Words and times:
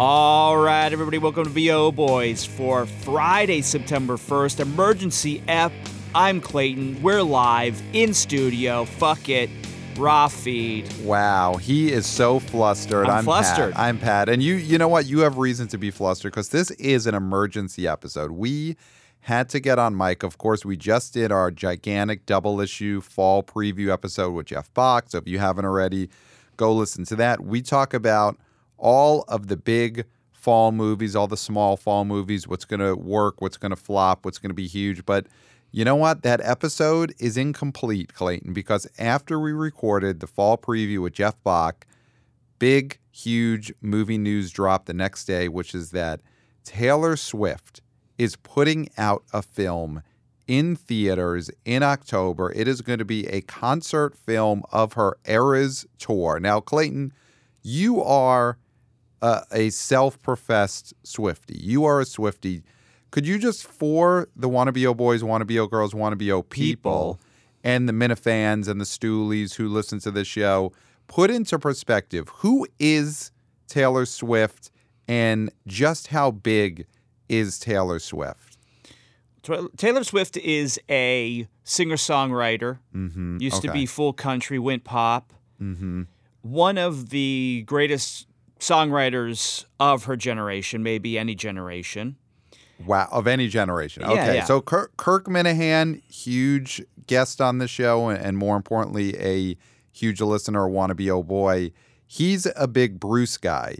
All 0.00 0.58
right, 0.58 0.92
everybody, 0.92 1.18
welcome 1.18 1.44
to 1.44 1.50
BO 1.50 1.92
Boys 1.92 2.44
for 2.44 2.84
Friday, 2.84 3.62
September 3.62 4.16
1st, 4.16 4.58
emergency 4.58 5.40
ep. 5.46 5.70
I'm 6.16 6.40
Clayton. 6.40 7.00
We're 7.00 7.22
live 7.22 7.80
in 7.92 8.12
studio. 8.12 8.86
Fuck 8.86 9.28
it. 9.28 9.48
Raw 9.96 10.26
feed. 10.26 10.92
Wow, 11.04 11.58
he 11.58 11.92
is 11.92 12.06
so 12.06 12.40
flustered. 12.40 13.06
I'm 13.08 13.22
flustered. 13.22 13.74
Pat. 13.74 13.80
I'm 13.80 13.98
Pat, 14.00 14.28
and 14.28 14.42
you. 14.42 14.56
You 14.56 14.78
know 14.78 14.88
what? 14.88 15.06
You 15.06 15.20
have 15.20 15.38
reason 15.38 15.68
to 15.68 15.78
be 15.78 15.92
flustered 15.92 16.32
because 16.32 16.48
this 16.48 16.72
is 16.72 17.06
an 17.06 17.14
emergency 17.14 17.86
episode. 17.86 18.32
We 18.32 18.76
had 19.20 19.48
to 19.50 19.60
get 19.60 19.78
on 19.78 19.96
mic. 19.96 20.24
Of 20.24 20.38
course, 20.38 20.64
we 20.64 20.76
just 20.76 21.14
did 21.14 21.30
our 21.30 21.52
gigantic 21.52 22.26
double 22.26 22.60
issue 22.60 23.00
fall 23.00 23.44
preview 23.44 23.92
episode 23.92 24.32
with 24.32 24.46
Jeff 24.46 24.74
Bach. 24.74 25.04
So 25.06 25.18
if 25.18 25.28
you 25.28 25.38
haven't 25.38 25.66
already, 25.66 26.10
go 26.56 26.74
listen 26.74 27.04
to 27.04 27.16
that. 27.16 27.44
We 27.44 27.62
talk 27.62 27.94
about 27.94 28.36
all 28.84 29.24
of 29.28 29.48
the 29.48 29.56
big 29.56 30.04
fall 30.30 30.70
movies, 30.70 31.16
all 31.16 31.26
the 31.26 31.38
small 31.38 31.74
fall 31.74 32.04
movies, 32.04 32.46
what's 32.46 32.66
going 32.66 32.80
to 32.80 32.94
work, 32.94 33.40
what's 33.40 33.56
going 33.56 33.70
to 33.70 33.76
flop, 33.76 34.26
what's 34.26 34.38
going 34.38 34.50
to 34.50 34.54
be 34.54 34.66
huge. 34.66 35.06
But 35.06 35.26
you 35.72 35.86
know 35.86 35.96
what? 35.96 36.22
That 36.22 36.42
episode 36.42 37.14
is 37.18 37.38
incomplete, 37.38 38.12
Clayton, 38.12 38.52
because 38.52 38.86
after 38.98 39.40
we 39.40 39.52
recorded 39.52 40.20
the 40.20 40.26
fall 40.26 40.58
preview 40.58 41.00
with 41.00 41.14
Jeff 41.14 41.42
Bach, 41.42 41.86
big, 42.58 42.98
huge 43.10 43.72
movie 43.80 44.18
news 44.18 44.50
dropped 44.50 44.84
the 44.84 44.92
next 44.92 45.24
day, 45.24 45.48
which 45.48 45.74
is 45.74 45.90
that 45.92 46.20
Taylor 46.62 47.16
Swift 47.16 47.80
is 48.18 48.36
putting 48.36 48.90
out 48.98 49.24
a 49.32 49.40
film 49.40 50.02
in 50.46 50.76
theaters 50.76 51.50
in 51.64 51.82
October. 51.82 52.52
It 52.52 52.68
is 52.68 52.82
going 52.82 52.98
to 52.98 53.04
be 53.06 53.26
a 53.28 53.40
concert 53.40 54.14
film 54.14 54.62
of 54.70 54.92
her 54.92 55.16
Eras 55.24 55.86
tour. 55.98 56.38
Now, 56.38 56.60
Clayton, 56.60 57.14
you 57.62 58.02
are 58.02 58.58
a 59.22 59.70
self 59.70 60.20
professed 60.22 60.94
Swifty. 61.02 61.56
You 61.58 61.84
are 61.84 62.00
a 62.00 62.04
Swifty. 62.04 62.62
Could 63.10 63.26
you 63.26 63.38
just, 63.38 63.66
for 63.66 64.28
the 64.34 64.48
WannaBO 64.48 64.96
Boys, 64.96 65.22
WannaBO 65.22 65.70
Girls, 65.70 65.94
WannaBO 65.94 66.48
people, 66.48 67.20
and 67.62 67.88
the 67.88 67.92
Minifans 67.92 68.68
and 68.68 68.80
the 68.80 68.84
Stoolies 68.84 69.54
who 69.54 69.68
listen 69.68 70.00
to 70.00 70.10
this 70.10 70.26
show, 70.26 70.72
put 71.06 71.30
into 71.30 71.58
perspective 71.58 72.28
who 72.36 72.66
is 72.78 73.30
Taylor 73.68 74.04
Swift 74.04 74.70
and 75.06 75.50
just 75.66 76.08
how 76.08 76.30
big 76.30 76.86
is 77.28 77.58
Taylor 77.58 77.98
Swift? 77.98 78.58
Taylor 79.76 80.04
Swift 80.04 80.36
is 80.38 80.80
a 80.88 81.46
singer 81.64 81.96
songwriter. 81.96 82.78
Mm-hmm. 82.94 83.38
Used 83.40 83.62
to 83.62 83.70
be 83.72 83.84
full 83.86 84.12
country, 84.12 84.58
went 84.58 84.84
pop. 84.84 85.32
Mm-hmm. 85.60 86.02
One 86.42 86.78
of 86.78 87.10
the 87.10 87.64
greatest 87.66 88.26
songwriters 88.64 89.64
of 89.78 90.04
her 90.04 90.16
generation, 90.16 90.82
maybe 90.82 91.18
any 91.18 91.34
generation. 91.34 92.16
Wow, 92.84 93.08
of 93.12 93.26
any 93.26 93.48
generation. 93.48 94.02
Yeah, 94.02 94.10
Okay, 94.12 94.34
yeah. 94.36 94.44
so 94.44 94.60
Kirk, 94.60 94.96
Kirk 94.96 95.26
Minihane, 95.26 96.02
huge 96.10 96.82
guest 97.06 97.40
on 97.40 97.58
the 97.58 97.68
show, 97.68 98.08
and, 98.08 98.36
more 98.36 98.56
importantly, 98.56 99.16
a 99.18 99.56
huge 99.92 100.20
listener, 100.20 100.62
wannabe 100.68 101.08
oh 101.10 101.22
boy. 101.22 101.70
He's 102.06 102.46
a 102.56 102.66
big 102.66 102.98
Bruce 102.98 103.36
guy, 103.36 103.76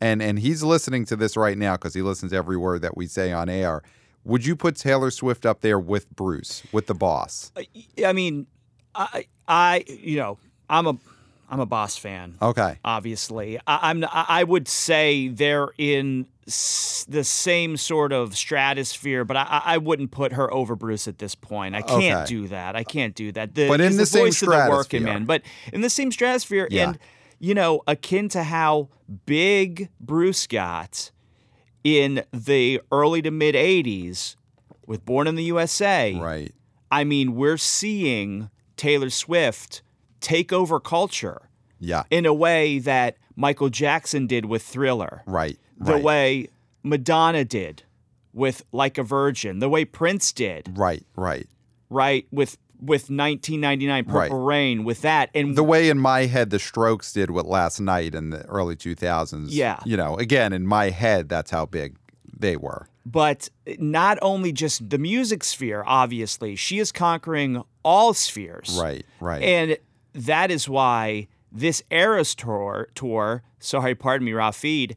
and 0.00 0.22
and 0.22 0.38
he's 0.38 0.62
listening 0.62 1.04
to 1.06 1.16
this 1.16 1.36
right 1.36 1.56
now 1.56 1.74
because 1.74 1.94
he 1.94 2.02
listens 2.02 2.32
to 2.32 2.36
every 2.38 2.56
word 2.56 2.82
that 2.82 2.96
we 2.96 3.06
say 3.06 3.32
on 3.32 3.48
air. 3.48 3.82
Would 4.24 4.44
you 4.46 4.54
put 4.56 4.76
Taylor 4.76 5.10
Swift 5.10 5.46
up 5.46 5.60
there 5.62 5.78
with 5.78 6.10
Bruce, 6.14 6.62
with 6.72 6.86
the 6.86 6.94
boss? 6.94 7.50
Uh, 7.56 7.62
I 8.06 8.12
mean, 8.12 8.46
I, 8.94 9.26
I, 9.48 9.84
you 9.88 10.16
know, 10.16 10.38
I'm 10.70 10.86
a, 10.86 10.96
I'm 11.52 11.60
a 11.60 11.66
boss 11.66 11.96
fan. 11.98 12.36
Okay, 12.42 12.78
obviously. 12.84 13.58
I, 13.66 13.90
I'm 13.90 14.04
I 14.10 14.42
would 14.42 14.66
say 14.66 15.28
they're 15.28 15.68
in 15.76 16.26
s- 16.48 17.04
the 17.08 17.24
same 17.24 17.76
sort 17.76 18.10
of 18.12 18.34
stratosphere, 18.36 19.24
but 19.26 19.36
I, 19.36 19.60
I 19.62 19.76
wouldn't 19.78 20.12
put 20.12 20.32
her 20.32 20.52
over 20.52 20.74
Bruce 20.74 21.06
at 21.06 21.18
this 21.18 21.34
point. 21.34 21.74
I 21.74 21.82
can't 21.82 22.20
Okay. 22.22 22.26
do 22.26 22.48
that. 22.48 22.74
I 22.74 22.84
can't 22.84 23.14
do 23.14 23.32
that. 23.32 23.54
The, 23.54 23.68
But 23.68 23.82
in 23.82 23.88
he's 23.88 23.98
the 23.98 24.06
same 24.06 24.24
voice 24.24 24.40
of 24.42 24.48
the 24.48 24.54
working 24.54 24.72
stratosphere. 25.02 25.02
man, 25.02 25.24
but 25.26 25.42
in 25.74 25.82
the 25.82 25.90
same 25.90 26.10
stratosphere, 26.10 26.68
Yeah. 26.70 26.88
and 26.88 26.98
you 27.38 27.54
know, 27.54 27.82
akin 27.86 28.28
to 28.30 28.44
how 28.44 28.88
big 29.26 29.90
Bruce 30.00 30.46
got 30.46 31.10
in 31.84 32.24
the 32.32 32.80
early 32.90 33.20
to 33.20 33.30
mid 33.30 33.54
'80s 33.54 34.36
with 34.86 35.04
Born 35.04 35.26
in 35.26 35.34
the 35.34 35.44
USA. 35.44 36.14
right. 36.18 36.54
I 36.90 37.04
mean, 37.04 37.34
we're 37.34 37.56
seeing 37.58 38.48
Taylor 38.76 39.10
Swift 39.10 39.82
take 40.22 40.52
over 40.52 40.80
culture 40.80 41.48
Yeah, 41.80 42.04
in 42.10 42.24
a 42.26 42.32
way 42.34 42.78
that 42.78 43.16
Michael 43.36 43.68
Jackson 43.68 44.26
did 44.26 44.44
with 44.46 44.62
Thriller, 44.62 45.22
right. 45.26 45.58
the 45.78 45.94
right. 45.94 46.02
way 46.02 46.48
Madonna 46.82 47.44
did 47.44 47.82
with 48.32 48.64
Like 48.72 48.96
a 48.98 49.02
Virgin, 49.02 49.58
the 49.58 49.68
way 49.68 49.84
Prince 49.84 50.32
did, 50.32 50.70
Right, 50.78 51.04
right. 51.16 51.46
right, 51.90 52.26
with 52.32 52.56
with 52.80 53.02
1999 53.10 54.04
Purple 54.06 54.44
Rain, 54.44 54.82
with 54.82 55.02
that, 55.02 55.30
and 55.36 55.54
the 55.54 55.62
way 55.62 55.88
in 55.88 55.98
my 56.00 56.26
head 56.26 56.50
the 56.50 56.58
Strokes 56.58 57.12
did 57.12 57.30
with 57.30 57.46
last 57.46 57.78
night 57.78 58.12
in 58.14 58.30
the 58.30 58.44
early 58.46 58.74
2000s. 58.74 59.46
Yeah. 59.50 59.78
You 59.84 59.96
know, 59.96 60.16
again, 60.16 60.52
in 60.52 60.66
my 60.66 60.90
head, 60.90 61.28
that's 61.28 61.52
how 61.52 61.64
big 61.66 61.96
they 62.36 62.56
were. 62.56 62.88
but 63.06 63.48
not 63.78 64.18
only 64.20 64.52
just 64.52 64.90
the 64.90 64.98
music 64.98 65.44
sphere, 65.44 65.84
obviously, 65.86 66.56
she 66.56 66.80
is 66.80 66.90
conquering 66.90 67.62
all 67.84 68.14
spheres, 68.14 68.76
Right, 68.80 69.06
right. 69.20 69.42
And 69.42 69.76
that 70.14 70.50
is 70.50 70.68
why 70.68 71.28
this 71.50 71.82
Eras 71.90 72.34
tour, 72.34 72.88
tour, 72.94 73.42
sorry, 73.58 73.94
pardon 73.94 74.24
me, 74.24 74.32
Rafid, 74.32 74.96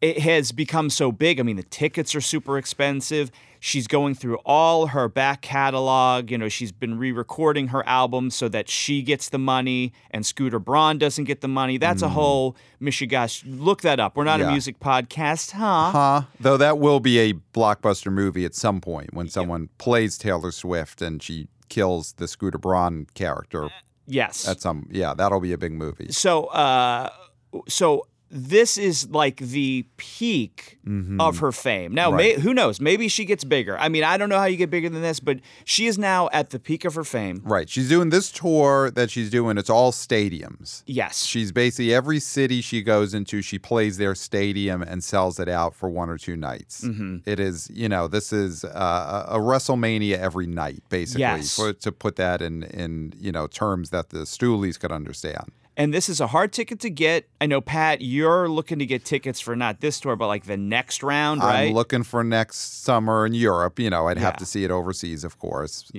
it 0.00 0.18
has 0.18 0.50
become 0.50 0.90
so 0.90 1.12
big. 1.12 1.38
I 1.38 1.44
mean, 1.44 1.56
the 1.56 1.62
tickets 1.62 2.14
are 2.16 2.20
super 2.20 2.58
expensive. 2.58 3.30
She's 3.60 3.86
going 3.86 4.16
through 4.16 4.38
all 4.44 4.88
her 4.88 5.08
back 5.08 5.42
catalog. 5.42 6.28
You 6.32 6.38
know, 6.38 6.48
she's 6.48 6.72
been 6.72 6.98
re-recording 6.98 7.68
her 7.68 7.86
albums 7.86 8.34
so 8.34 8.48
that 8.48 8.68
she 8.68 9.02
gets 9.02 9.28
the 9.28 9.38
money 9.38 9.92
and 10.10 10.26
Scooter 10.26 10.58
Braun 10.58 10.98
doesn't 10.98 11.22
get 11.26 11.40
the 11.40 11.46
money. 11.46 11.78
That's 11.78 12.02
a 12.02 12.08
whole 12.08 12.56
Michigosh. 12.80 13.44
Look 13.46 13.82
that 13.82 14.00
up. 14.00 14.16
We're 14.16 14.24
not 14.24 14.40
a 14.40 14.44
Mm. 14.46 14.50
Music 14.50 14.80
podcast, 14.80 15.52
huh? 15.52 15.90
Huh? 15.92 16.22
Though 16.40 16.56
that 16.56 16.78
will 16.78 16.98
be 16.98 17.20
a 17.20 17.34
blockbuster 17.54 18.12
movie 18.12 18.44
at 18.44 18.56
some 18.56 18.80
point 18.80 19.14
when 19.14 19.28
someone 19.28 19.68
plays 19.78 20.18
Taylor 20.18 20.50
Swift 20.50 21.00
and 21.00 21.22
she 21.22 21.46
kills 21.68 22.14
the 22.14 22.26
Scooter 22.26 22.58
Braun 22.58 23.06
character. 23.14 23.70
Yes. 24.12 24.46
At 24.48 24.60
some, 24.60 24.86
yeah, 24.90 25.14
that'll 25.14 25.40
be 25.40 25.52
a 25.52 25.58
big 25.58 25.72
movie. 25.72 26.12
so 26.12 26.46
uh 26.46 27.08
so 27.68 28.06
this 28.34 28.78
is 28.78 29.10
like 29.10 29.36
the 29.36 29.84
peak 29.98 30.78
of 31.20 31.38
her 31.38 31.52
fame. 31.52 31.92
Now, 31.92 32.10
may, 32.10 32.32
Mm-hmm. 32.32 32.40
Who 32.40 32.54
knows? 32.54 32.80
Maybe 32.80 33.08
she 33.08 33.26
gets 33.26 33.44
bigger. 33.44 33.76
I 33.78 33.88
mean, 33.90 34.04
I 34.04 34.16
don't 34.16 34.28
know 34.30 34.38
how 34.38 34.46
you 34.46 34.56
get 34.56 34.70
bigger 34.70 34.88
than 34.88 35.02
this, 35.02 35.20
but 35.20 35.40
she 35.66 35.86
is 35.86 35.98
now 35.98 36.30
at 36.32 36.48
the 36.50 36.58
peak 36.58 36.84
of 36.86 36.94
her 36.94 37.04
fame. 37.04 37.42
Right. 37.44 37.68
She's 37.68 37.88
doing 37.90 38.08
this 38.08 38.32
tour 38.32 38.90
that 38.92 39.10
she's 39.10 39.28
doing. 39.28 39.58
It's 39.58 39.68
all 39.68 39.92
stadiums. 39.92 40.82
Yes. 40.86 41.24
She's 41.26 41.52
basically 41.52 41.92
every 41.92 42.20
city 42.20 42.62
she 42.62 42.80
goes 42.82 43.12
into, 43.12 43.42
she 43.42 43.58
plays 43.58 43.98
their 43.98 44.14
stadium 44.14 44.80
and 44.82 45.04
sells 45.04 45.38
it 45.38 45.48
out 45.48 45.74
for 45.74 45.90
one 45.90 46.08
or 46.08 46.16
two 46.16 46.36
nights. 46.36 46.82
Mm-hmm. 46.84 47.18
It 47.26 47.38
is, 47.38 47.70
you 47.72 47.88
know, 47.88 48.08
this 48.08 48.32
is 48.32 48.64
uh, 48.64 49.26
a 49.28 49.36
a 49.36 49.38
WrestleMania 49.38 50.16
every 50.18 50.46
night, 50.46 50.82
basically, 50.88 51.20
Yes. 51.20 51.54
for, 51.56 51.72
to 51.72 51.92
put 51.92 52.16
that 52.16 52.40
in, 52.40 52.62
in, 52.62 53.12
you 53.18 53.32
know, 53.32 53.46
terms 53.46 53.90
that 53.90 54.10
the 54.10 54.18
Stoolies 54.20 54.78
could 54.78 54.92
understand. 54.92 55.50
And 55.76 55.92
this 55.94 56.08
is 56.08 56.20
a 56.20 56.26
hard 56.28 56.52
ticket 56.52 56.80
to 56.80 56.90
get. 56.90 57.28
I 57.40 57.46
know, 57.46 57.60
Pat, 57.60 58.02
you're 58.02 58.48
looking 58.48 58.78
to 58.78 58.86
get 58.86 59.04
tickets 59.04 59.40
for 59.40 59.56
not 59.56 59.80
this 59.80 60.00
tour, 60.00 60.16
but 60.16 60.26
like 60.26 60.44
the 60.44 60.56
next 60.56 61.02
round, 61.02 61.42
right? 61.42 61.68
I'm 61.68 61.74
looking 61.74 62.02
for 62.02 62.22
next 62.22 62.82
summer 62.82 63.24
in 63.26 63.34
Europe. 63.34 63.78
You 63.78 63.90
know, 63.90 64.08
I'd 64.08 64.18
have 64.18 64.36
to 64.38 64.46
see 64.46 64.64
it 64.64 64.70
overseas, 64.70 65.24
of 65.24 65.38
course. 65.38 65.90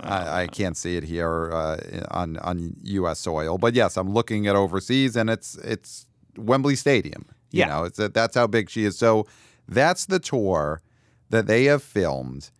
I, 0.00 0.42
I 0.42 0.46
can't 0.48 0.76
see 0.76 0.96
it 0.96 1.04
here 1.04 1.50
uh, 1.52 1.76
on 2.10 2.36
on 2.38 2.74
U.S. 2.82 3.20
soil, 3.20 3.58
but 3.58 3.74
yes, 3.74 3.96
I'm 3.96 4.12
looking 4.12 4.46
at 4.46 4.56
overseas, 4.56 5.16
and 5.16 5.30
it's 5.30 5.56
it's 5.58 6.06
Wembley 6.36 6.76
Stadium. 6.76 7.26
You 7.50 7.60
Yeah. 7.60 7.66
know, 7.68 7.84
it's 7.84 7.98
that's 7.98 8.34
how 8.34 8.46
big 8.46 8.70
she 8.70 8.84
is. 8.84 8.98
So 8.98 9.26
that's 9.68 10.06
the 10.06 10.18
tour 10.18 10.82
that 11.30 11.46
they 11.46 11.64
have 11.64 11.82
filmed, 11.82 12.50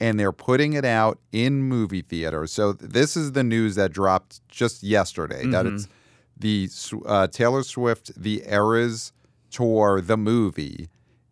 and 0.00 0.18
they're 0.18 0.32
putting 0.32 0.72
it 0.72 0.84
out 0.84 1.18
in 1.32 1.62
movie 1.64 2.02
theaters. 2.02 2.50
So 2.52 2.72
this 2.72 3.16
is 3.16 3.32
the 3.32 3.44
news 3.44 3.74
that 3.74 3.92
dropped 3.92 4.40
just 4.48 4.82
yesterday 4.82 5.44
that 5.48 5.66
Mm-hmm. 5.66 5.74
it's 5.76 5.88
the 6.38 6.68
uh, 7.06 7.26
Taylor 7.28 7.62
Swift 7.62 8.10
the 8.20 8.42
Eras 8.46 9.12
tour, 9.50 10.00
the 10.00 10.16
movie 10.16 10.88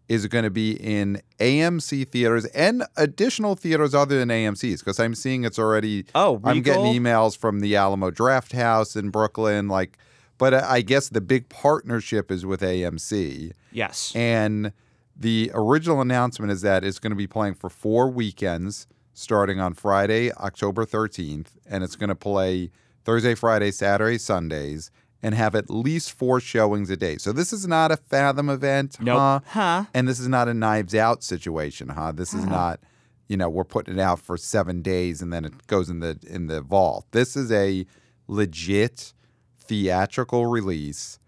is 0.08 0.26
going 0.26 0.44
to 0.44 0.50
be 0.50 0.72
in 0.72 1.20
AMC 1.40 2.08
theaters 2.08 2.44
and 2.46 2.84
additional 2.96 3.56
theaters 3.56 3.94
other 3.94 4.18
than 4.18 4.28
AMC's 4.28 4.80
because 4.80 5.00
I'm 5.00 5.14
seeing 5.14 5.44
it's 5.44 5.58
already. 5.58 6.04
Oh, 6.14 6.40
I'm 6.44 6.62
getting 6.62 6.84
emails 6.84 7.36
from 7.36 7.60
the 7.60 7.76
Alamo 7.76 8.10
Drafthouse 8.10 8.96
in 8.96 9.10
Brooklyn, 9.10 9.68
like. 9.68 9.98
But 10.38 10.52
I 10.52 10.76
I 10.76 10.80
guess 10.82 11.08
the 11.08 11.22
big 11.22 11.48
partnership 11.48 12.30
is 12.30 12.44
with 12.44 12.60
AMC, 12.60 13.52
yes. 13.72 14.14
and 14.14 14.70
the 15.16 15.50
original 15.54 16.02
announcement 16.02 16.52
is 16.52 16.60
that 16.60 16.84
it's 16.84 16.98
going 16.98 17.10
to 17.10 17.16
be 17.16 17.26
playing 17.26 17.54
for 17.54 17.70
four 17.70 18.10
weekends, 18.10 18.86
starting 19.14 19.60
on 19.60 19.72
Friday, 19.72 20.30
October 20.32 20.84
13th, 20.84 21.48
and 21.66 21.82
it's 21.82 21.96
going 21.96 22.08
to 22.08 22.14
play 22.14 22.70
Thursday, 23.06 23.36
Friday, 23.36 23.70
Saturday, 23.70 24.18
Sundays, 24.18 24.90
and 25.22 25.32
have 25.32 25.54
at 25.54 25.70
least 25.70 26.12
four 26.12 26.40
showings 26.40 26.90
a 26.90 26.96
day. 26.96 27.18
So 27.18 27.32
this 27.32 27.52
is 27.52 27.66
not 27.66 27.92
a 27.92 27.96
Fathom 27.96 28.50
event, 28.50 28.98
Nope. 29.00 29.16
huh? 29.16 29.40
Huh. 29.46 29.84
And 29.94 30.08
this 30.08 30.18
is 30.18 30.26
not 30.26 30.48
a 30.48 30.54
Knives 30.54 30.92
Out 30.92 31.22
situation, 31.22 31.88
huh? 31.90 32.10
This 32.12 32.34
is 32.34 32.42
uh-huh. 32.42 32.50
not, 32.50 32.80
you 33.28 33.36
know, 33.36 33.48
we're 33.48 33.62
putting 33.62 33.94
it 33.94 34.00
out 34.00 34.18
for 34.18 34.36
seven 34.36 34.82
days 34.82 35.22
and 35.22 35.32
then 35.32 35.44
it 35.44 35.68
goes 35.68 35.88
in 35.88 36.00
the 36.00 36.18
in 36.26 36.48
the 36.48 36.60
vault. 36.60 37.06
This 37.12 37.36
is 37.36 37.50
a 37.52 37.86
legit 38.26 39.14
theatrical 39.56 40.46
release, 40.46 41.20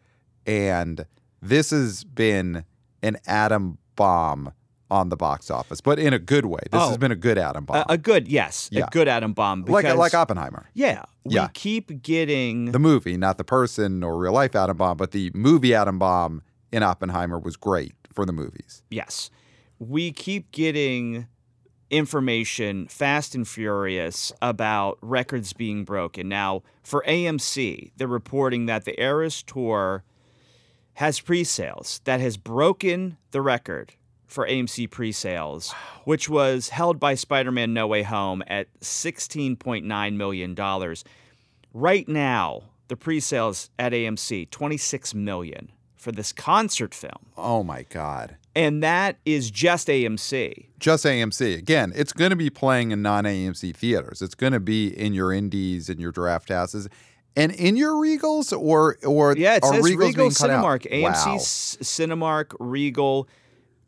and 0.47 1.07
this 1.41 1.71
has 1.71 2.03
been 2.03 2.65
an 3.03 3.19
atom 3.25 3.79
bomb 3.95 4.53
on 4.91 5.09
the 5.11 5.17
box 5.17 5.51
office, 5.51 5.81
but 5.81 5.99
in 5.99 6.13
a 6.15 6.19
good 6.19 6.47
way. 6.47 6.61
This 6.71 6.81
Oh. 6.81 6.89
has 6.89 6.97
been 6.99 7.13
a 7.13 7.17
good 7.17 7.37
atom 7.39 7.65
bomb, 7.67 7.85
A, 7.89 7.93
a 7.95 7.99
good, 7.99 8.27
yes, 8.29 8.69
Yeah. 8.73 8.87
a 8.87 8.91
good 8.91 9.07
atom 9.09 9.33
bomb. 9.35 9.65
like 9.67 9.85
like 9.95 10.15
Oppenheimer. 10.15 10.71
yeah, 10.75 11.03
we 11.25 11.35
Yeah. 11.35 11.49
keep 11.53 12.03
getting 12.03 12.73
The 12.73 12.79
movie, 12.79 13.17
not 13.17 13.37
the 13.39 13.45
person 13.45 14.03
or 14.03 14.17
real 14.19 14.33
life 14.33 14.57
atom 14.57 14.77
bomb, 14.79 14.97
but 14.97 15.11
the 15.11 15.31
movie 15.35 15.75
atom 15.75 15.99
bomb 15.99 16.43
in 16.73 16.83
Oppenheimer 16.83 17.39
was 17.39 17.57
great 17.57 17.95
for 18.13 18.25
the 18.25 18.33
movies. 18.33 18.83
Yes. 18.91 19.31
We 19.79 20.11
keep 20.11 20.51
getting 20.53 21.27
information 21.91 22.87
fast 22.89 23.35
and 23.35 23.47
furious 23.49 24.33
about 24.43 24.99
records 25.01 25.53
being 25.53 25.85
broken. 25.85 26.29
Now, 26.29 26.63
for 26.83 27.03
AMC, 27.07 27.93
they're 27.97 28.07
reporting 28.07 28.67
that 28.67 28.85
the 28.85 29.01
Eras 29.01 29.43
Tour 29.43 30.05
has 30.95 31.21
pre 31.21 31.45
sales 31.45 32.01
that 32.05 32.21
has 32.21 32.37
broken 32.37 33.17
the 33.31 33.41
record 33.41 33.95
for 34.29 34.47
AMC 34.47 34.91
pre 34.91 35.11
sales, 35.11 35.73
which 36.05 36.29
was 36.29 36.69
held 36.69 37.01
by 37.01 37.15
Spider 37.15 37.51
Man 37.51 37.73
No 37.75 37.87
Way 37.87 38.03
Home 38.05 38.43
at 38.47 38.69
$16.9 38.81 40.17
million. 40.17 40.95
Right 41.75 42.09
now, 42.09 42.63
the 42.89 42.97
pre 42.97 43.21
sales 43.21 43.71
at 43.79 43.93
AMC, 43.93 44.51
26 44.51 45.15
million 45.15 45.73
for 45.97 46.13
this 46.13 46.33
concert 46.33 46.95
film 46.95 47.27
Oh 47.37 47.65
my 47.65 47.83
god. 47.91 48.37
and 48.55 48.83
that 48.85 49.17
is 49.27 49.51
just 49.51 49.89
AMC. 49.89 50.67
just 50.79 51.05
AMC. 51.05 51.59
Again, 51.59 51.93
it's 51.97 52.13
going 52.13 52.31
to 52.31 52.37
be 52.37 52.51
playing 52.51 52.93
in 52.93 53.03
non 53.03 53.25
AMC 53.25 53.75
theaters. 53.75 54.23
It's 54.23 54.35
going 54.37 54.53
to 54.53 54.61
be 54.61 54.87
in 54.89 55.13
your 55.13 55.33
indies 55.33 55.89
and 55.89 55.99
your 56.01 56.13
draft 56.13 56.51
houses. 56.51 56.89
And 57.37 57.53
in 57.53 57.77
your 57.77 57.95
Regals 57.95 58.57
or 58.59 58.97
or 59.05 59.37
Yeah, 59.37 59.57
it 59.57 59.65
says 59.65 59.85
Regals 59.85 59.99
Regal 59.99 60.31
cut 60.31 60.51
out? 60.51 60.65
Cinemark, 60.65 60.91
AMC 60.91 61.03
Wow. 61.03 61.37
Cinemark, 61.39 62.55
Regal. 62.59 63.29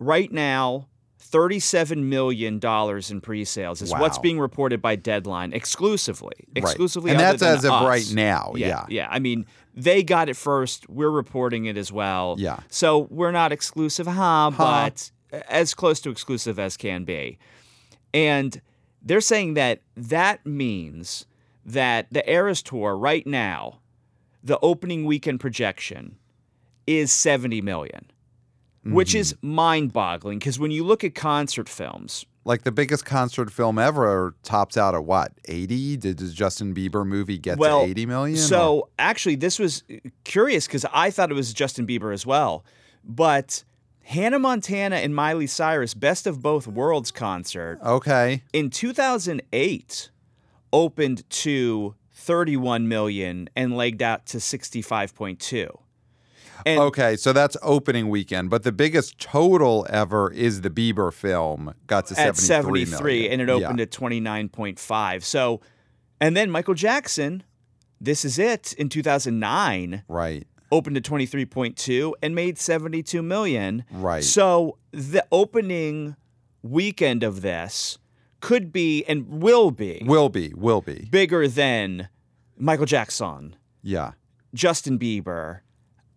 Right 0.00 0.32
now, 0.32 0.88
thirty-seven 1.18 2.08
million 2.08 2.58
dollars 2.58 3.10
in 3.10 3.20
pre-sales 3.20 3.82
is 3.82 3.92
what's 3.92 4.18
being 4.18 4.40
reported 4.40 4.82
by 4.82 4.96
Deadline 4.96 5.52
exclusively. 5.52 6.32
Right. 6.48 6.56
Exclusively, 6.64 7.10
And 7.12 7.20
other 7.20 7.36
that's 7.38 7.58
as 7.58 7.64
of 7.64 7.72
us. 7.72 7.86
right 7.86 8.12
now. 8.12 8.52
Yeah, 8.56 8.66
Yeah. 8.68 8.86
yeah. 8.88 9.08
I 9.10 9.18
mean, 9.18 9.46
they 9.74 10.02
got 10.02 10.28
it 10.28 10.36
first. 10.36 10.88
We're 10.88 11.10
reporting 11.10 11.66
it 11.66 11.76
as 11.76 11.92
well. 11.92 12.34
Yeah. 12.38 12.60
So 12.68 13.06
we're 13.10 13.30
not 13.30 13.52
exclusive, 13.52 14.06
huh? 14.06 14.50
Huh. 14.50 14.50
But 14.90 15.10
as 15.48 15.74
close 15.74 16.00
to 16.00 16.10
exclusive 16.10 16.58
as 16.58 16.76
can 16.76 17.04
be. 17.04 17.38
And 18.12 18.60
they're 19.02 19.20
saying 19.20 19.54
that 19.54 19.82
that 19.96 20.44
means 20.44 21.26
that 21.64 22.06
the 22.10 22.28
Eras 22.28 22.62
Tour 22.62 22.96
right 22.96 23.24
now, 23.26 23.78
the 24.42 24.58
opening 24.60 25.04
weekend 25.04 25.38
projection 25.38 26.16
is 26.86 27.12
70 27.12 27.60
million, 27.60 28.10
which 28.84 29.14
is 29.14 29.34
Mm-hmm. 29.34 29.54
mind-boggling 29.54 30.38
because 30.38 30.58
when 30.58 30.70
you 30.70 30.84
look 30.84 31.04
at 31.04 31.14
concert 31.14 31.68
films, 31.68 32.24
Like 32.44 32.62
the 32.62 32.72
biggest 32.72 33.04
concert 33.04 33.52
film 33.52 33.78
ever 33.78 34.34
tops 34.42 34.76
out 34.78 34.94
at 34.94 35.04
what? 35.04 35.32
80? 35.46 35.98
Did 35.98 36.16
the 36.18 36.28
Justin 36.30 36.74
Bieber 36.74 37.06
movie 37.06 37.36
get 37.38 37.58
well, 37.58 37.80
to 37.84 37.86
80 37.90 38.06
million? 38.06 38.38
or- 38.38 38.40
So 38.40 38.88
actually, 38.98 39.36
this 39.36 39.58
was 39.58 39.82
curious 40.24 40.66
because 40.66 40.86
I 40.92 41.10
thought 41.10 41.30
it 41.30 41.34
was 41.34 41.52
Justin 41.52 41.86
Bieber 41.86 42.12
as 42.14 42.24
well, 42.24 42.64
but 43.04 43.64
Hannah 44.04 44.38
Montana 44.38 44.96
and 44.96 45.14
Miley 45.14 45.46
Cyrus 45.46 45.92
Best 45.94 46.26
of 46.26 46.40
Both 46.40 46.66
Worlds 46.66 47.10
concert 47.10 47.78
Okay. 47.84 48.42
in 48.54 48.70
2008 48.70 50.10
opened 50.72 51.28
to 51.30 51.94
31 52.12 52.88
million 52.88 53.48
and 53.54 53.76
legged 53.76 54.02
out 54.02 54.24
to 54.26 54.38
65.2. 54.38 55.68
And 56.66 56.80
Okay, 56.80 57.16
so 57.16 57.32
that's 57.32 57.56
opening 57.62 58.08
weekend, 58.08 58.50
but 58.50 58.62
the 58.62 58.72
biggest 58.72 59.18
total 59.18 59.86
ever 59.90 60.30
is 60.32 60.60
the 60.62 60.70
Bieber 60.70 61.12
film 61.12 61.74
got 61.86 62.06
to 62.06 62.20
at 62.20 62.36
73 62.36 62.84
73 62.84 63.14
million. 63.20 63.32
and 63.32 63.42
it 63.42 63.48
Yeah. 63.48 63.54
opened 63.66 63.80
at 63.80 63.90
29.5. 63.90 65.24
So 65.24 65.60
and 66.20 66.36
then 66.36 66.50
Michael 66.50 66.74
Jackson, 66.74 67.42
this 68.00 68.24
is 68.24 68.38
it 68.38 68.72
in 68.74 68.88
2009 68.90 70.02
Right. 70.08 70.46
opened 70.70 70.96
to 70.96 71.00
23.2 71.00 72.14
and 72.22 72.34
made 72.34 72.58
72 72.58 73.22
million. 73.22 73.84
Right. 73.90 74.22
So 74.22 74.76
the 74.92 75.24
opening 75.32 76.16
weekend 76.62 77.22
of 77.22 77.40
this 77.42 77.98
could 78.40 78.72
be 78.72 79.04
and 79.04 79.26
will 79.42 79.70
be 79.70 80.02
Will 80.06 80.28
be, 80.28 80.52
will 80.56 80.80
be. 80.82 81.08
bigger 81.10 81.46
than 81.48 82.08
Michael 82.58 82.86
Jackson, 82.86 83.56
Yeah. 83.82 84.12
Justin 84.54 84.98
Bieber, 84.98 85.60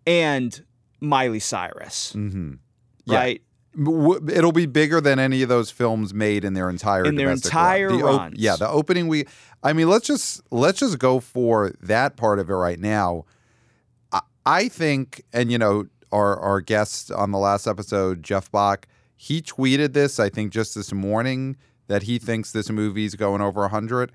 and 0.05 0.63
Miley 0.99 1.39
Cyrus. 1.39 2.13
Mhm. 2.15 2.59
Yeah. 3.05 3.17
Right? 3.17 3.41
It'll 3.75 4.51
be 4.51 4.67
bigger 4.67 5.01
than 5.01 5.17
any 5.17 5.41
of 5.41 5.49
those 5.49 5.71
films 5.71 6.13
made 6.13 6.45
in 6.45 6.53
their 6.53 6.69
entire 6.69 7.05
In 7.05 7.15
their 7.15 7.31
entire 7.31 7.89
run. 7.89 7.97
The 7.99 8.05
op- 8.05 8.31
yeah, 8.35 8.55
the 8.55 8.69
opening 8.69 9.07
week. 9.07 9.27
I 9.63 9.73
mean, 9.73 9.89
let's 9.89 10.05
just 10.05 10.41
let's 10.51 10.79
just 10.79 10.99
go 10.99 11.19
for 11.19 11.71
that 11.81 12.15
part 12.15 12.37
of 12.37 12.49
it 12.49 12.53
right 12.53 12.79
now. 12.79 13.25
I, 14.11 14.21
I 14.45 14.67
think, 14.67 15.23
and 15.33 15.51
you 15.51 15.57
know, 15.57 15.85
our 16.11 16.39
our 16.39 16.61
guest 16.61 17.11
on 17.11 17.31
the 17.31 17.39
last 17.39 17.65
episode, 17.65 18.21
Jeff 18.21 18.51
Bach, 18.51 18.85
he 19.15 19.41
tweeted 19.41 19.93
this. 19.93 20.19
I 20.19 20.29
think 20.29 20.51
just 20.53 20.75
this 20.75 20.93
morning 20.93 21.57
that 21.87 22.03
he 22.03 22.19
thinks 22.19 22.51
this 22.51 22.69
movie's 22.69 23.15
going 23.15 23.41
over 23.41 23.67
hundred. 23.69 24.11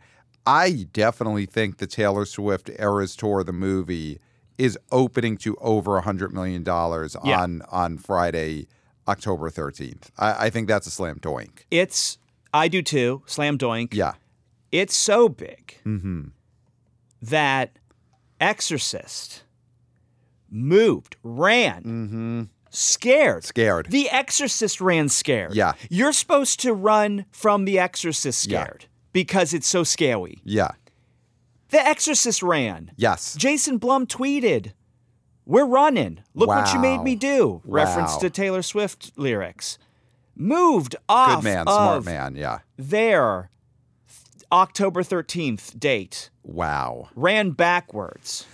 I 0.46 0.86
definitely 0.92 1.46
think 1.46 1.78
the 1.78 1.86
Taylor 1.88 2.24
Swift 2.26 2.70
Eras 2.78 3.16
Tour, 3.16 3.42
the 3.42 3.52
movie, 3.52 4.20
is 4.58 4.76
opening 4.92 5.36
to 5.38 5.56
over 5.60 5.96
a 5.96 6.00
hundred 6.02 6.32
million 6.34 6.62
dollars 6.62 7.16
Yeah. 7.24 7.40
on 7.42 7.62
on 7.70 7.96
Friday, 7.98 8.66
October 9.06 9.48
thirteenth. 9.50 10.10
I, 10.18 10.46
I 10.46 10.50
think 10.50 10.68
that's 10.68 10.86
a 10.86 10.90
slam 10.90 11.18
doink. 11.20 11.60
It's 11.70 12.18
I 12.52 12.68
do 12.68 12.82
too. 12.82 13.22
Slam 13.26 13.56
doink. 13.58 13.94
Yeah. 13.94 14.14
It's 14.72 14.96
so 14.96 15.28
big 15.28 15.76
Mm-hmm. 15.86 16.28
that 17.22 17.78
Exorcist 18.40 19.42
moved, 20.50 21.16
ran, 21.22 21.82
Mm-hmm. 21.82 22.42
scared. 22.70 23.44
Scared. 23.44 23.86
The 23.90 24.08
Exorcist 24.10 24.80
ran 24.80 25.08
scared. 25.08 25.54
Yeah. 25.54 25.72
You're 25.90 26.12
supposed 26.12 26.60
to 26.60 26.72
run 26.72 27.24
from 27.30 27.64
The 27.64 27.78
Exorcist 27.78 28.46
Yeah. 28.46 28.62
scared 28.64 28.86
because 29.12 29.52
it's 29.54 29.66
so 29.66 29.84
scary. 29.84 30.38
Yeah. 30.44 30.70
The 31.70 31.84
Exorcist 31.86 32.42
ran. 32.42 32.92
Yes. 32.96 33.34
Jason 33.36 33.78
Blum 33.78 34.06
tweeted, 34.06 34.72
We're 35.44 35.66
running. 35.66 36.20
Look 36.34 36.48
what 36.48 36.72
you 36.72 36.80
made 36.80 37.02
me 37.02 37.14
do. 37.14 37.60
Reference 37.64 38.16
to 38.18 38.30
Taylor 38.30 38.62
Swift 38.62 39.12
lyrics. 39.16 39.78
Moved 40.34 40.96
off 41.08 41.42
Good 41.42 41.44
man. 41.44 41.64
Smart 41.66 42.04
man. 42.04 42.36
Yeah. 42.36 42.58
their 42.76 43.50
October 44.52 45.02
13th 45.02 45.78
date. 45.78 46.30
Wow. 46.42 47.08
Ran 47.14 47.50
backwards 47.50 48.46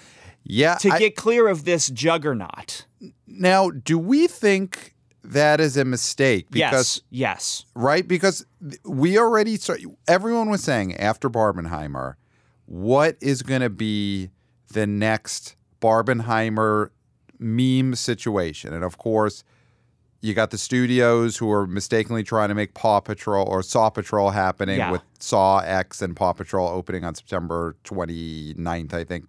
Yeah. 0.43 0.75
to 0.77 0.91
I- 0.91 0.99
get 0.99 1.15
clear 1.17 1.47
of 1.49 1.65
this 1.65 1.89
juggernaut. 1.89 2.87
now, 3.27 3.71
do 3.71 3.99
we 3.99 4.27
think 4.27 4.95
that 5.23 5.61
is 5.61 5.77
a 5.77 5.85
mistake? 5.85 6.47
Because 6.51 7.03
yes, 7.11 7.63
yes. 7.63 7.65
right? 7.75 8.07
Because 8.09 8.45
we 8.85 9.19
already 9.19 9.57
start, 9.57 9.81
everyone 10.09 10.51
was 10.51 10.63
saying 10.65 10.97
after 10.97 11.31
Barbenheimer, 11.31 12.15
what 12.67 13.17
is 13.21 13.43
going 13.43 13.61
to 13.61 13.71
be 13.71 14.31
the 14.73 14.87
next 14.87 15.57
Barbenheimer 15.81 16.91
meme 17.39 17.95
situation? 17.95 18.73
And 18.73 18.85
of 18.85 18.99
course, 18.99 19.45
you 20.21 20.33
got 20.33 20.51
the 20.51 20.59
studios 20.59 21.37
who 21.37 21.51
are 21.53 21.67
mistakenly 21.67 22.23
trying 22.23 22.49
to 22.49 22.55
make 22.55 22.73
Paw 22.73 23.01
Patrol 23.01 23.47
or 23.47 23.63
Saw 23.63 23.91
Patrol 23.91 24.31
happening 24.31 24.79
Yeah. 24.79 24.93
with 24.93 25.03
Saw 25.19 25.59
X 25.59 26.01
and 26.01 26.17
Paw 26.17 26.33
Patrol 26.33 26.69
opening 26.69 27.05
on 27.05 27.15
September 27.15 27.77
29th, 27.85 28.95
I 28.95 29.05
think. 29.05 29.27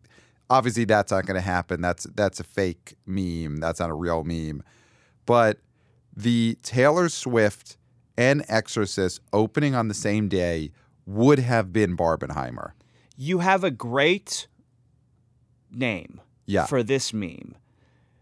Obviously, 0.49 0.85
that's 0.85 1.11
not 1.11 1.25
going 1.25 1.35
to 1.35 1.41
happen. 1.41 1.81
That's 1.81 2.05
that's 2.15 2.39
a 2.39 2.43
fake 2.43 2.95
meme. 3.05 3.57
That's 3.57 3.79
not 3.79 3.89
a 3.89 3.93
real 3.95 4.23
meme. 4.23 4.63
But 5.25 5.59
the 6.15 6.57
Taylor 6.61 7.09
Swift 7.09 7.77
and 8.17 8.45
Exorcist 8.47 9.19
opening 9.33 9.75
on 9.75 9.87
the 9.89 9.93
same 9.93 10.29
day 10.29 10.71
would 11.05 11.39
have 11.39 11.73
been 11.73 11.97
Barbenheimer. 11.97 12.71
You 13.17 13.39
have 13.39 13.63
a 13.63 13.71
great 13.71 14.47
name 15.71 16.21
Yeah. 16.45 16.65
for 16.65 16.83
this 16.83 17.13
meme. 17.13 17.55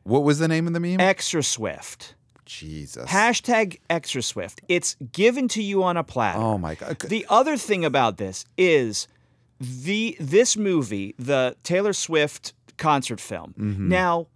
What 0.04 0.24
was 0.24 0.40
the 0.40 0.48
name 0.48 0.68
of 0.68 0.74
the 0.74 0.80
meme? 0.80 0.98
Exorswift. 0.98 2.14
Jesus. 2.46 3.10
Hashtag 3.10 3.80
Exorswift. 3.90 4.60
It's 4.68 4.96
given 5.12 5.48
to 5.50 5.64
you 5.64 5.82
on 5.84 5.96
a 5.98 6.04
platter. 6.04 6.40
oh 6.40 6.58
my 6.58 6.76
god. 6.76 7.00
The 7.00 7.26
other 7.30 7.56
thing 7.58 7.86
about 7.86 8.18
this 8.18 8.46
is 8.58 9.08
the 9.60 10.18
this 10.20 10.58
movie, 10.58 11.16
the 11.18 11.56
Taylor 11.64 11.94
Swift 11.94 12.54
concert 12.78 13.22
film. 13.22 13.54
Mm-hmm. 13.58 13.88
Now, 13.88 14.28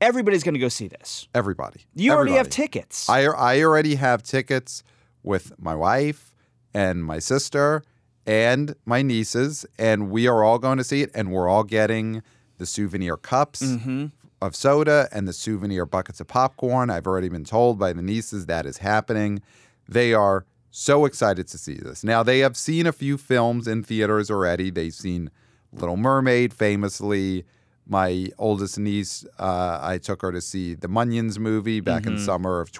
everybody's 0.00 0.42
going 0.42 0.54
to 0.54 0.60
go 0.60 0.68
see 0.68 0.88
this. 0.88 1.28
Everybody. 1.34 1.82
You 1.94 2.12
already 2.12 2.32
have 2.32 2.48
tickets. 2.50 3.08
I 3.08 3.26
I 3.26 3.62
already 3.62 3.94
have 3.94 4.24
tickets 4.24 4.82
with 5.22 5.52
my 5.58 5.74
wife 5.76 6.34
and 6.74 7.04
my 7.04 7.20
sister 7.20 7.84
and 8.26 8.74
my 8.84 9.02
nieces, 9.02 9.66
and 9.78 10.10
we 10.10 10.26
are 10.28 10.44
all 10.44 10.58
going 10.58 10.78
to 10.78 10.84
see 10.84 11.02
it, 11.02 11.10
and 11.14 11.30
we're 11.32 11.48
all 11.48 11.64
getting 11.64 12.22
the 12.58 12.66
souvenir 12.66 13.16
cups 13.16 13.62
Mm-hmm. 13.62 14.06
of 14.40 14.54
soda 14.56 15.08
and 15.12 15.26
the 15.26 15.32
souvenir 15.32 15.84
buckets 15.86 16.20
of 16.20 16.28
popcorn. 16.28 16.90
I've 16.90 17.06
already 17.06 17.28
been 17.28 17.44
told 17.44 17.78
by 17.78 17.92
the 17.92 18.02
nieces 18.02 18.46
that 18.46 18.66
is 18.66 18.78
happening. 18.78 19.40
They 19.88 20.14
are 20.14 20.44
so 20.70 21.04
excited 21.04 21.48
to 21.48 21.58
see 21.58 21.74
this. 21.74 22.02
Now 22.04 22.22
they 22.22 22.38
have 22.40 22.56
seen 22.56 22.86
a 22.86 22.92
few 22.92 23.18
films 23.18 23.66
in 23.68 23.82
theaters 23.82 24.30
already. 24.30 24.70
They've 24.70 24.92
seen 24.94 25.30
Little 25.72 25.96
Mermaid, 25.96 26.52
famously. 26.54 27.44
My 27.86 28.28
oldest 28.38 28.78
niece, 28.78 29.24
uh, 29.40 29.78
I 29.82 29.98
took 29.98 30.22
her 30.22 30.30
to 30.30 30.40
see 30.40 30.74
the 30.74 30.86
Minions 30.88 31.38
movie 31.38 31.80
back 31.80 32.06
in 32.06 32.16
summer 32.18 32.60
of 32.60 32.70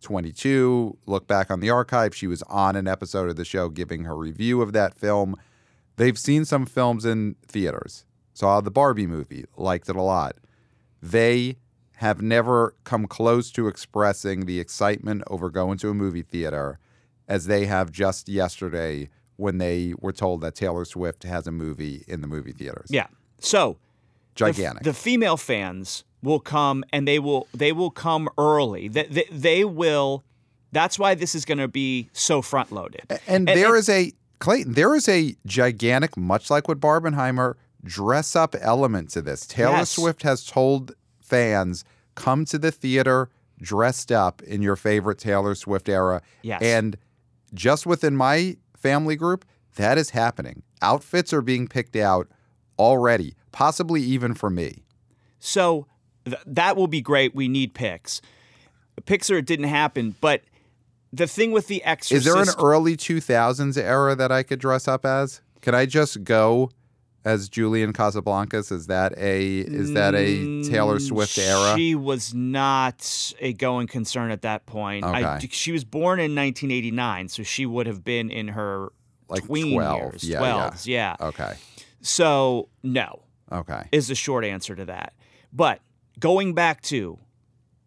2022. 0.00 0.96
Look 1.06 1.26
back 1.26 1.50
on 1.50 1.60
the 1.60 1.70
archive. 1.70 2.14
She 2.14 2.26
was 2.26 2.42
on 2.44 2.76
an 2.76 2.86
episode 2.88 3.28
of 3.28 3.36
the 3.36 3.44
show 3.44 3.68
giving 3.68 4.04
her 4.04 4.16
review 4.16 4.62
of 4.62 4.72
that 4.72 4.94
film. 4.94 5.36
They've 5.96 6.18
seen 6.18 6.44
some 6.44 6.66
films 6.66 7.04
in 7.04 7.36
theaters. 7.46 8.04
Saw 8.34 8.60
the 8.60 8.70
Barbie 8.70 9.06
movie, 9.06 9.44
liked 9.56 9.88
it 9.88 9.96
a 9.96 10.02
lot. 10.02 10.36
They 11.02 11.56
have 11.96 12.22
never 12.22 12.74
come 12.84 13.06
close 13.06 13.50
to 13.50 13.66
expressing 13.66 14.46
the 14.46 14.60
excitement 14.60 15.22
over 15.26 15.50
going 15.50 15.78
to 15.78 15.90
a 15.90 15.94
movie 15.94 16.22
theater 16.22 16.78
as 17.26 17.46
they 17.46 17.66
have 17.66 17.90
just 17.90 18.28
yesterday 18.28 19.08
when 19.36 19.58
they 19.58 19.94
were 19.98 20.12
told 20.12 20.40
that 20.40 20.54
Taylor 20.54 20.84
Swift 20.84 21.24
has 21.24 21.46
a 21.46 21.52
movie 21.52 22.04
in 22.06 22.20
the 22.20 22.26
movie 22.28 22.52
theaters. 22.52 22.88
yeah. 22.90 23.06
So 23.40 23.78
the 24.36 24.46
f- 24.46 24.56
Gigantic. 24.56 24.84
The, 24.84 24.94
female 24.94 25.36
fans 25.36 26.04
will 26.22 26.40
come 26.40 26.84
and 26.92 27.06
they 27.06 27.18
will 27.18 27.48
they 27.54 27.72
will 27.72 27.90
come 27.90 28.28
early. 28.38 28.88
They, 28.88 29.04
they, 29.04 29.26
they 29.30 29.64
will. 29.64 30.24
That's 30.72 30.98
why 30.98 31.14
this 31.14 31.34
is 31.34 31.44
going 31.44 31.58
to 31.58 31.68
be 31.68 32.10
so 32.12 32.42
front 32.42 32.70
loaded. 32.72 33.02
And, 33.26 33.48
there 33.48 33.74
is 33.74 33.88
a 33.88 34.12
Clayton, 34.38 34.74
there 34.74 34.94
is 34.94 35.08
a 35.08 35.34
gigantic, 35.46 36.16
much 36.16 36.50
like 36.50 36.68
with 36.68 36.80
Barbenheimer, 36.80 37.54
dress 37.82 38.36
up 38.36 38.54
element 38.60 39.10
to 39.10 39.22
this. 39.22 39.46
Taylor 39.46 39.78
Yes. 39.78 39.90
Swift 39.90 40.22
has 40.22 40.44
told 40.44 40.92
fans, 41.20 41.84
come 42.14 42.44
to 42.46 42.58
the 42.58 42.70
theater 42.70 43.30
dressed 43.60 44.12
up 44.12 44.42
in 44.42 44.62
your 44.62 44.76
favorite 44.76 45.18
Taylor 45.18 45.54
Swift 45.54 45.88
era. 45.88 46.22
Yes. 46.42 46.62
And 46.62 46.96
just 47.54 47.86
within 47.86 48.16
my 48.16 48.56
family 48.76 49.16
group, 49.16 49.44
that 49.76 49.98
is 49.98 50.10
happening. 50.10 50.62
Outfits 50.82 51.32
are 51.32 51.42
being 51.42 51.66
picked 51.66 51.96
out 51.96 52.28
already, 52.78 53.34
possibly 53.52 54.02
even 54.02 54.34
for 54.34 54.50
me. 54.50 54.84
So 55.40 55.86
th- 56.28 56.42
that 56.46 56.76
will 56.76 56.86
be 56.86 57.00
great. 57.00 57.34
We 57.34 57.48
need 57.48 57.74
picks. 57.74 58.20
Pixar 59.02 59.38
it 59.38 59.46
didn't 59.46 59.68
happen, 59.68 60.14
but 60.20 60.42
the 61.12 61.26
thing 61.26 61.52
with 61.52 61.68
the 61.68 61.82
Exorcist 61.84 62.26
Is 62.26 62.32
there 62.32 62.42
an 62.42 62.48
early 62.58 62.96
2000s 62.96 63.76
era 63.78 64.14
that 64.16 64.30
I 64.32 64.42
could 64.42 64.58
dress 64.58 64.86
up 64.88 65.06
as? 65.06 65.40
Can 65.62 65.74
I 65.74 65.86
just 65.86 66.24
go 66.24 66.70
as 67.24 67.48
Julian 67.48 67.92
Casablancas? 67.92 68.70
Is 68.72 68.86
that 68.88 69.14
a 69.16 69.58
is 69.60 69.92
that 69.94 70.14
a 70.14 70.62
Taylor 70.64 70.98
Swift 70.98 71.38
era? 71.38 71.56
Mm, 71.72 71.76
She 71.76 71.94
was 71.94 72.34
not 72.34 73.32
a 73.40 73.52
going 73.54 73.86
concern 73.86 74.30
at 74.30 74.42
that 74.42 74.66
point. 74.66 75.04
I, 75.04 75.36
Okay. 75.36 75.48
she 75.50 75.72
was 75.72 75.84
born 75.84 76.18
in 76.20 76.34
1989, 76.34 77.28
so 77.28 77.42
she 77.42 77.66
would 77.66 77.86
have 77.86 78.04
been 78.04 78.30
in 78.30 78.48
her 78.48 78.88
Like 79.28 79.44
tween 79.46 79.74
12. 79.74 80.00
years, 80.00 80.24
Yeah, 80.24 80.40
yeah. 80.42 81.16
yeah. 81.20 81.26
Okay. 81.28 81.54
So 82.02 82.68
no 82.82 83.22
Okay. 83.50 83.84
is 83.92 84.08
the 84.08 84.14
short 84.14 84.44
answer 84.44 84.74
to 84.76 84.84
that. 84.86 85.14
But 85.52 85.80
going 86.18 86.54
back 86.54 86.82
to 86.82 87.18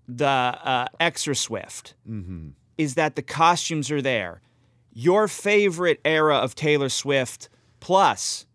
the 0.08 0.26
uh, 0.28 0.88
Exorswift, 1.00 1.94
Mm-hmm. 2.10 2.50
is 2.78 2.96
that 2.96 3.16
the 3.16 3.22
costumes 3.22 3.90
are 3.92 4.02
there. 4.02 4.42
Your 4.94 5.28
favorite 5.28 6.02
era 6.04 6.36
of 6.38 6.54
Taylor 6.56 6.90
Swift, 6.90 7.48
plus 7.80 8.46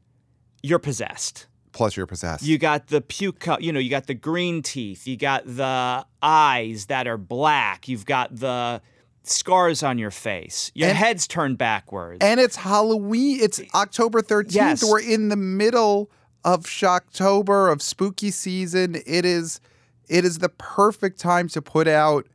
you're 0.62 0.78
possessed. 0.78 1.46
Plus 1.72 1.96
you're 1.96 2.06
possessed. 2.06 2.42
You 2.42 2.58
got 2.58 2.88
the 2.88 3.00
puke, 3.00 3.46
you 3.60 3.72
know, 3.72 3.78
you 3.80 3.90
got 3.90 4.06
the 4.06 4.14
green 4.14 4.62
teeth, 4.62 5.06
you 5.06 5.16
got 5.16 5.44
the 5.46 6.04
eyes 6.22 6.86
that 6.86 7.06
are 7.06 7.18
black, 7.18 7.88
you've 7.88 8.06
got 8.06 8.34
the 8.36 8.80
scars 9.22 9.82
on 9.82 9.98
your 9.98 10.10
face, 10.10 10.70
your 10.74 10.88
And- 10.88 10.96
head's 10.98 11.26
turned 11.26 11.58
backwards. 11.58 12.18
and 12.20 12.38
it's 12.40 12.56
Halloween. 12.56 13.38
It's 13.40 13.60
October 13.74 14.22
13th. 14.22 14.54
Yes. 14.54 14.84
We're 14.84 15.00
in 15.00 15.28
the 15.28 15.36
middle 15.36 16.10
of 16.46 16.64
Shocktober 16.64 17.70
of 17.70 17.82
spooky 17.82 18.30
season. 18.30 18.94
It 19.04 19.26
is 19.26 19.60
it 20.08 20.24
is 20.24 20.38
the 20.38 20.48
perfect 20.48 21.18
time 21.18 21.48
to 21.48 21.60
put 21.60 21.88
out 21.88 22.26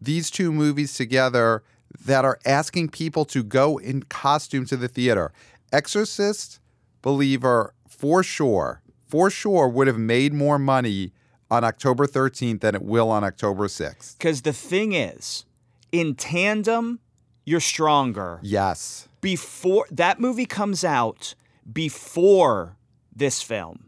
these 0.00 0.30
two 0.30 0.52
movies 0.52 0.94
together 0.94 1.62
that 2.04 2.24
are 2.24 2.40
asking 2.44 2.88
people 2.88 3.24
to 3.26 3.44
go 3.44 3.78
in 3.78 4.02
costume 4.02 4.66
to 4.66 4.76
the 4.76 4.88
theater. 4.88 5.32
Exorcist, 5.72 6.58
Believer, 7.00 7.72
for 7.88 8.24
sure, 8.24 8.82
for 9.06 9.30
sure 9.30 9.68
would 9.68 9.86
have 9.86 9.98
made 9.98 10.34
more 10.34 10.58
money 10.58 11.12
on 11.48 11.62
October 11.62 12.06
13th 12.06 12.60
than 12.60 12.74
it 12.74 12.82
will 12.82 13.10
on 13.10 13.22
October 13.22 13.68
6th. 13.68 14.18
Because 14.18 14.42
the 14.42 14.52
thing 14.52 14.92
is, 14.92 15.44
in 15.92 16.16
tandem, 16.16 16.98
you're 17.44 17.60
stronger. 17.60 18.40
Yes. 18.42 19.08
before 19.20 19.86
that 19.92 20.18
movie 20.18 20.46
comes 20.46 20.82
out 20.84 21.34
before 21.72 22.76
this 23.14 23.42
film 23.42 23.86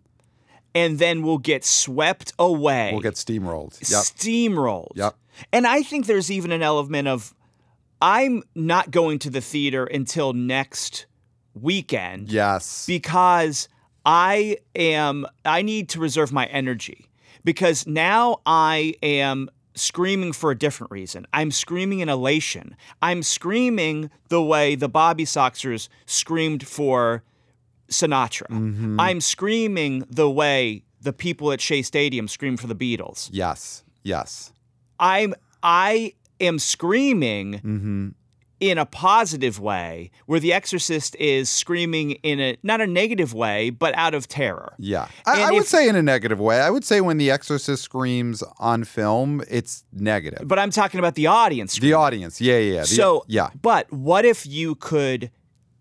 and 0.74 0.98
then 0.98 1.22
we'll 1.22 1.38
get 1.38 1.64
swept 1.64 2.32
away 2.38 2.90
We'll 2.92 3.00
get 3.02 3.14
steamrolled. 3.14 3.78
Yep. 3.80 4.02
steamrolled 4.02 4.92
Yep. 4.96 5.14
and 5.52 5.66
i 5.66 5.82
think 5.82 6.06
there's 6.06 6.30
even 6.30 6.52
an 6.52 6.62
element 6.62 7.08
of 7.08 7.34
i'm 8.00 8.42
not 8.54 8.90
going 8.90 9.18
to 9.20 9.30
the 9.30 9.40
theater 9.40 9.84
until 9.84 10.32
next 10.32 11.06
weekend 11.54 12.30
Yes. 12.30 12.86
because 12.86 13.68
I 14.04 14.56
am 14.74 15.26
I 15.44 15.62
need 15.62 15.88
to 15.90 16.00
reserve 16.00 16.32
my 16.32 16.46
energy 16.46 17.06
because 17.44 17.86
now 17.86 18.38
I 18.44 18.94
am 19.00 19.48
screaming 19.76 20.32
for 20.32 20.50
a 20.50 20.58
different 20.58 20.90
reason. 20.90 21.24
I'm 21.32 21.52
screaming 21.52 22.00
in 22.00 22.08
elation. 22.08 22.74
I'm 23.00 23.22
screaming 23.22 24.10
the 24.28 24.42
way 24.42 24.74
the 24.74 24.88
Bobby 24.88 25.24
Soxers 25.24 25.88
screamed 26.04 26.66
for 26.66 27.22
Sinatra. 27.92 28.96
I'm 28.98 29.20
screaming 29.20 30.04
the 30.10 30.28
way 30.30 30.84
the 31.00 31.12
people 31.12 31.52
at 31.52 31.60
Shea 31.60 31.82
Stadium 31.82 32.28
scream 32.28 32.56
for 32.56 32.66
the 32.66 32.74
Beatles. 32.76 33.28
yes. 33.32 33.84
Yes. 34.04 34.52
I'm 34.98 35.34
I 35.62 36.14
am 36.40 36.58
screaming 36.58 37.54
Mm-hmm. 37.54 38.08
in 38.60 38.78
a 38.78 38.86
positive 38.86 39.58
way, 39.60 40.10
where 40.26 40.38
The 40.40 40.52
Exorcist 40.52 41.16
is 41.16 41.48
screaming 41.48 42.12
in 42.22 42.40
a 42.40 42.56
not 42.62 42.80
a 42.80 42.86
negative 42.86 43.32
way, 43.34 43.70
but 43.70 43.92
out 43.96 44.14
of 44.14 44.26
terror. 44.28 44.74
Yeah. 44.78 45.06
I, 45.26 45.42
I 45.42 45.50
would 45.50 45.62
if- 45.62 45.68
say 45.68 45.88
in 45.88 45.96
a 45.96 46.02
negative 46.02 46.38
way. 46.40 46.60
I 46.60 46.70
would 46.70 46.84
say 46.84 47.00
when 47.00 47.16
The 47.18 47.30
Exorcist 47.30 47.82
screams 47.82 48.42
on 48.58 48.84
film, 48.84 49.42
it's 49.48 49.84
negative. 49.92 50.46
But 50.46 50.58
I'm 50.60 50.70
talking 50.70 50.98
about 51.00 51.14
the 51.16 51.26
audience. 51.28 51.78
the 51.78 51.92
audience, 51.92 52.40
yeah, 52.40 52.58
yeah. 52.58 52.74
yeah. 52.74 52.80
The- 52.82 52.86
so 52.86 53.24
yeah. 53.28 53.50
But 53.60 53.92
what 53.92 54.24
if 54.24 54.46
you 54.46 54.74
could 54.76 55.30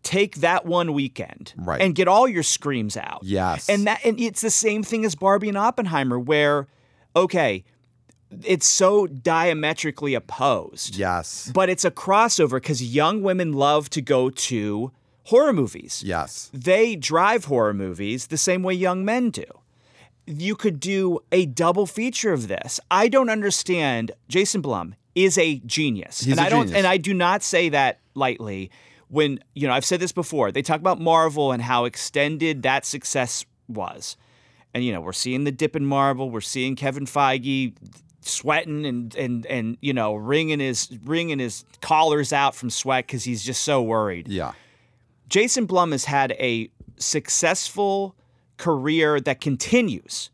take 0.04 0.38
that 0.38 0.66
one 0.66 0.94
weekend 0.94 1.54
Right. 1.58 1.82
and 1.82 1.94
get 1.96 2.08
all 2.08 2.28
your 2.28 2.44
screams 2.44 2.98
out? 2.98 3.20
Yes. 3.24 3.70
And 3.70 3.86
that 3.88 4.00
and 4.06 4.20
it's 4.20 4.42
the 4.42 4.50
same 4.52 4.84
thing 4.84 5.06
as 5.06 5.16
Barbie 5.16 5.50
and 5.50 5.58
Oppenheimer, 5.58 6.20
where 6.20 6.68
okay, 7.16 7.64
it's 8.44 8.66
so 8.66 9.08
diametrically 9.08 10.14
opposed. 10.14 10.96
Yes. 10.96 11.52
But 11.54 11.70
it's 11.70 11.84
a 11.86 11.92
crossover 11.92 12.52
because 12.52 12.82
young 12.84 13.22
women 13.22 13.52
love 13.54 13.90
to 13.92 14.02
go 14.02 14.30
to 14.30 14.92
horror 15.26 15.52
movies. 15.54 16.02
Yes. 16.06 16.50
They 16.54 16.96
drive 16.96 17.46
horror 17.46 17.74
movies 17.74 18.28
the 18.28 18.38
same 18.38 18.64
way 18.64 18.74
young 18.74 19.04
men 19.04 19.30
do. 19.32 19.44
You 20.26 20.56
could 20.56 20.80
do 20.80 21.20
a 21.32 21.46
double 21.46 21.86
feature 21.86 22.32
of 22.32 22.48
this. 22.48 22.80
I 22.90 23.08
don't 23.10 23.30
understand. 23.30 24.12
Jason 24.30 24.62
Blum 24.62 24.96
is 25.14 25.38
a 25.38 25.60
genius. 25.66 26.22
He's 26.22 26.38
and 26.38 26.40
a 26.40 26.44
I 26.44 26.50
don't 26.50 26.64
genius. 26.68 26.78
and 26.78 26.88
I 26.88 26.98
do 26.98 27.14
not 27.14 27.44
say 27.44 27.68
that 27.70 28.00
lightly. 28.16 28.72
When, 29.12 29.40
you 29.54 29.68
know, 29.68 29.74
I've 29.74 29.86
said 29.86 30.00
this 30.00 30.14
before. 30.14 30.52
They 30.52 30.62
talk 30.62 30.80
about 30.80 31.00
Marvel 31.00 31.52
and 31.52 31.62
how 31.62 31.84
extended 31.86 32.64
that 32.64 32.86
success 32.86 33.46
was. 33.68 34.16
And 34.74 34.84
you 34.86 34.94
know, 34.94 35.02
we're 35.02 35.14
seeing 35.14 35.44
the 35.44 35.52
dip 35.52 35.76
in 35.76 35.86
Marvel, 35.86 36.30
we're 36.30 36.42
seeing 36.42 36.76
Kevin 36.76 37.06
Feige 37.06 37.76
sweating 38.22 38.86
and 38.86 39.14
and 39.16 39.46
and 39.48 39.78
you 39.82 39.94
know, 39.94 40.16
wringing 40.16 40.60
his 40.60 40.90
wringing 41.04 41.40
his 41.40 41.66
collars 41.82 42.32
out 42.32 42.56
from 42.56 42.70
sweat 42.70 43.08
cuz 43.08 43.26
he's 43.26 43.44
just 43.44 43.64
so 43.64 43.82
worried. 43.82 44.28
Yeah. 44.28 44.54
Jason 45.28 45.66
Blum 45.66 45.92
has 45.92 46.06
had 46.06 46.32
a 46.34 46.72
successful 46.98 48.16
career 48.58 49.20
that 49.20 49.42
continues. 49.42 50.30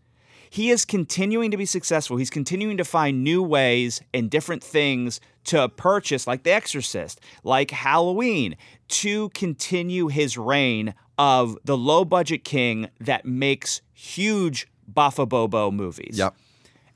He 0.50 0.70
is 0.70 0.86
continuing 0.86 1.52
to 1.52 1.58
be 1.58 1.66
successful. 1.66 2.18
He's 2.18 2.30
continuing 2.30 2.78
to 2.78 2.86
find 2.86 3.24
new 3.24 3.44
ways 3.44 4.02
and 4.14 4.30
different 4.30 4.64
things 4.64 5.20
to 5.46 5.70
purchase, 5.70 6.28
like 6.28 6.44
The 6.44 6.52
Exorcist, 6.52 7.22
like 7.44 7.72
Halloween, 7.72 8.56
to 8.90 9.30
continue 9.30 10.08
his 10.08 10.38
reign 10.38 10.94
of 11.18 11.58
the 11.64 11.78
low 11.78 12.06
budget 12.06 12.44
king 12.44 12.90
that 13.00 13.26
makes 13.26 13.82
huge 13.94 14.68
Bafa 14.92 15.28
Bobo 15.28 15.72
movies. 15.72 16.18
Yep. 16.18 16.36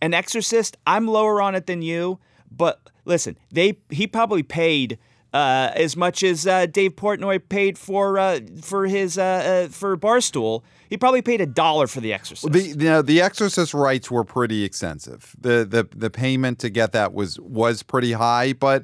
An 0.02 0.14
Exorcist, 0.14 0.78
I'm 0.88 1.08
lower 1.08 1.42
on 1.42 1.56
it 1.56 1.68
than 1.68 1.82
you, 1.82 2.20
but 2.50 2.82
listen, 3.06 3.38
they 3.52 3.78
he 3.90 4.08
probably 4.08 4.44
paid 4.44 4.98
uh, 5.34 5.72
as 5.76 5.96
much 5.96 6.24
as 6.24 6.46
uh, 6.46 6.66
Dave 6.66 6.96
Portnoy 6.96 7.42
paid 7.48 7.78
for 7.78 8.18
uh, 8.18 8.40
for 8.62 8.88
his 8.88 9.18
uh, 9.18 9.66
uh, 9.66 9.68
for 9.70 9.96
Barstool. 9.98 10.64
He 10.92 10.98
probably 10.98 11.22
paid 11.22 11.40
a 11.40 11.46
dollar 11.46 11.88
for 11.88 12.02
The 12.02 12.12
Exorcist. 12.12 12.52
The 12.52 12.62
you 12.62 12.76
know, 12.76 13.02
the 13.02 13.22
Exorcist 13.22 13.74
rights 13.74 14.12
were 14.12 14.26
pretty 14.26 14.66
extensive. 14.66 15.34
The 15.40 15.64
the 15.64 15.88
the 15.96 16.10
payment 16.10 16.60
to 16.60 16.70
get 16.70 16.92
that 16.92 17.14
was 17.14 17.40
was 17.40 17.82
pretty 17.82 18.12
high, 18.12 18.52
but 18.52 18.84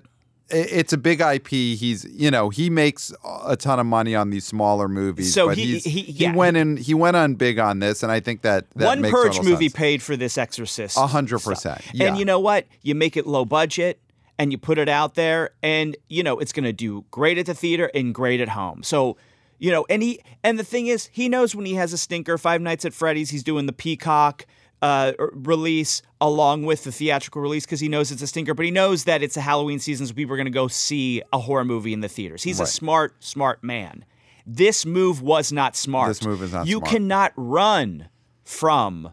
it's 0.50 0.94
a 0.94 0.98
big 0.98 1.20
IP. 1.20 1.50
He's 1.50 2.06
you 2.06 2.32
know 2.32 2.48
he 2.48 2.70
makes 2.70 3.14
a 3.46 3.58
ton 3.58 3.82
of 3.82 3.88
money 3.88 4.16
on 4.16 4.30
these 4.30 4.46
smaller 4.46 4.88
movies. 4.88 5.34
So 5.34 5.48
but 5.48 5.58
he- 5.58 5.80
he- 5.80 6.10
yeah. 6.14 6.34
went 6.34 6.56
in 6.56 6.78
he 6.78 6.94
went 6.94 7.18
on 7.18 7.36
big 7.36 7.60
on 7.60 7.80
this, 7.80 8.04
and 8.04 8.10
I 8.12 8.22
think 8.22 8.42
that, 8.44 8.68
that 8.78 8.86
One 8.86 9.04
Purge 9.04 9.42
movie 9.42 9.68
sense. 9.68 9.74
paid 9.74 10.02
for 10.02 10.16
this 10.16 10.38
Exorcist. 10.38 10.96
A 10.96 11.08
hundred 11.08 11.40
percent. 11.40 11.82
yeah. 11.92 12.08
And 12.08 12.18
you 12.18 12.24
know 12.24 12.40
what? 12.40 12.68
You 12.84 12.96
make 12.96 13.18
it 13.18 13.28
low 13.28 13.44
budget 13.44 14.00
and 14.40 14.54
you 14.54 14.58
put 14.58 14.78
it 14.78 14.88
out 14.88 15.16
there, 15.16 15.50
and 15.62 15.98
you 16.08 16.24
know 16.24 16.40
it's 16.40 16.54
going 16.54 16.64
to 16.64 16.72
do 16.72 17.04
great 17.12 17.38
at 17.38 17.48
the 17.48 17.54
theater 17.54 17.92
and 17.94 18.16
great 18.16 18.40
at 18.40 18.48
home. 18.48 18.82
So. 18.82 19.18
You 19.60 19.72
know, 19.72 19.86
and 19.90 20.04
he 20.04 20.20
and 20.44 20.60
the 20.60 20.64
thing 20.64 20.88
is, 20.88 21.10
he 21.12 21.30
knows 21.30 21.56
when 21.56 21.66
he 21.66 21.74
has 21.76 21.94
a 21.94 21.98
stinker. 21.98 22.38
Five 22.38 22.62
Nights 22.62 22.86
at 22.86 22.94
Freddy's, 22.94 23.30
he's 23.30 23.44
doing 23.44 23.66
the 23.66 23.74
Peacock 23.74 24.46
uh, 24.82 25.14
release 25.32 26.02
along 26.22 26.64
with 26.64 26.84
the 26.84 26.92
theatrical 26.92 27.42
release 27.42 27.66
because 27.66 27.80
he 27.80 27.90
knows 27.90 28.12
it's 28.12 28.22
a 28.22 28.28
stinker. 28.28 28.54
But 28.54 28.66
he 28.66 28.72
knows 28.72 29.06
that 29.06 29.24
it's 29.24 29.38
a 29.38 29.42
Halloween 29.42 29.80
season, 29.80 30.06
so 30.08 30.14
people 30.14 30.34
are 30.34 30.38
going 30.38 30.46
to 30.46 30.52
go 30.52 30.68
see 30.68 31.22
a 31.34 31.40
horror 31.40 31.66
movie 31.66 31.94
in 31.94 32.02
the 32.02 32.10
theaters. 32.10 32.44
He's 32.44 32.60
a 32.60 32.66
smart, 32.66 33.16
smart 33.24 33.64
man. 33.64 34.06
This 34.46 34.86
move 34.86 35.22
was 35.22 35.52
not 35.52 35.76
smart. 35.76 36.10
This 36.10 36.24
move 36.24 36.42
is 36.42 36.54
not 36.54 36.60
smart. 36.60 36.68
You 36.68 36.78
smart. 36.78 36.92
cannot 36.92 37.34
run 37.36 38.10
from 38.44 39.12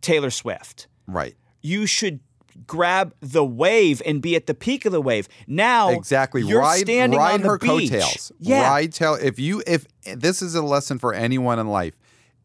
Taylor 0.00 0.30
Swift. 0.30 0.88
right. 1.06 1.34
You 1.64 1.86
should 1.86 2.18
grab 2.66 3.14
the 3.20 3.44
wave 3.44 4.02
and 4.04 4.20
be 4.22 4.36
at 4.36 4.46
the 4.46 4.54
peak 4.54 4.84
of 4.84 4.92
the 4.92 5.00
wave. 5.00 5.28
Now, 5.46 5.90
Exactly. 5.90 6.42
You're 6.42 6.60
ride 6.60 6.80
standing 6.80 7.18
ride 7.18 7.34
on 7.34 7.42
the 7.42 7.48
her 7.48 7.58
beach. 7.58 7.90
coattails. 7.90 8.32
Yeah. 8.38 8.62
Ride 8.68 8.92
tail. 8.92 9.14
If 9.14 9.38
you 9.38 9.62
if 9.66 9.86
this 10.16 10.42
is 10.42 10.54
a 10.54 10.62
lesson 10.62 10.98
for 10.98 11.12
anyone 11.14 11.58
in 11.58 11.68
life, 11.68 11.94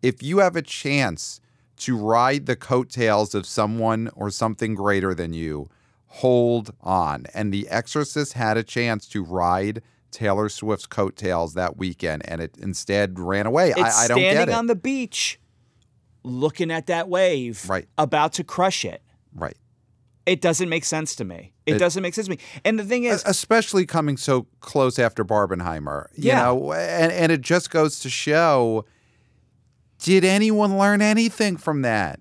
if 0.02 0.22
you 0.24 0.40
have 0.40 0.56
a 0.56 0.62
chance 0.62 1.40
to 1.78 1.96
ride 1.98 2.46
the 2.46 2.56
coattails 2.56 3.36
of 3.36 3.46
someone 3.46 4.10
or 4.16 4.30
something 4.32 4.74
greater 4.76 5.14
than 5.14 5.34
you, 5.34 5.70
hold 6.08 6.74
on. 6.82 7.26
And 7.34 7.54
The 7.54 7.68
Exorcist 7.70 8.34
had 8.34 8.58
a 8.58 8.64
chance 8.64 9.08
to 9.10 9.24
ride 9.24 9.82
Taylor 10.10 10.50
Swift's 10.50 10.88
coattails 10.88 11.54
that 11.54 11.78
weekend, 11.78 12.28
and 12.28 12.42
it 12.42 12.56
instead 12.58 13.20
ran 13.20 13.46
away. 13.46 13.72
It's 13.72 13.80
I, 13.80 14.06
I 14.06 14.08
don't 14.08 14.18
standing 14.18 14.34
get 14.46 14.50
it. 14.50 14.56
on 14.56 14.66
the 14.68 14.76
beach, 14.76 15.40
looking 16.24 16.72
at 16.72 16.88
that 16.88 17.10
wave, 17.10 17.70
Right. 17.70 17.88
about 17.98 18.34
to 18.34 18.44
crush 18.44 18.84
it. 18.86 19.02
right. 19.36 19.58
It 20.28 20.42
doesn't 20.42 20.70
make 20.70 20.86
sense 20.86 21.16
to 21.16 21.26
me. 21.26 21.54
It, 21.66 21.76
It- 21.76 21.80
doesn't 21.80 22.04
make 22.04 22.14
sense 22.14 22.28
to 22.28 22.32
me. 22.32 22.40
And 22.66 22.78
the 22.78 22.84
thing 22.84 23.06
is, 23.06 23.24
especially 23.26 23.86
coming 23.88 24.18
so 24.18 24.46
close 24.60 25.00
after 25.00 25.24
Barbenheimer. 25.26 26.08
You 26.16 26.28
Yeah. 26.28 26.44
know, 26.44 26.74
and, 26.74 27.12
and 27.12 27.32
it 27.32 27.42
just 27.42 27.72
goes 27.72 28.00
to 28.02 28.10
show 28.10 28.86
did 30.00 30.24
anyone 30.24 30.78
learn 30.78 31.02
anything 31.02 31.58
from 31.58 31.82
that? 31.82 32.20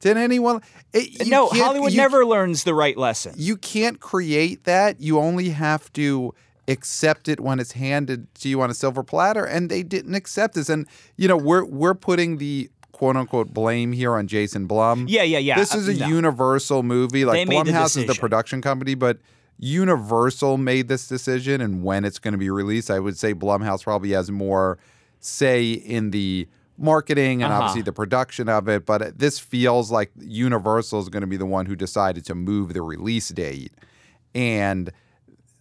Did 0.00 0.16
anyone 0.16 0.60
it, 0.92 1.24
you 1.24 1.30
no, 1.30 1.46
Hollywood 1.48 1.92
you- 1.92 1.98
never 1.98 2.26
learns 2.26 2.64
the 2.64 2.74
right 2.74 2.96
lesson. 2.98 3.34
you 3.36 3.56
can't 3.56 4.00
create 4.00 4.64
that. 4.64 5.00
You 5.00 5.18
only 5.20 5.50
have 5.50 5.92
to 5.92 6.34
accept 6.68 7.28
it 7.28 7.38
when 7.38 7.60
it's 7.60 7.72
handed 7.72 8.32
to 8.36 8.48
you 8.48 8.60
on 8.62 8.70
a 8.70 8.74
silver 8.74 9.02
platter 9.02 9.44
and 9.44 9.68
they 9.70 9.82
didn't 9.82 10.14
accept 10.14 10.54
this 10.54 10.68
and 10.68 10.86
you 11.16 11.26
know 11.26 11.36
we're 11.36 11.64
we're 11.64 11.92
putting 11.94 12.38
the 12.38 12.70
quote 13.02 13.16
unquote 13.16 13.52
blame 13.52 13.90
here 13.90 14.14
on 14.14 14.28
Jason 14.28 14.66
Blum. 14.68 15.06
Yeah, 15.08 15.24
yeah, 15.24 15.38
yeah. 15.38 15.56
This 15.56 15.74
is 15.74 15.88
a 15.88 15.94
no. 15.94 16.06
universal 16.06 16.84
movie. 16.84 17.24
Like 17.24 17.48
made 17.48 17.66
the 17.66 17.72
Blumhouse 17.72 17.96
is 17.96 18.06
the 18.06 18.14
production 18.14 18.62
company, 18.62 18.94
but 18.94 19.18
Universal 19.58 20.56
made 20.58 20.86
this 20.86 21.08
decision 21.08 21.60
and 21.60 21.82
when 21.82 22.04
it's 22.04 22.20
going 22.20 22.30
to 22.30 22.38
be 22.38 22.48
released. 22.48 22.92
I 22.92 23.00
would 23.00 23.18
say 23.18 23.34
Blumhouse 23.34 23.82
probably 23.82 24.10
has 24.12 24.30
more 24.30 24.78
say 25.18 25.72
in 25.72 26.12
the 26.12 26.46
marketing 26.78 27.42
and 27.42 27.52
Uh-huh. 27.52 27.62
obviously 27.62 27.82
the 27.82 27.92
production 27.92 28.48
of 28.48 28.68
it. 28.68 28.86
But 28.86 29.18
this 29.18 29.40
feels 29.40 29.90
like 29.90 30.12
Universal 30.20 31.00
is 31.00 31.08
going 31.08 31.22
to 31.22 31.26
be 31.26 31.36
the 31.36 31.44
one 31.44 31.66
who 31.66 31.74
decided 31.74 32.24
to 32.26 32.36
move 32.36 32.72
the 32.72 32.82
release 32.82 33.30
date, 33.30 33.72
and 34.32 34.92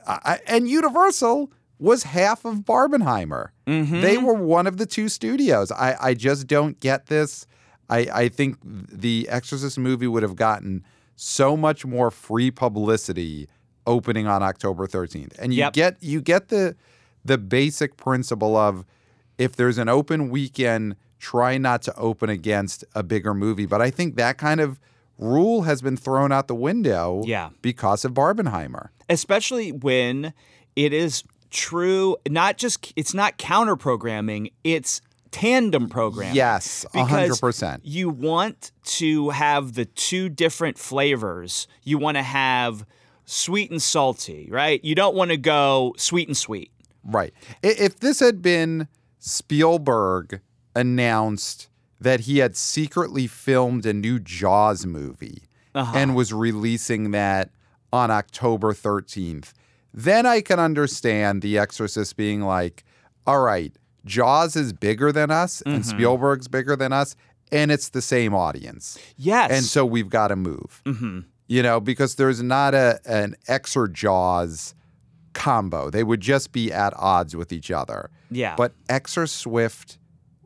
I, 0.06 0.42
and 0.46 0.70
Universal 0.70 1.52
was 1.82 2.04
half 2.04 2.46
of 2.46 2.60
Barbenheimer. 2.60 3.50
Mm-hmm. 3.68 4.02
They 4.02 4.18
were 4.18 4.36
one 4.36 4.68
of 4.68 4.78
the 4.78 4.86
two 4.86 5.10
studios. 5.10 5.72
I, 5.72 5.96
I 6.00 6.14
just 6.14 6.48
don't 6.48 6.80
get 6.80 7.08
this. 7.08 7.46
I, 7.90 8.08
I 8.14 8.30
think 8.30 8.58
the 8.64 9.28
Exorcist 9.30 9.78
movie 9.78 10.08
would 10.08 10.24
have 10.24 10.36
gotten 10.36 10.84
so 11.16 11.58
much 11.58 11.86
more 11.86 12.10
free 12.12 12.52
publicity 12.52 13.50
opening 13.88 14.28
on 14.28 14.44
October 14.44 14.88
13th. 14.88 15.38
And 15.40 15.54
you 15.54 15.60
Yep. 15.60 15.74
get 15.74 15.98
you 16.04 16.22
get 16.22 16.48
the 16.50 16.76
the 17.26 17.38
basic 17.38 17.98
principle 17.98 18.56
of 18.56 18.86
if 19.38 19.56
there's 19.56 19.78
an 19.78 19.90
open 19.90 20.30
weekend, 20.30 20.96
try 21.20 21.58
not 21.58 21.82
to 21.84 21.96
open 21.96 22.30
against 22.30 22.84
a 22.96 23.02
bigger 23.04 23.34
movie. 23.34 23.66
But 23.66 23.82
I 23.82 23.90
think 23.90 24.16
that 24.16 24.38
kind 24.38 24.60
of 24.62 24.80
rule 25.18 25.64
has 25.64 25.82
been 25.82 25.98
thrown 25.98 26.32
out 26.32 26.48
the 26.48 26.56
window 26.56 27.24
Yeah. 27.26 27.50
because 27.62 28.06
of 28.06 28.14
Barbenheimer. 28.14 28.90
especially 29.10 29.72
when 29.72 30.34
it 30.76 30.94
is 30.94 31.24
true 31.52 32.16
not 32.30 32.58
just 32.58 32.92
it's 32.96 33.14
not 33.14 33.38
counter 33.38 33.76
programming 33.76 34.50
it's 34.64 35.02
tandem 35.32 35.88
programming 35.90 36.36
Yes, 36.36 36.86
because 36.94 37.40
100%. 37.40 37.80
you 37.84 38.10
want 38.10 38.72
to 38.84 39.30
have 39.30 39.74
the 39.76 39.86
two 39.86 40.28
different 40.30 40.78
flavors 40.78 41.68
you 41.84 41.98
want 41.98 42.18
to 42.18 42.24
have 42.24 42.86
sweet 43.26 43.70
and 43.72 43.82
salty 43.82 44.48
right 44.52 44.84
you 44.84 44.96
don't 44.96 45.16
want 45.16 45.32
to 45.32 45.38
go 45.38 45.94
sweet 45.98 46.28
and 46.28 46.36
sweet 46.38 46.72
Right. 47.04 47.34
If 47.64 48.00
this 48.00 48.20
had 48.20 48.44
been 48.44 48.88
Spielberg 49.52 50.40
announced 50.76 51.68
that 52.00 52.22
he 52.22 52.38
had 52.38 52.56
secretly 52.56 53.26
filmed 53.28 53.86
a 53.86 53.94
new 53.94 54.20
Jaws 54.20 54.86
movie 54.86 55.44
Uh-huh. 55.74 55.92
and 55.96 56.16
was 56.16 56.32
releasing 56.32 57.12
that 57.12 57.50
on 57.92 58.12
October 58.12 58.72
13th, 58.74 59.52
then 59.94 60.26
I 60.26 60.42
can 60.42 60.60
understand 60.60 61.42
The 61.42 61.58
Exorcist 61.58 62.16
being 62.18 62.42
like, 62.42 62.84
all 63.28 63.42
right, 63.42 63.74
Jaws 64.06 64.56
is 64.56 64.74
bigger 64.74 65.12
than 65.12 65.32
us 65.32 65.62
and 65.62 65.82
Mm-hmm. 65.84 65.90
Spielberg's 65.90 66.48
bigger 66.48 66.76
than 66.76 66.92
us, 66.94 67.16
and 67.52 67.72
it's 67.72 67.90
the 67.90 68.02
same 68.02 68.34
audience. 68.34 68.98
yes 69.18 69.52
And 69.52 69.64
so 69.66 69.86
we've 69.86 70.10
got 70.10 70.30
to 70.30 70.36
move. 70.36 70.82
Mm-hmm. 70.86 71.20
You 71.48 71.62
know, 71.64 71.80
because 71.82 72.16
there's 72.16 72.42
not 72.42 72.74
a 72.74 73.00
an 73.06 73.36
Exor 73.50 73.92
Jaws 73.92 74.74
combo. 75.34 75.90
They 75.90 76.04
would 76.04 76.22
just 76.22 76.52
be 76.52 76.72
at 76.72 76.94
odds 76.98 77.36
with 77.36 77.52
each 77.54 77.72
other. 77.72 78.10
yeah 78.30 78.56
But 78.56 78.74
Exor 78.88 79.28
Swift 79.30 79.98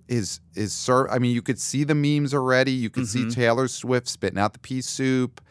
is 0.08 0.40
is 0.56 0.74
ser- 0.74 1.10
I 1.10 1.20
mean, 1.20 1.34
you 1.34 1.42
could 1.42 1.60
see 1.60 1.84
the 1.84 1.96
memes 1.96 2.34
already. 2.34 2.72
You 2.72 2.90
could 2.90 3.04
Mm-hmm. 3.04 3.30
see 3.30 3.36
Taylor 3.36 3.68
Swift 3.68 4.08
spitting 4.08 4.40
out 4.40 4.54
the 4.54 4.60
pea 4.60 4.82
soup 4.82 5.42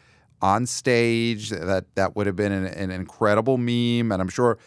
on 0.53 0.65
stage. 0.65 1.49
That 1.49 1.85
that 1.95 2.15
would 2.15 2.27
have 2.27 2.35
been 2.35 2.51
an, 2.51 2.65
an 2.65 2.91
incredible 2.91 3.57
meme. 3.57 4.11
And 4.11 4.21
I'm 4.21 4.29
sure 4.39 4.57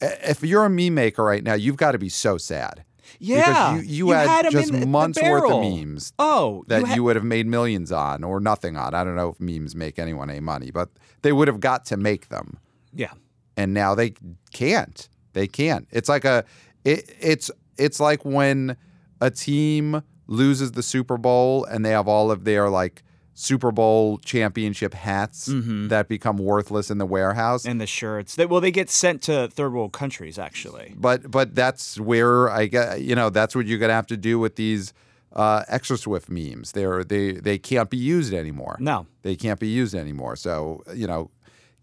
if 0.00 0.42
you're 0.42 0.64
a 0.64 0.70
meme 0.70 0.94
maker 0.94 1.22
right 1.24 1.44
now, 1.44 1.54
you've 1.54 1.76
got 1.76 1.92
to 1.92 1.98
be 1.98 2.08
so 2.08 2.38
sad. 2.38 2.84
yeah 3.18 3.74
Because 3.74 3.86
you, 3.86 4.06
you, 4.06 4.10
had, 4.12 4.46
'em 4.46 4.52
just 4.52 4.72
the- 4.72 4.80
the 4.80 4.86
months 4.86 5.20
worth 5.22 5.50
of 5.50 5.60
memes 5.60 6.12
oh 6.18 6.64
that 6.68 6.86
you, 6.88 6.94
you, 6.96 7.02
would 7.04 7.16
have 7.16 7.24
made 7.36 7.46
millions 7.46 7.90
on 7.92 8.24
or 8.24 8.40
nothing 8.40 8.76
on. 8.76 8.94
I 8.94 9.04
don't 9.04 9.16
know 9.16 9.30
if 9.30 9.40
memes 9.40 9.74
make 9.74 9.98
anyone 9.98 10.30
any 10.30 10.40
money, 10.40 10.70
but 10.70 10.88
they 11.22 11.32
would 11.32 11.48
have 11.48 11.60
got 11.60 11.84
to 11.86 11.96
make 11.96 12.28
them. 12.28 12.58
yeah 13.02 13.12
And 13.56 13.74
now 13.74 13.94
they 13.94 14.14
can't. 14.52 15.08
They 15.32 15.46
can't. 15.46 15.86
It's 15.90 16.08
like 16.08 16.24
a 16.24 16.44
it, 16.84 17.00
it's 17.20 17.50
it's 17.76 18.00
like 18.00 18.24
when 18.24 18.76
a 19.20 19.30
team 19.30 20.02
loses 20.26 20.72
the 20.72 20.82
Super 20.82 21.18
Bowl 21.18 21.64
and 21.70 21.84
they 21.84 21.90
have 21.98 22.08
all 22.08 22.30
of 22.30 22.44
their 22.44 22.70
like 22.70 23.02
Super 23.34 23.70
Bowl 23.72 24.18
championship 24.18 24.92
hats 24.94 25.48
that 25.88 26.08
become 26.08 26.36
worthless 26.36 26.90
in 26.90 26.98
the 26.98 27.06
warehouse. 27.06 27.64
and 27.64 27.80
the 27.80 27.86
shirts 27.86 28.34
they, 28.36 28.44
well 28.46 28.60
they 28.60 28.70
get 28.70 28.90
sent 28.90 29.22
to 29.22 29.48
third 29.48 29.72
world 29.72 29.92
countries 29.92 30.38
actually 30.38 30.94
but 30.96 31.30
but 31.30 31.54
that's 31.54 31.98
where 31.98 32.50
I 32.50 32.66
get 32.66 33.00
you 33.02 33.14
know 33.14 33.30
that's 33.30 33.54
what 33.54 33.66
you're 33.66 33.78
gonna 33.78 33.94
have 33.94 34.06
to 34.08 34.16
do 34.16 34.38
with 34.38 34.56
these 34.56 34.92
uh, 35.32 35.62
Exorswift 35.70 36.28
memes. 36.28 36.72
They're 36.72 37.04
they 37.04 37.32
they 37.32 37.56
can't 37.56 37.88
be 37.88 37.96
used 37.96 38.34
anymore. 38.34 38.76
no 38.80 39.06
they 39.22 39.36
can't 39.36 39.60
be 39.60 39.68
used 39.68 39.94
anymore. 39.94 40.34
So 40.36 40.82
you 40.92 41.06
know, 41.06 41.30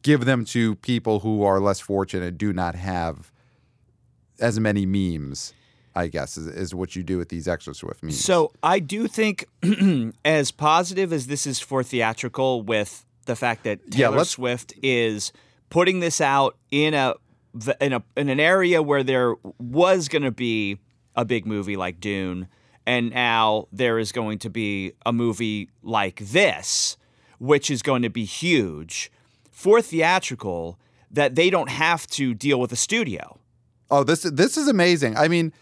give 0.03 0.25
them 0.25 0.43
to 0.45 0.75
people 0.75 1.21
who 1.21 1.43
are 1.43 1.59
less 1.61 1.79
fortunate, 1.79 2.37
do 2.37 2.51
not 2.53 2.75
have 2.75 3.31
as 4.39 4.59
many 4.59 4.85
memes. 4.85 5.53
I 5.97 6.07
guess, 6.07 6.37
is, 6.37 6.45
is 6.47 6.75
what 6.75 6.95
you 6.95 7.01
do 7.01 7.17
with 7.17 7.29
these 7.29 7.47
Exorswift 7.47 8.03
memes. 8.03 8.23
So 8.23 8.51
I 8.61 8.77
do 8.77 9.07
think, 9.07 9.45
as 10.25 10.51
positive 10.51 11.11
as 11.11 11.25
this 11.25 11.47
is 11.47 11.59
for 11.59 11.81
theatrical, 11.81 12.61
with 12.61 13.03
the 13.25 13.35
fact 13.35 13.63
that 13.63 13.89
Taylor 13.89 14.17
let's- 14.17 14.29
Swift 14.29 14.73
is 14.83 15.31
putting 15.71 15.99
this 15.99 16.21
out 16.21 16.55
in 16.69 16.93
a 16.93 17.15
in 17.81 17.93
a 17.93 18.03
in 18.15 18.29
an 18.29 18.39
area 18.39 18.83
where 18.83 19.03
there 19.03 19.33
was 19.57 20.07
going 20.07 20.21
to 20.21 20.31
be 20.31 20.77
a 21.15 21.25
big 21.25 21.47
movie 21.47 21.75
like 21.75 21.99
Dune, 21.99 22.47
and 22.85 23.09
now 23.09 23.67
there 23.71 23.97
is 23.97 24.11
going 24.11 24.37
to 24.39 24.49
be 24.51 24.93
a 25.03 25.11
movie 25.11 25.69
like 25.81 26.19
this, 26.19 26.95
which 27.39 27.71
is 27.71 27.81
going 27.81 28.03
to 28.03 28.09
be 28.09 28.23
huge 28.23 29.11
for 29.51 29.81
theatrical. 29.81 30.77
That 31.09 31.35
they 31.35 31.49
don't 31.49 31.69
have 31.69 32.05
to 32.07 32.33
deal 32.33 32.59
with 32.59 32.71
a 32.71 32.75
studio. 32.75 33.39
Oh, 33.89 34.03
this 34.03 34.21
this 34.21 34.57
is 34.57 34.67
amazing. 34.67 35.15
I 35.17 35.29
mean, 35.29 35.53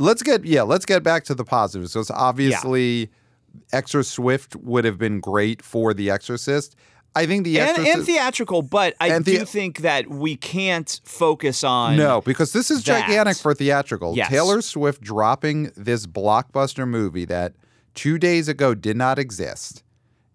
let's 0.00 0.22
get 0.22 0.44
yeah, 0.44 0.62
let's 0.62 0.84
get 0.84 1.02
back 1.02 1.24
to 1.24 1.34
the 1.34 1.44
positives. 1.44 1.92
So 1.92 2.00
it's 2.00 2.10
obviously 2.10 3.10
Exorswift 3.72 4.56
would 4.56 4.84
have 4.84 4.98
been 4.98 5.20
great 5.20 5.62
for 5.62 5.94
The 5.94 6.10
Exorcist. 6.10 6.76
I 7.14 7.26
think 7.26 7.44
The 7.44 7.58
and, 7.60 7.86
and 7.86 8.04
theatrical, 8.04 8.62
but 8.62 8.94
I 9.00 9.08
And 9.08 9.24
do 9.24 9.44
think 9.44 9.78
that 9.78 10.08
we 10.08 10.36
can't 10.36 11.00
focus 11.04 11.64
on 11.64 11.96
No, 11.96 12.20
because 12.20 12.52
this 12.52 12.70
is 12.70 12.84
that. 12.84 13.08
gigantic 13.08 13.36
for 13.36 13.52
theatrical. 13.52 14.16
Yes. 14.16 14.28
Taylor 14.28 14.62
Swift 14.62 15.02
dropping 15.02 15.72
this 15.76 16.06
blockbuster 16.06 16.86
movie 16.86 17.24
that 17.24 17.54
2 17.94 18.18
days 18.18 18.48
ago 18.48 18.74
did 18.74 18.96
not 18.96 19.18
exist. 19.18 19.82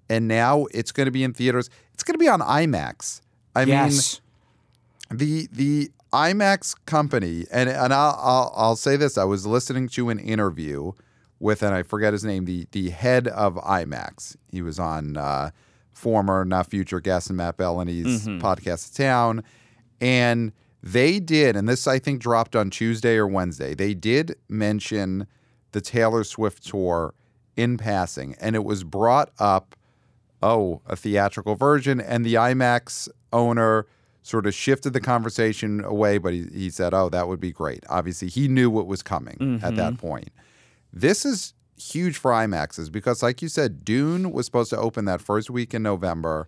And 0.10 0.28
now 0.28 0.65
it's 0.71 0.91
going 0.91 1.06
to 1.06 1.12
be 1.12 1.23
in 1.23 1.34
theaters. 1.34 1.69
It's 1.93 2.04
going 2.04 2.13
to 2.15 2.19
be 2.19 2.28
on 2.28 2.41
IMAX. 2.41 3.21
I 3.56 3.63
yes. 3.63 4.19
mean, 5.10 5.17
the 5.17 5.47
the 5.51 5.91
IMAX 6.15 6.75
company, 6.86 7.45
and 7.51 7.69
and 7.69 7.93
I'll, 7.93 8.19
I'll 8.21 8.54
I'll 8.56 8.75
say 8.75 8.95
this: 8.95 9.17
I 9.17 9.25
was 9.25 9.45
listening 9.45 9.89
to 9.89 10.10
an 10.10 10.19
interview 10.19 10.93
with, 11.39 11.62
and 11.62 11.75
I 11.75 11.84
forget 11.84 12.13
his 12.13 12.23
name, 12.23 12.45
the 12.45 12.67
the 12.71 12.89
head 12.89 13.28
of 13.28 13.56
IMAX. 13.56 14.38
He 14.49 14.62
was 14.62 14.80
on 14.80 15.17
uh, 15.17 15.51
former, 15.91 16.45
not 16.45 16.69
future 16.69 17.01
guest, 17.01 17.30
and 17.30 17.38
Matt 17.38 17.58
Belloni's 17.58 18.25
podcast, 18.25 18.93
The 18.93 19.04
Town, 19.04 19.43
and 19.99 20.54
they 20.82 21.19
did, 21.19 21.56
and 21.56 21.67
this 21.67 21.88
I 21.88 21.99
think 21.99 22.21
dropped 22.21 22.56
on 22.56 22.69
Tuesday 22.69 23.17
or 23.17 23.28
Wednesday. 23.28 23.73
They 23.73 23.93
did 23.93 24.36
mention 24.47 25.28
the 25.73 25.82
Taylor 25.82 26.23
Swift 26.23 26.65
tour 26.65 27.13
in 27.58 27.78
passing, 27.78 28.36
and 28.39 28.56
it 28.56 28.63
was 28.63 28.84
brought 28.84 29.32
up 29.38 29.75
oh, 30.41 30.82
a 30.86 30.95
theatrical 30.95 31.56
version. 31.56 31.99
And 31.99 32.25
the 32.25 32.36
IMAX 32.36 33.10
owner 33.34 33.88
sort 34.26 34.48
of 34.48 34.56
shifted 34.56 34.94
the 34.94 35.00
conversation 35.00 35.84
away, 35.86 36.18
but 36.18 36.34
he, 36.34 36.48
he 36.52 36.70
said, 36.72 36.96
oh, 36.96 37.10
that 37.10 37.28
would 37.28 37.40
be 37.40 37.52
great. 37.52 37.84
Obviously, 37.90 38.28
he 38.28 38.48
knew 38.48 38.72
what 38.72 38.88
was 38.88 39.04
coming 39.04 39.38
at 39.64 39.76
that 39.76 39.94
mm-hmm. 39.94 40.08
point. 40.08 40.30
This 40.92 41.26
is 41.26 41.54
huge 41.78 42.18
for 42.18 42.32
IMAXs 42.32 42.92
because, 42.92 43.22
like 43.22 43.44
you 43.44 43.50
said, 43.50 43.86
Dune 43.86 44.32
was 44.32 44.48
supposed 44.48 44.72
to 44.72 44.78
open 44.78 45.06
that 45.06 45.22
first 45.22 45.52
week 45.52 45.76
in 45.76 45.84
November 45.84 46.48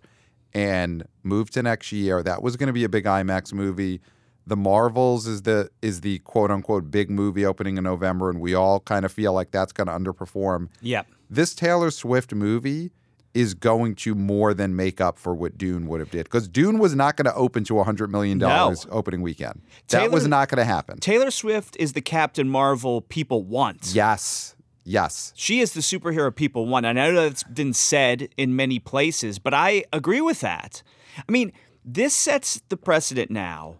and 0.52 1.06
move 1.22 1.50
to 1.50 1.62
next 1.62 1.92
year. 1.92 2.20
That 2.20 2.42
was 2.42 2.56
going 2.56 2.66
to 2.66 2.72
be 2.72 2.82
a 2.82 2.88
big 2.88 3.04
IMAX 3.04 3.52
movie. 3.52 4.00
The 4.44 4.56
Marvels 4.56 5.28
is 5.28 5.42
the 5.42 5.70
is 5.80 6.00
the 6.00 6.18
quote 6.20 6.50
unquote 6.50 6.90
big 6.90 7.10
movie 7.10 7.46
opening 7.46 7.76
in 7.78 7.84
November, 7.84 8.28
and 8.28 8.40
we 8.40 8.54
all 8.54 8.80
kind 8.80 9.04
of 9.04 9.12
feel 9.12 9.32
like 9.32 9.52
that's 9.52 9.72
going 9.72 9.86
to 9.86 9.92
underperform 9.92 10.68
Yep. 10.80 11.06
this 11.30 11.54
Taylor 11.54 11.92
Swift 11.92 12.34
movie 12.34 12.90
is 13.34 13.54
going 13.54 13.94
to 13.94 14.14
more 14.14 14.54
than 14.54 14.74
make 14.74 15.00
up 15.00 15.18
for 15.18 15.34
what 15.34 15.56
Dune 15.58 15.86
would 15.86 16.00
have 16.00 16.10
did 16.10 16.24
because 16.24 16.48
Dune 16.48 16.78
was 16.78 16.94
not 16.94 17.16
going 17.16 17.26
to 17.26 17.34
open 17.34 17.64
to 17.64 17.82
hundred 17.82 18.10
million 18.10 18.38
dollars 18.38 18.86
opening 18.90 19.22
weekend. 19.22 19.62
that 19.88 20.10
was 20.10 20.26
not 20.26 20.48
going 20.48 20.58
to 20.58 20.64
happen. 20.64 20.98
Taylor 20.98 21.30
Swift 21.30 21.76
is 21.78 21.92
the 21.92 22.00
Captain 22.00 22.48
Marvel 22.48 23.00
people 23.02 23.42
want. 23.44 23.92
yes, 23.94 24.56
yes, 24.84 25.32
She 25.36 25.60
is 25.60 25.72
the 25.72 25.80
superhero 25.80 26.34
people 26.34 26.66
want. 26.66 26.86
And 26.86 26.98
I 26.98 27.10
know 27.10 27.22
that's 27.22 27.42
been 27.44 27.74
said 27.74 28.28
in 28.36 28.56
many 28.56 28.78
places, 28.78 29.38
but 29.38 29.52
I 29.54 29.84
agree 29.92 30.20
with 30.22 30.40
that. 30.40 30.82
I 31.18 31.30
mean, 31.30 31.52
this 31.84 32.14
sets 32.14 32.62
the 32.70 32.76
precedent 32.76 33.30
now 33.30 33.76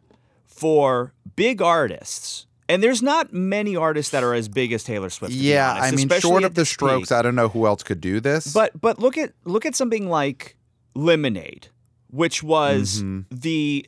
for 0.47 1.15
big 1.37 1.63
artists. 1.63 2.47
And 2.69 2.83
there's 2.83 3.03
not 3.03 3.33
many 3.33 3.77
artists 3.77 4.13
that 4.13 4.23
are 4.23 4.35
as 4.35 4.49
big 4.49 4.73
as 4.73 4.85
Taylor 4.85 5.09
Swift. 5.11 5.33
to 5.33 5.39
be 5.39 5.45
yeah. 5.47 5.73
honest, 5.73 5.93
I 5.93 5.97
mean, 5.97 6.21
short 6.21 6.45
of 6.45 6.55
the 6.55 6.67
Strokes, 6.67 7.09
peak. 7.09 7.17
I 7.19 7.23
don't 7.23 7.35
know 7.35 7.49
who 7.49 7.67
else 7.67 7.83
could 7.83 8.01
do 8.01 8.21
this. 8.21 8.53
But 8.53 8.79
but 8.79 8.99
look 8.99 9.17
at 9.17 9.33
look 9.45 9.65
at 9.65 9.75
something 9.75 10.09
like 10.09 10.57
Lemonade, 10.95 11.69
which 12.11 12.43
was 12.43 13.03
Mm-hmm. 13.03 13.21
the 13.35 13.87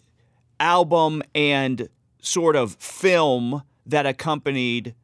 album 0.58 1.22
and 1.34 1.88
sort 2.20 2.56
of 2.56 2.74
film 2.76 3.62
that 3.86 4.06
accompanied 4.06 4.94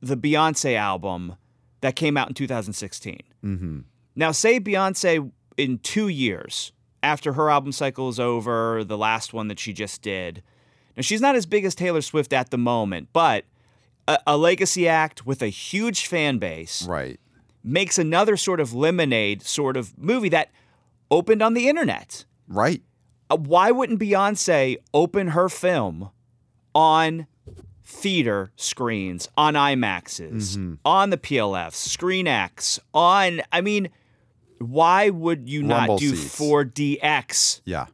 the 0.00 0.16
Beyonce 0.16 0.76
album 0.76 1.36
that 1.80 1.96
came 1.96 2.16
out 2.16 2.28
in 2.28 2.34
2016. 2.34 3.20
mm-hmm. 3.44 3.80
Now, 4.16 4.30
say 4.32 4.60
Beyonce 4.60 5.30
in 5.56 5.78
two 5.78 6.08
years 6.08 6.72
after 7.02 7.32
her 7.34 7.50
album 7.50 7.72
cycle 7.72 8.08
is 8.08 8.20
over, 8.20 8.84
the 8.84 8.96
last 8.98 9.32
one 9.32 9.48
that 9.48 9.58
she 9.58 9.72
just 9.72 10.02
did. 10.02 10.42
Now, 10.96 11.02
she's 11.02 11.20
not 11.20 11.34
as 11.34 11.46
big 11.46 11.64
as 11.64 11.74
Taylor 11.74 12.00
Swift 12.02 12.32
at 12.32 12.50
the 12.50 12.58
moment, 12.58 13.08
but 13.12 13.44
a, 14.06 14.18
a 14.26 14.36
legacy 14.36 14.86
act 14.88 15.26
with 15.26 15.42
a 15.42 15.48
huge 15.48 16.06
fan 16.06 16.38
base 16.38 16.86
right, 16.86 17.18
makes 17.62 17.98
another 17.98 18.36
sort 18.36 18.60
of 18.60 18.72
lemonade 18.74 19.42
sort 19.42 19.76
of 19.76 19.96
movie 19.98 20.28
that 20.28 20.50
opened 21.10 21.42
on 21.42 21.54
the 21.54 21.68
internet. 21.68 22.24
right, 22.48 22.82
Uh, 23.30 23.36
Why 23.36 23.70
wouldn't 23.70 23.98
Beyonce 24.00 24.76
open 24.92 25.28
her 25.28 25.48
film 25.48 26.10
on 26.74 27.26
theater 27.82 28.50
screens, 28.56 29.28
on 29.36 29.54
IMAXs, 29.54 30.78
on 30.84 31.10
the 31.10 31.18
PLFs, 31.18 31.74
Screen 31.74 32.26
X, 32.26 32.80
on, 32.94 33.42
I 33.52 33.60
mean, 33.60 33.90
why 34.58 35.10
would 35.10 35.48
you 35.48 35.60
Rumble 35.60 35.94
not 35.94 35.98
do 36.00 36.16
seats. 36.16 36.38
4DX, 36.38 37.60
yeah, 37.64 37.86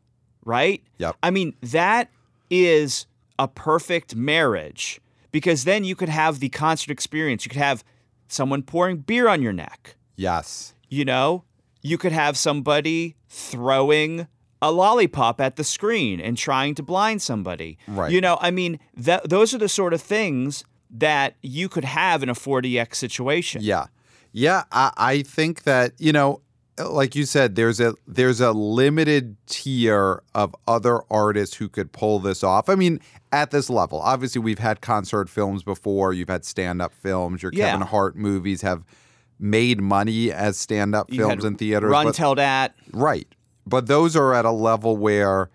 right? 0.44 0.82
Yep. 0.98 1.16
I 1.22 1.30
mean, 1.30 1.54
that 1.62 2.10
is 2.50 3.06
a 3.38 3.48
perfect 3.48 4.14
marriage 4.16 5.00
because 5.32 5.64
then 5.64 5.84
you 5.84 5.94
could 5.96 6.08
have 6.08 6.40
the 6.40 6.48
concert 6.48 6.90
experience. 6.90 7.44
You 7.46 7.50
could 7.50 7.58
have 7.58 7.84
someone 8.28 8.62
pouring 8.62 8.98
beer 8.98 9.28
on 9.28 9.40
your 9.42 9.52
neck. 9.52 9.96
yes, 10.16 10.74
You 10.88 11.04
know, 11.04 11.44
you 11.82 11.96
could 11.96 12.12
have 12.12 12.36
somebody 12.36 13.16
throwing 13.28 14.26
a 14.62 14.70
lollipop 14.70 15.40
at 15.40 15.56
the 15.56 15.64
screen 15.64 16.20
and 16.20 16.36
trying 16.36 16.74
to 16.74 16.82
blind 16.82 17.22
somebody. 17.22 17.78
Right. 17.88 18.12
You 18.12 18.20
know, 18.20 18.36
I 18.40 18.50
mean, 18.50 18.78
that 18.96 19.30
those 19.30 19.54
are 19.54 19.58
the 19.58 19.68
sort 19.68 19.94
of 19.94 20.02
things 20.02 20.64
that 20.90 21.36
you 21.42 21.68
could 21.68 21.84
have 21.84 22.22
in 22.22 22.28
a 22.28 22.34
4DX 22.34 22.94
situation. 22.96 23.62
yeah, 23.62 23.86
yeah. 24.32 24.64
I, 24.72 24.92
I 24.96 25.22
think 25.22 25.62
that 25.62 25.92
you 25.98 26.12
know, 26.12 26.42
like 26.88 27.14
you 27.14 27.24
said, 27.24 27.54
there's 27.56 27.80
a 27.80 27.94
there's 28.06 28.40
a 28.40 28.52
limited 28.52 29.36
tier 29.46 30.22
of 30.34 30.54
other 30.66 31.00
artists 31.10 31.56
who 31.56 31.68
could 31.68 31.92
pull 31.92 32.18
this 32.20 32.42
off. 32.44 32.68
I 32.68 32.74
mean, 32.74 33.00
at 33.32 33.50
this 33.50 33.68
level, 33.70 34.00
obviously, 34.00 34.40
we've 34.40 34.58
had 34.58 34.80
concert 34.80 35.28
films 35.28 35.62
before. 35.62 36.12
You've 36.12 36.28
had 36.28 36.44
stand 36.44 36.80
up 36.82 36.92
films. 36.92 37.42
Your 37.42 37.52
Yeah. 37.54 37.70
Kevin 37.72 37.86
Hart 37.86 38.16
movies 38.16 38.62
have 38.62 38.84
made 39.38 39.80
money 39.80 40.30
as 40.30 40.58
stand 40.58 40.94
up 40.94 41.10
films 41.10 41.44
in 41.44 41.56
theaters. 41.56 41.90
Run 41.90 42.06
but- 42.06 42.14
Tell 42.14 42.34
Dat. 42.34 42.74
Right. 42.92 43.28
But 43.66 43.86
those 43.86 44.16
are 44.16 44.34
at 44.34 44.44
a 44.44 44.50
level 44.50 44.96
where 44.96 45.50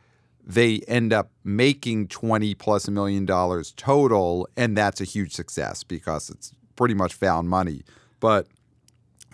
they 0.47 0.81
end 0.87 1.11
up 1.11 1.31
making 1.43 2.07
20 2.07 2.53
plus 2.55 2.87
million 2.87 3.25
dollars 3.25 3.73
total, 3.75 4.47
and 4.55 4.77
that's 4.77 5.01
a 5.01 5.03
huge 5.03 5.33
success 5.33 5.83
because 5.83 6.29
it's 6.29 6.51
pretty 6.75 6.93
much 6.93 7.13
found 7.13 7.49
money. 7.49 7.83
But 8.19 8.47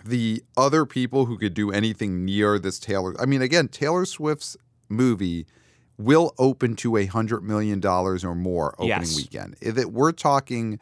the 0.04 0.42
other 0.56 0.84
people 0.86 1.26
who 1.26 1.38
could 1.38 1.54
do 1.54 1.70
anything 1.70 2.24
near 2.24 2.58
this 2.58 2.78
Taylor, 2.78 3.14
I 3.20 3.26
mean, 3.26 3.42
again, 3.42 3.68
Taylor 3.68 4.04
Swift's 4.04 4.56
movie 4.88 5.46
will 5.98 6.34
open 6.38 6.74
to 6.76 6.96
a 6.96 7.06
hundred 7.06 7.42
million 7.44 7.78
dollars 7.80 8.24
or 8.24 8.34
more 8.34 8.74
opening 8.78 8.88
Yes. 9.00 9.16
weekend. 9.16 9.56
If 9.60 9.78
it, 9.78 9.92
we're 9.92 10.12
talking, 10.12 10.80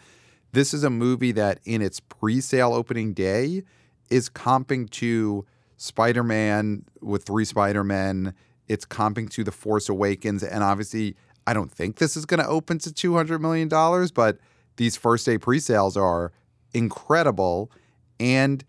this 0.52 0.72
is 0.72 0.85
a 0.85 0.90
movie 0.90 1.33
that 1.33 1.61
in 1.64 1.83
its 1.83 2.00
pre-sale 2.00 2.72
opening 2.72 3.12
day 3.12 3.62
is 4.09 4.28
comping 4.30 4.88
to 4.90 5.44
Spider-Man 5.76 6.85
with 7.00 7.24
three 7.24 7.44
Spider-Men. 7.44 8.35
It's 8.68 8.85
comping 8.85 9.28
to 9.30 9.44
The 9.44 9.52
Force 9.52 9.88
Awakens, 9.88 10.42
and 10.42 10.62
obviously, 10.62 11.16
I 11.46 11.54
don't 11.54 11.72
think 11.72 11.96
this 11.96 12.16
is 12.16 12.24
going 12.24 12.40
to 12.40 12.46
open 12.46 12.78
to 12.80 12.92
two 12.92 13.14
hundred 13.14 13.40
million 13.40 13.68
dollars, 13.68 14.12
but 14.12 14.38
these 14.76 14.96
first 14.96 15.26
day 15.26 15.37
pre-sales 15.38 15.96
are 15.96 16.33
incredible, 16.72 17.70
and 18.18 18.64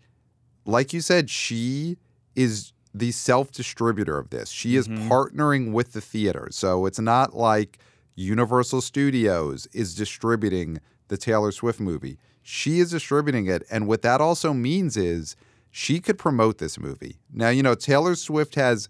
like 0.64 0.92
you 0.92 1.00
said, 1.00 1.30
she 1.30 1.96
is 2.34 2.72
the 2.94 3.10
self-distributor 3.10 4.18
of 4.18 4.30
this. 4.30 4.50
She 4.50 4.76
is 4.76 4.88
mm-hmm. 4.88 5.10
partnering 5.10 5.72
with 5.72 5.92
the 5.92 6.00
theater. 6.00 6.48
So 6.50 6.86
it's 6.86 7.00
not 7.00 7.34
like 7.34 7.78
Universal 8.14 8.82
Studios 8.82 9.66
is 9.72 9.94
distributing 9.94 10.80
the 11.08 11.16
Taylor 11.16 11.52
Swift 11.52 11.80
movie. 11.80 12.18
She 12.42 12.80
is 12.80 12.90
distributing 12.90 13.46
it. 13.46 13.62
And 13.70 13.86
what 13.86 14.02
that 14.02 14.20
also 14.20 14.52
means 14.52 14.96
is 14.96 15.36
she 15.70 16.00
could 16.00 16.18
promote 16.18 16.58
this 16.58 16.78
movie. 16.78 17.16
Now, 17.32 17.48
you 17.48 17.62
know, 17.62 17.74
Taylor 17.74 18.14
Swift 18.14 18.54
has 18.56 18.88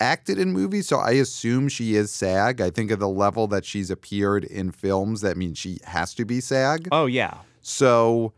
acted 0.00 0.38
in 0.38 0.52
movies, 0.52 0.88
so 0.88 0.98
I 0.98 1.12
assume 1.12 1.68
she 1.68 1.94
is 1.94 2.10
SAG. 2.10 2.60
I 2.60 2.70
think 2.70 2.90
of 2.90 2.98
the 2.98 3.08
level 3.08 3.46
that 3.48 3.64
she's 3.64 3.90
appeared 3.90 4.44
in 4.44 4.70
films, 4.70 5.20
that 5.20 5.36
means 5.36 5.58
she 5.58 5.78
has 5.84 6.14
to 6.14 6.24
be 6.24 6.40
SAG. 6.40 6.88
Oh, 6.92 7.06
yeah. 7.06 7.38
So 7.62 8.32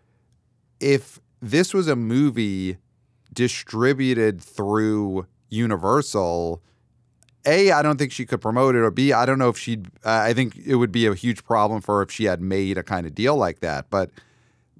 if 0.80 1.20
this 1.40 1.72
was 1.74 1.88
a 1.88 1.96
movie 1.96 2.79
distributed 3.33 4.40
through 4.40 5.26
Universal, 5.48 6.62
A, 7.46 7.72
I 7.72 7.83
don't 7.83 7.96
think 7.96 8.12
she 8.12 8.26
could 8.26 8.40
promote 8.40 8.74
it, 8.74 8.79
or 8.79 8.90
B, 8.90 9.12
I 9.12 9.26
don't 9.26 9.38
know 9.38 9.48
if 9.48 9.59
she'd, 9.59 9.87
uh, 10.05 10.11
I 10.11 10.33
think 10.33 10.57
it 10.57 10.76
would 10.76 10.92
be 10.92 11.07
a 11.07 11.14
huge 11.14 11.44
problem 11.44 11.81
for 11.81 11.96
her 11.96 12.03
if 12.03 12.11
she 12.11 12.24
had 12.24 12.40
made 12.40 12.79
a 12.79 12.83
kind 12.83 13.07
of 13.07 13.14
deal 13.14 13.37
like 13.37 13.61
that. 13.61 13.90
But 13.90 14.11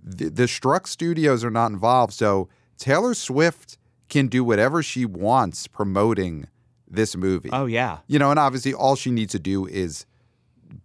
the, 0.03 0.29
the 0.29 0.49
Struck 0.49 0.87
Studios 0.87 1.45
are 1.45 1.51
not 1.51 1.71
involved. 1.71 2.13
So 2.13 2.49
Taylor 2.79 3.15
Swift 3.15 3.79
can 4.09 4.27
do 4.27 4.43
whatever 4.43 4.83
she 4.83 5.05
wants 5.05 5.67
promoting 5.67 6.47
this 6.89 7.17
movie. 7.17 7.51
Oh 7.53 7.67
yeah. 7.67 7.99
You 8.09 8.19
know, 8.19 8.31
and 8.31 8.39
obviously 8.39 8.75
all 8.75 8.97
she 8.97 9.11
needs 9.11 9.33
to 9.33 9.39
do 9.39 9.67
is 9.67 10.07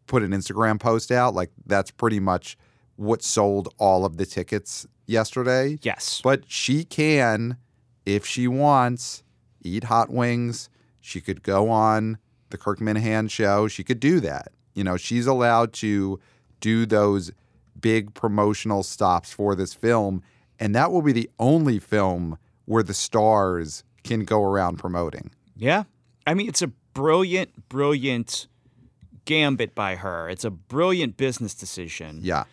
put 0.07 0.21
an 0.21 0.31
Instagram 0.31 0.79
post 0.79 1.11
out. 1.11 1.33
Like 1.33 1.51
that's 1.65 1.91
pretty 1.91 2.19
much 2.19 2.57
what 2.95 3.23
sold 3.23 3.73
all 3.77 4.05
of 4.05 4.17
the 4.17 4.25
tickets 4.25 4.85
yesterday. 5.05 5.77
Yes. 5.81 6.21
But 6.23 6.43
she 6.47 6.83
can, 6.83 7.57
if 8.05 8.25
she 8.25 8.47
wants, 8.47 9.23
eat 9.61 9.85
hot 9.85 10.09
wings. 10.09 10.69
She 11.01 11.21
could 11.21 11.43
go 11.43 11.69
on 11.69 12.17
the 12.49 12.57
Kirk 12.57 12.79
Minihane 12.79 13.29
show. 13.29 13.67
She 13.67 13.83
could 13.83 13.99
do 13.99 14.19
that. 14.21 14.49
You 14.73 14.83
know, 14.83 14.97
she's 14.97 15.27
allowed 15.27 15.73
to 15.73 16.19
do 16.59 16.85
those 16.85 17.31
big 17.79 18.13
promotional 18.13 18.83
stops 18.83 19.31
for 19.31 19.55
this 19.55 19.73
film. 19.73 20.23
And 20.59 20.73
that 20.75 20.91
will 20.91 21.01
be 21.01 21.11
the 21.11 21.29
only 21.39 21.79
film 21.79 22.37
where 22.65 22.83
the 22.83 22.93
stars 22.93 23.83
can 24.03 24.23
go 24.23 24.43
around 24.43 24.77
promoting. 24.77 25.31
Yeah. 25.55 25.83
I 26.25 26.33
mean, 26.33 26.47
it's 26.47 26.61
a 26.61 26.67
brilliant, 26.93 27.69
brilliant 27.69 28.47
gambit 29.25 29.75
by 29.75 29.95
her. 29.95 30.29
It's 30.29 30.45
a 30.45 30.51
brilliant 30.51 31.17
business 31.17 31.53
decision. 31.53 32.19
Yeah. 32.21 32.45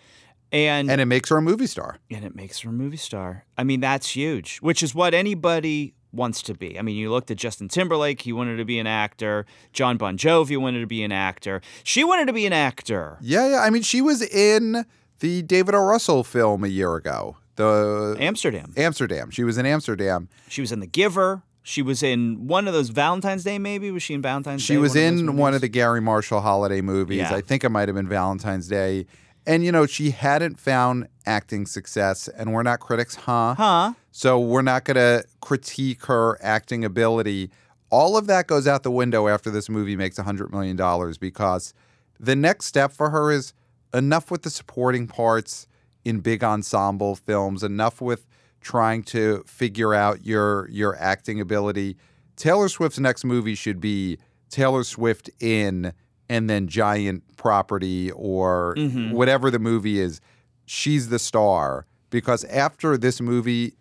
And 0.53 0.91
And 0.91 1.01
it 1.01 1.07
makes 1.07 1.31
her 1.31 1.39
a 1.39 1.43
movie 1.43 1.67
star. 1.67 1.99
and 2.11 2.25
it 2.25 2.35
makes 2.37 2.61
her 2.61 2.69
a 2.69 2.73
movie 2.73 2.97
star. 2.99 3.45
I 3.57 3.65
mean, 3.65 3.81
that's 3.81 4.11
huge, 4.11 4.59
which 4.59 4.83
is 4.83 4.95
what 4.95 5.15
anybody 5.15 5.95
wants 6.13 6.43
to 6.43 6.53
be. 6.55 6.79
I 6.79 6.83
mean, 6.83 6.95
you 6.97 7.11
looked 7.11 7.31
at 7.31 7.39
Justin 7.39 7.69
Timberlake, 7.69 8.21
he 8.21 8.35
wanted 8.35 8.59
to 8.59 8.65
be 8.67 8.79
an 8.79 8.87
actor. 8.87 9.47
Jon 9.73 9.97
Bon 9.97 10.19
Jovi 10.19 10.59
wanted 10.59 10.81
to 10.81 10.87
be 10.87 11.03
an 11.03 11.11
actor. 11.13 11.63
She 11.85 12.05
wanted 12.05 12.27
to 12.27 12.35
be 12.35 12.45
an 12.45 12.53
actor. 12.53 13.17
Yeah, 13.23 13.49
yeah. 13.49 13.61
I 13.61 13.71
mean, 13.71 13.81
she 13.83 14.03
was 14.03 14.21
in 14.21 14.85
the 15.21 15.41
David 15.43 15.75
O. 15.75 15.79
Russell 15.83 16.23
film 16.23 16.65
a 16.65 16.69
year 16.69 16.97
ago, 16.97 17.39
the 17.57 18.17
Amsterdam. 18.21 18.75
Amsterdam. 18.77 19.31
She 19.31 19.43
was 19.45 19.57
in 19.57 19.65
Amsterdam. 19.65 20.29
She 20.49 20.61
was 20.61 20.71
in 20.71 20.81
The 20.81 20.87
Giver. 20.87 21.43
She 21.63 21.81
was 21.81 22.03
in 22.03 22.47
one 22.49 22.67
of 22.67 22.75
those 22.75 22.89
Valentine's 22.91 23.45
Day, 23.45 23.59
maybe. 23.59 23.91
Was 23.93 24.03
she 24.03 24.13
in 24.15 24.21
Valentine's 24.21 24.67
Day? 24.67 24.75
She 24.75 24.79
was 24.79 24.95
one 24.97 25.05
of 25.15 25.19
in 25.21 25.37
one 25.37 25.55
of 25.55 25.61
the 25.63 25.69
Garry 25.69 26.01
Marshall 26.03 26.41
holiday 26.43 26.81
movies. 26.83 27.19
Yeah. 27.19 27.35
I 27.35 27.41
think 27.41 27.63
it 27.65 27.69
might 27.71 27.89
have 27.89 27.95
been 27.95 28.09
Valentine's 28.09 28.67
Day. 28.69 29.07
And, 29.47 29.65
you 29.65 29.73
know, 29.73 29.87
she 29.87 30.11
hadn't 30.11 30.61
found 30.61 31.09
acting 31.27 31.67
success, 31.67 32.29
and 32.29 32.53
we're 32.53 32.63
not 32.63 32.81
critics, 32.81 33.15
huh? 33.17 33.55
Huh? 33.55 33.93
So 34.13 34.39
we're 34.39 34.63
not 34.63 34.85
going 34.85 34.97
to 34.97 35.25
critique 35.41 36.07
her 36.07 36.39
acting 36.41 36.85
ability. 36.85 37.51
All 37.91 38.17
of 38.17 38.27
that 38.29 38.47
goes 38.47 38.69
out 38.69 38.85
the 38.85 38.91
window 38.91 39.29
after 39.29 39.51
this 39.51 39.69
movie 39.69 39.97
makes 39.97 40.19
$100 40.19 40.53
million 40.53 40.77
because 41.21 41.75
the 42.21 42.37
next 42.37 42.67
step 42.67 42.93
for 42.93 43.11
her 43.11 43.31
is 43.33 43.53
enough 43.93 44.31
with 44.31 44.43
the 44.43 44.51
supporting 44.51 45.07
parts 45.07 45.67
in 46.05 46.21
big 46.21 46.43
ensemble 46.43 47.17
films, 47.17 47.63
enough 47.63 48.01
with 48.01 48.27
trying 48.61 49.03
to 49.03 49.43
figure 49.47 49.93
out 49.93 50.25
your 50.25 50.69
your 50.71 50.97
acting 50.97 51.41
ability. 51.41 51.97
Taylor 52.37 52.69
Swift's 52.69 52.99
next 52.99 53.25
movie 53.25 53.55
should 53.55 53.81
be 53.81 54.19
Taylor 54.51 54.85
Swift 54.85 55.29
in 55.41 55.93
and 56.33 56.49
then 56.49 56.67
giant 56.67 57.23
property 57.37 58.11
or 58.13 58.75
mm-hmm. 58.79 59.11
whatever 59.11 59.51
the 59.51 59.59
movie 59.59 60.01
is. 60.01 60.19
She's 60.65 61.11
the 61.11 61.19
star 61.19 61.85
because 62.09 62.45
after 62.45 62.97
this 62.97 63.21
movie 63.21 63.75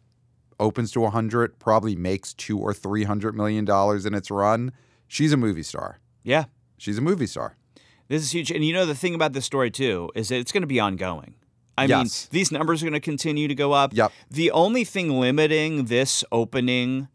opens 0.60 0.92
to 0.92 1.00
100 1.00 1.60
probably 1.60 1.96
makes 1.96 2.34
2 2.34 2.60
or 2.60 2.74
300 2.74 3.34
million 3.36 3.64
dollars 3.66 4.06
in 4.06 4.14
its 4.14 4.30
run 4.30 4.72
she's 5.08 5.34
a 5.34 5.38
movie 5.38 5.64
star 5.64 6.00
Yeah. 6.24 6.46
she's 6.78 7.00
a 7.00 7.02
movie 7.02 7.26
star 7.26 7.56
This 8.10 8.22
is 8.22 8.32
huge. 8.32 8.52
And 8.52 8.64
you 8.64 8.74
know, 8.74 8.86
the 8.86 8.94
thing 8.94 9.16
about 9.16 9.32
this 9.34 9.46
story, 9.46 9.72
too, 9.72 10.12
is 10.14 10.28
that 10.30 10.36
it's 10.36 10.52
going 10.52 10.62
to 10.62 10.68
be 10.68 10.80
ongoing. 10.80 11.36
I 11.78 11.88
mean, 11.88 12.08
these 12.32 12.52
numbers 12.52 12.84
are 12.84 12.86
going 12.86 12.94
to 12.94 13.00
continue 13.00 13.48
to 13.48 13.56
go 13.56 13.72
up. 13.72 13.94
Yep. 13.96 14.12
The 14.30 14.52
only 14.52 14.84
thing 14.84 15.20
limiting 15.20 15.86
this 15.86 16.24
opening 16.32 17.08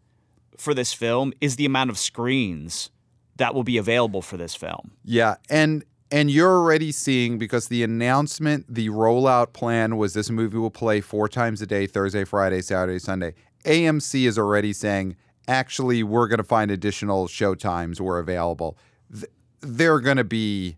for 0.57 0.73
this 0.73 0.95
film 0.95 1.33
is 1.41 1.57
the 1.57 1.67
amount 1.67 1.91
of 1.91 1.99
screens 1.99 2.91
that 3.37 3.55
will 3.55 3.65
be 3.65 3.77
available 3.79 4.23
for 4.23 4.37
this 4.37 4.55
film. 4.55 4.93
yeah 5.05 5.37
and 5.51 5.85
and 6.11 6.31
you're 6.31 6.51
already 6.51 6.93
seeing 6.93 7.37
because 7.39 7.69
the 7.69 7.83
announcement 7.83 8.65
the 8.69 8.89
rollout 8.91 9.53
plan 9.53 9.97
was 9.97 10.15
this 10.15 10.31
movie 10.31 10.57
will 10.59 10.71
play 10.71 11.01
four 11.01 11.29
times 11.29 11.61
a 11.61 11.67
day 11.67 11.87
Thursday 11.87 12.25
Friday 12.25 12.63
Saturday 12.63 12.99
Sunday. 13.01 13.35
AMC 13.65 14.27
is 14.27 14.39
already 14.39 14.73
saying 14.73 15.17
actually 15.49 16.03
we're 16.05 16.29
going 16.29 16.39
to 16.39 16.45
find 16.45 16.71
additional 16.71 17.27
show 17.27 17.55
times 17.57 18.01
were 18.01 18.19
available. 18.21 18.79
Th- 19.13 19.31
they're 19.61 19.99
going 20.01 20.17
to 20.19 20.25
be 20.25 20.77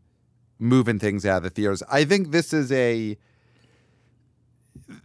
moving 0.59 0.99
things 0.99 1.27
out 1.27 1.39
of 1.39 1.43
the 1.43 1.51
theaters. 1.51 1.83
I 1.91 2.05
think 2.05 2.31
this 2.31 2.53
is 2.55 2.73
a 2.73 3.17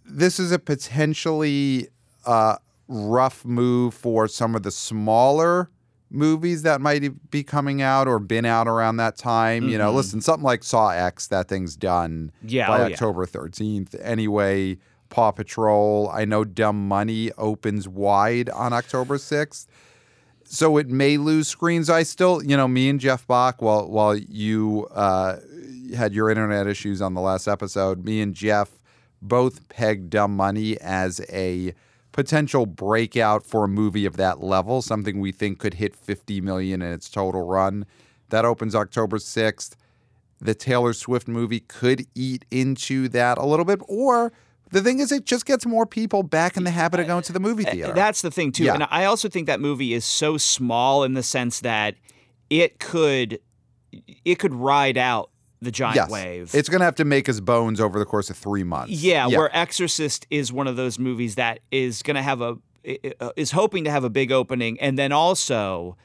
this 0.06 0.40
is 0.40 0.52
a 0.54 0.60
potentially 0.60 1.90
uh, 2.26 2.56
rough 2.88 3.44
move 3.44 3.94
for 3.94 4.28
some 4.28 4.56
of 4.56 4.64
the 4.64 4.72
smaller 4.72 5.70
movies 6.14 6.62
that 6.62 6.80
might 6.80 7.30
be 7.32 7.44
coming 7.44 7.82
out 7.82 8.08
or 8.08 8.20
been 8.20 8.46
out 8.46 8.68
around 8.68 8.98
that 8.98 9.18
time. 9.18 9.68
You 9.68 9.78
know, 9.78 9.92
listen, 9.92 10.22
something 10.22 10.44
like 10.44 10.64
Saw 10.64 10.90
X, 10.90 11.28
that 11.28 11.48
thing's 11.48 11.76
done 11.76 12.32
Yeah, 12.44 12.68
by 12.68 12.82
oh, 12.82 12.88
yeah. 12.88 12.94
October 12.94 13.26
13th. 13.26 13.96
Anyway, 14.02 14.78
Paw 15.10 15.32
Patrol, 15.32 16.10
I 16.14 16.26
know 16.26 16.44
Dumb 16.44 16.88
Money 16.88 17.32
opens 17.38 17.88
wide 17.88 18.50
on 18.50 18.74
October 18.74 19.18
6th. 19.18 19.68
So 20.46 20.78
it 20.78 20.88
may 20.88 21.18
lose 21.18 21.48
screens. 21.48 21.90
I 21.90 22.04
still, 22.04 22.44
you 22.44 22.56
know, 22.56 22.68
me 22.68 22.90
and 22.90 23.00
Jeff 23.00 23.26
Bach, 23.26 23.62
while 23.62 23.90
while 23.90 24.16
you 24.16 24.88
uh, 24.92 25.38
had 25.96 26.14
your 26.14 26.30
internet 26.30 26.68
issues 26.68 27.02
on 27.02 27.14
the 27.14 27.22
last 27.22 27.48
episode, 27.48 28.06
me 28.06 28.22
and 28.22 28.36
Jeff 28.36 28.80
both 29.22 29.68
pegged 29.70 30.10
Dumb 30.10 30.36
Money 30.36 30.78
as 30.80 31.22
a 31.32 31.74
potential 32.14 32.66
breakout 32.66 33.46
for 33.46 33.66
a 33.66 33.68
movie 33.68 34.06
of 34.06 34.16
that 34.16 34.42
level, 34.42 34.82
something 34.82 35.20
we 35.20 35.34
think 35.34 35.60
could 35.60 35.74
hit 35.74 35.96
50 35.96 36.40
million 36.40 36.82
in 36.82 36.94
its 36.94 37.10
total 37.10 37.46
run. 37.46 37.86
That 38.30 38.46
opens 38.46 38.74
October 38.74 39.18
6th. 39.18 39.76
The 40.40 40.56
Taylor 40.56 40.94
Swift 40.94 41.28
movie 41.28 41.60
could 41.60 42.06
eat 42.16 42.46
into 42.50 43.10
that 43.10 43.38
a 43.38 43.46
little 43.46 43.66
bit, 43.66 43.82
or 43.88 44.32
the 44.72 44.82
thing 44.82 45.00
is, 45.00 45.12
it 45.12 45.26
just 45.26 45.46
gets 45.46 45.66
more 45.66 45.86
people 45.86 46.24
back 46.24 46.58
in 46.58 46.64
the 46.64 46.72
habit 46.72 47.00
of 47.00 47.08
going 47.08 47.24
to 47.24 47.34
the 47.34 47.40
movie 47.40 47.64
theater. 47.64 47.94
That's 47.94 48.22
the 48.22 48.32
thing 48.32 48.52
too. 48.52 48.64
Yeah. 48.64 48.74
And 48.74 48.88
I 48.90 49.06
also 49.06 49.30
think 49.30 49.48
that 49.48 49.60
movie 49.60 49.94
is 49.94 50.04
so 50.04 50.38
small 50.38 51.04
in 51.04 51.14
the 51.14 51.24
sense 51.24 51.60
that 51.62 51.96
it 52.50 52.80
could 52.80 53.40
it 54.26 54.40
could 54.40 54.54
ride 54.54 54.98
out 54.98 55.30
the 55.64 55.72
giant 55.72 55.96
yes, 55.96 56.10
wave. 56.10 56.52
it's 56.54 56.70
going 56.70 56.80
to 56.80 56.86
have 56.86 56.96
to 56.96 57.06
make 57.06 57.28
his 57.28 57.42
bones 57.42 57.80
over 57.80 57.98
the 58.00 58.06
course 58.06 58.30
of 58.30 58.38
three 58.38 58.64
months. 58.64 58.92
yeah, 58.94 59.28
where 59.28 59.56
Exorcist 59.56 60.26
is 60.30 60.52
one 60.52 60.68
of 60.68 60.76
those 60.76 61.00
movies 61.00 61.36
that 61.36 61.60
is 61.72 62.02
going 62.04 62.16
to 62.16 62.22
have 62.22 62.42
a 62.42 62.58
uh, 63.22 63.32
is 63.38 63.52
hoping 63.52 63.86
to 63.86 63.92
have 63.92 64.04
a 64.04 64.10
big 64.10 64.32
opening 64.32 64.78
and 64.82 65.00
then 65.00 65.12
also 65.14 65.96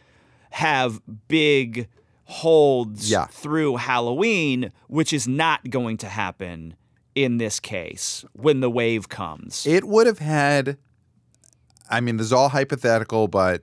have 0.51 1.01
big 1.27 1.89
holds 2.25 3.11
Yeah. 3.11 3.27
through 3.27 3.77
Halloween, 3.77 4.71
which 4.87 5.13
is 5.13 5.27
not 5.27 5.71
going 5.71 5.97
to 5.99 6.09
happen 6.09 6.75
in 7.15 7.39
this 7.39 7.59
case 7.59 8.25
when 8.33 8.61
the 8.61 8.71
wave 8.71 9.09
comes. 9.09 9.67
It 9.67 9.85
would 9.89 10.07
have 10.07 10.21
had, 10.21 10.77
I 11.91 12.01
mean, 12.01 12.17
this 12.17 12.27
is 12.27 12.33
all 12.33 12.51
hypothetical, 12.51 13.27
but 13.29 13.63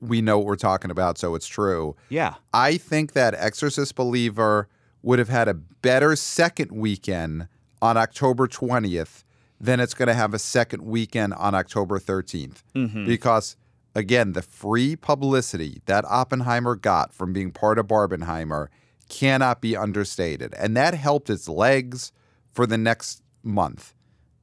we 0.00 0.20
know 0.20 0.38
what 0.38 0.46
we're 0.46 0.56
talking 0.56 0.90
about, 0.90 1.18
so 1.18 1.34
it's 1.34 1.46
true. 1.46 1.94
yeah. 2.08 2.34
I 2.52 2.78
think 2.78 3.12
that 3.12 3.34
Exorcist 3.34 3.94
Believer 3.94 4.68
would 5.06 5.20
have 5.20 5.28
had 5.28 5.46
a 5.46 5.54
better 5.54 6.16
second 6.16 6.72
weekend 6.72 7.46
on 7.80 7.96
October 7.96 8.48
20th 8.48 9.22
than 9.60 9.78
it's 9.78 9.94
going 9.94 10.08
to 10.08 10.14
have 10.14 10.34
a 10.34 10.38
second 10.38 10.82
weekend 10.82 11.32
on 11.34 11.54
October 11.54 12.00
13th. 12.00 12.64
Because, 13.06 13.56
again, 13.94 14.32
the 14.32 14.42
free 14.42 14.96
publicity 14.96 15.80
that 15.86 16.04
Oppenheimer 16.06 16.74
got 16.74 17.14
from 17.14 17.32
being 17.32 17.52
part 17.52 17.78
of 17.78 17.86
Barbenheimer 17.86 18.66
cannot 19.08 19.60
be 19.60 19.76
understated. 19.76 20.52
And 20.54 20.76
that 20.76 20.94
helped 20.94 21.30
its 21.30 21.48
legs 21.48 22.10
for 22.52 22.66
the 22.66 22.76
next 22.76 23.22
month. 23.44 23.94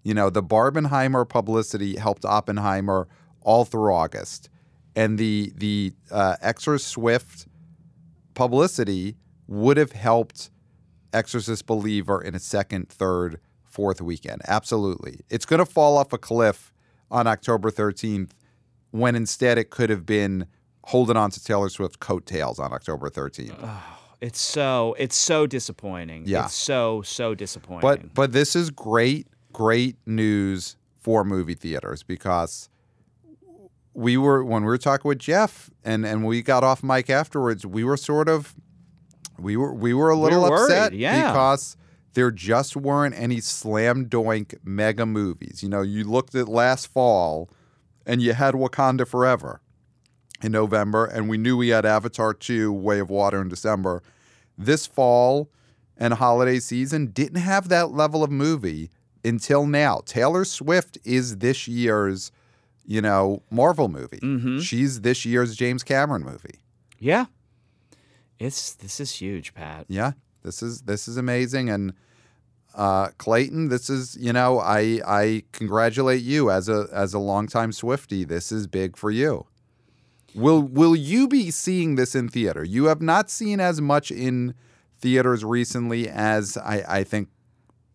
You 0.02 0.14
know, 0.14 0.30
the 0.30 0.42
Barbenheimer 0.42 1.28
publicity 1.28 1.98
helped 1.98 2.24
Oppenheimer 2.24 3.10
all 3.42 3.66
through 3.66 3.94
August. 3.94 4.50
And 4.96 5.18
the 5.18 5.52
the 5.58 5.92
uh, 6.10 6.38
Exorswift 6.42 7.48
publicity 8.34 9.18
would 9.48 9.76
have 9.76 9.92
helped 9.92 10.52
Exorcist 11.14 11.66
Believer 11.66 12.22
in 12.22 12.36
a 12.36 12.40
second, 12.40 12.90
third, 12.90 13.40
fourth 13.64 14.02
weekend. 14.02 14.42
Absolutely. 14.48 15.20
It's 15.30 15.46
going 15.46 15.60
to 15.60 15.66
fall 15.66 15.98
off 15.98 16.14
a 16.14 16.18
cliff 16.18 16.74
on 17.10 17.28
October 17.28 17.72
13th 17.72 18.32
when 18.92 19.16
instead 19.16 19.58
it 19.58 19.70
could 19.70 19.90
have 19.90 20.06
been 20.06 20.48
holding 20.86 21.18
on 21.18 21.32
to 21.32 21.44
Taylor 21.44 21.70
Swift's 21.70 21.98
coattails 21.98 22.60
on 22.60 22.74
October 22.74 23.10
13th. 23.10 23.58
It's 24.22 24.40
so 24.40 24.96
it's 24.98 25.18
so 25.18 25.46
disappointing. 25.46 26.24
Yeah. 26.26 26.46
It's 26.46 26.54
so 26.54 27.02
so 27.02 27.36
disappointing. 27.36 27.82
But 27.82 28.14
but 28.14 28.32
this 28.32 28.56
is 28.56 28.70
great 28.70 29.28
great 29.52 29.98
news 30.06 30.78
for 31.00 31.26
movie 31.26 31.56
theaters 31.56 32.04
because 32.04 32.70
we 33.94 34.16
were 34.16 34.44
when 34.44 34.64
we 34.64 34.68
were 34.68 34.78
talking 34.78 35.10
with 35.10 35.20
Jeff 35.20 35.70
and 35.84 36.06
and 36.06 36.26
we 36.26 36.42
got 36.42 36.64
off 36.64 36.84
mic 36.84 37.10
afterwards, 37.10 37.66
we 37.66 37.84
were 37.84 37.98
sort 37.98 38.30
of 38.30 38.56
we 39.38 39.58
were 39.58 39.74
we 39.74 39.94
were 39.94 40.10
a 40.10 40.18
little 40.18 40.44
were 40.44 40.50
worried, 40.50 40.72
upset 40.72 40.94
yeah. 40.94 41.30
because 41.32 41.78
there 42.14 42.32
just 42.32 42.76
weren't 42.76 43.16
any 43.18 43.40
slam 43.40 44.06
doink 44.06 44.56
mega 44.64 45.06
movies. 45.06 45.62
You 45.64 45.70
know, 45.70 45.82
you 45.82 46.04
looked 46.04 46.36
at 46.36 46.48
last 46.48 46.88
fall 46.88 47.50
and 48.06 48.22
you 48.22 48.34
had 48.34 48.54
Wakanda 48.54 49.08
Forever 49.08 49.62
in 50.42 50.52
November, 50.52 51.06
and 51.06 51.30
we 51.30 51.38
knew 51.38 51.58
we 51.58 51.70
had 51.70 51.86
Avatar 51.86 52.34
2 52.34 52.72
Way 52.72 53.00
of 53.00 53.10
Water 53.10 53.42
in 53.42 53.48
December. 53.48 54.04
This 54.58 54.86
fall 54.86 55.50
and 55.98 56.16
holiday 56.16 56.60
season 56.60 57.08
didn't 57.08 57.42
have 57.42 57.70
that 57.70 57.92
level 57.92 58.24
of 58.24 58.32
movie 58.32 58.92
until 59.24 59.66
now. 59.66 60.02
Taylor 60.06 60.46
Swift 60.46 60.98
is 61.04 61.38
this 61.38 61.68
year's, 61.68 62.32
you 62.86 63.02
know, 63.02 63.42
Marvel 63.50 63.88
movie. 63.88 64.20
Mm-hmm. 64.20 64.60
She's 64.60 65.02
this 65.02 65.26
year's 65.26 65.56
James 65.56 65.84
Cameron 65.84 66.24
movie. 66.24 66.60
Yeah. 67.00 67.26
It's 68.40 68.74
this 68.74 69.00
is 69.00 69.14
huge, 69.14 69.54
Pat. 69.54 69.86
Yeah, 69.88 70.14
this 70.44 70.62
is 70.62 70.82
this 70.82 71.08
is 71.08 71.18
amazing, 71.18 71.70
and 71.70 71.94
uh, 72.76 73.10
Clayton, 73.18 73.70
this 73.70 73.90
is 73.90 74.18
you 74.20 74.34
know 74.34 74.60
I 74.60 75.00
I 75.06 75.44
congratulate 75.52 76.22
you 76.22 76.50
as 76.50 76.70
a 76.70 76.88
as 76.92 77.14
a 77.14 77.20
longtime 77.20 77.72
Swifty. 77.72 78.24
This 78.24 78.52
is 78.52 78.68
big 78.68 78.98
for 78.98 79.12
you. 79.12 79.46
Will 80.36 80.62
will 80.62 80.96
you 80.96 81.28
be 81.28 81.52
seeing 81.52 81.96
this 81.96 82.16
in 82.16 82.30
theater? 82.30 82.64
You 82.64 82.86
have 82.86 83.02
not 83.02 83.30
seen 83.30 83.60
as 83.60 83.80
much 83.80 84.12
in 84.12 84.56
theaters 85.00 85.46
recently 85.46 86.10
as 86.10 86.58
I 86.58 86.84
I 86.88 87.04
think. 87.04 87.30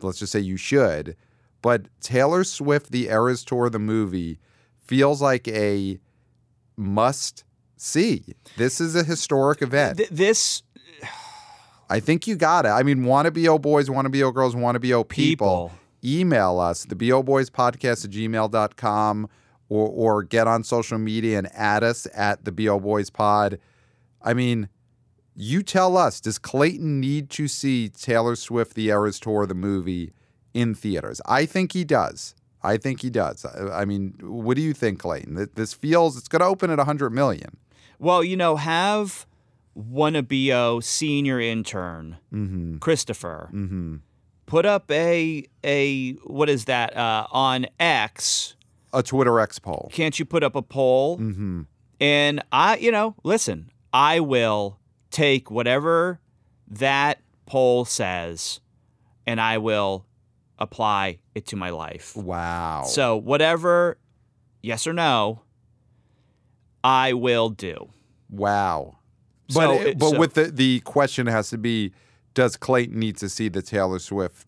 Let's 0.01 0.21
just 0.21 0.31
say 0.31 0.39
you 0.39 0.57
should, 0.57 1.17
but 1.61 1.87
Taylor 2.01 2.45
Swift, 2.45 2.93
the 2.93 3.09
Eras 3.09 3.45
Tour, 3.45 3.69
the 3.69 3.81
movie, 3.81 4.39
feels 4.77 5.21
like 5.21 5.49
a 5.49 5.99
must 6.77 7.43
see. 7.83 8.25
This 8.57 8.81
is 8.81 8.95
a 8.95 9.05
historic 9.05 9.63
event. 9.63 9.99
Th- 9.99 10.11
this 10.11 10.63
I 11.91 12.01
think 12.01 12.27
you 12.27 12.37
got 12.37 12.67
it. 12.67 12.71
I 12.71 12.83
mean, 12.83 13.05
WannaBO 13.05 13.61
boys, 13.63 13.89
WannaBO 13.89 14.35
girls, 14.35 14.55
WannaBO 14.55 15.09
people. 15.09 15.71
People. 15.71 15.73
Email 16.05 16.61
us, 16.61 16.85
the 16.85 16.95
BO 16.95 17.25
Boys 17.25 17.51
Podcast 17.51 18.05
at 18.05 18.11
gmail.com 18.13 19.29
or 19.69 19.89
or 19.89 20.23
get 20.23 20.47
on 20.47 20.63
social 20.63 20.97
media 20.99 21.39
and 21.39 21.49
add 21.55 21.83
us 21.83 22.07
at 22.15 22.45
the 22.45 22.53
BO 22.53 22.79
Boys 22.79 23.11
Pod. 23.11 23.59
I 24.23 24.33
mean, 24.33 24.69
you 25.35 25.63
tell 25.63 25.97
us, 25.97 26.21
does 26.21 26.39
Clayton 26.39 27.01
need 27.01 27.31
to 27.31 27.49
see 27.49 27.89
Taylor 27.89 28.37
Swift 28.37 28.75
the 28.75 28.89
Eras 28.91 29.19
Tour, 29.19 29.45
the 29.47 29.55
movie, 29.55 30.13
in 30.55 30.75
theaters? 30.75 31.21
I 31.27 31.47
think 31.47 31.73
he 31.73 31.85
does. 31.85 32.35
I 32.63 32.77
think 32.77 33.03
he 33.03 33.11
does. 33.11 33.45
I, 33.45 33.81
I 33.81 33.85
mean, 33.85 34.15
what 34.21 34.57
do 34.57 34.63
you 34.63 34.75
think, 34.75 35.01
Clayton? 35.01 35.37
Th- 35.37 35.49
This 35.55 35.73
feels 35.75 36.17
it's 36.17 36.29
going 36.29 36.41
to 36.41 36.47
open 36.47 36.71
at 36.71 36.79
100 36.79 37.11
million. 37.11 37.57
Well, 37.99 38.23
you 38.23 38.37
know, 38.37 38.57
have 38.57 39.27
WannaBO 39.77 40.83
senior 40.83 41.41
intern 41.41 42.17
Mm-hmm. 42.33 42.79
Christopher 42.79 43.51
Mm-hmm. 43.53 43.97
put 44.47 44.67
up 44.67 44.91
a 44.91 45.45
a 45.65 46.13
what 46.25 46.49
is 46.49 46.65
that 46.67 46.97
uh, 46.97 47.27
on 47.31 47.67
X? 47.79 48.55
A 48.93 49.03
Twitter 49.03 49.39
X 49.41 49.59
poll. 49.59 49.91
Can't 49.93 50.19
you 50.19 50.25
put 50.25 50.43
up 50.43 50.55
a 50.57 50.63
poll? 50.63 51.19
Mm-hmm. 51.19 51.63
And 52.01 52.43
I, 52.53 52.77
you 52.77 52.91
know, 52.93 53.17
listen, 53.25 53.71
I 53.93 54.21
will 54.21 54.79
take 55.11 55.51
whatever 55.51 56.21
that 56.69 57.21
poll 57.47 57.85
says 57.85 58.61
and 59.27 59.41
I 59.41 59.59
will 59.59 60.07
apply 60.59 61.19
it 61.35 61.47
to 61.47 61.57
my 61.57 61.71
life. 61.71 62.17
Wow. 62.17 62.85
So, 62.87 63.17
whatever, 63.17 63.99
yes 64.63 64.87
or 64.87 64.93
no, 64.93 65.43
I 66.85 67.13
will 67.13 67.49
do. 67.51 67.89
Wow. 68.31 68.97
But 69.49 69.55
So 69.55 69.73
it- 69.73 69.87
it- 69.87 69.99
but 69.99 70.11
so- 70.11 70.19
with 70.19 70.35
the 70.35 70.45
the 70.45 70.81
question 70.81 71.27
has 71.27 71.51
to 71.51 71.59
be, 71.59 71.93
does 72.35 72.57
Clayton 72.57 72.99
need 72.99 73.17
to 73.19 73.29
see 73.29 73.49
the 73.49 73.63
Taylor 73.63 73.99
Swift? 73.99 74.47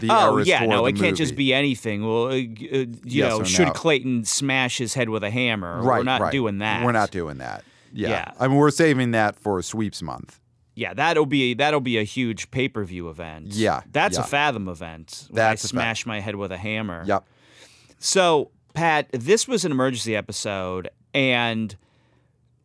The 0.00 0.08
oh, 0.10 0.38
yeah, 0.38 0.64
no, 0.64 0.86
it 0.86 0.96
can't 0.96 1.16
just 1.16 1.36
be 1.36 1.52
anything. 1.52 2.02
Well, 2.06 2.28
uh, 2.28 2.30
uh, 2.30 2.34
you 2.34 2.88
Yes 3.04 3.30
know, 3.30 3.44
should 3.44 3.66
no? 3.68 3.72
Clayton 3.74 4.24
smash 4.24 4.78
his 4.78 4.94
head 4.94 5.10
with 5.10 5.22
a 5.22 5.28
hammer? 5.30 5.82
right. 5.82 5.98
We're 5.98 6.04
not 6.04 6.20
right. 6.22 6.32
doing 6.32 6.58
that. 6.58 6.82
We're 6.82 6.92
not 6.92 7.10
doing 7.10 7.38
that. 7.38 7.62
Yeah. 7.92 8.08
Yeah. 8.08 8.30
I 8.40 8.48
mean, 8.48 8.56
we're 8.56 8.70
saving 8.70 9.10
that 9.10 9.36
for 9.36 9.60
sweeps 9.60 10.00
month. 10.00 10.40
Yeah, 10.74 10.94
that'll 10.94 11.26
be 11.26 11.52
that'll 11.52 11.80
be 11.82 11.98
a 11.98 12.04
huge 12.04 12.50
pay 12.50 12.68
per 12.68 12.82
view 12.84 13.10
event. 13.10 13.48
Yeah, 13.48 13.82
that's 13.92 14.16
yeah. 14.16 14.24
a 14.24 14.26
Fathom 14.26 14.66
event. 14.68 15.28
That's 15.30 15.62
I 15.62 15.68
Fathom. 15.68 15.68
smash 15.68 16.06
my 16.06 16.20
head 16.20 16.36
with 16.36 16.50
a 16.52 16.56
hammer. 16.56 17.04
Yep. 17.06 17.24
So, 17.98 18.50
Pat, 18.72 19.08
this 19.12 19.46
was 19.46 19.66
an 19.66 19.72
emergency 19.72 20.16
episode, 20.16 20.88
and 21.14 21.76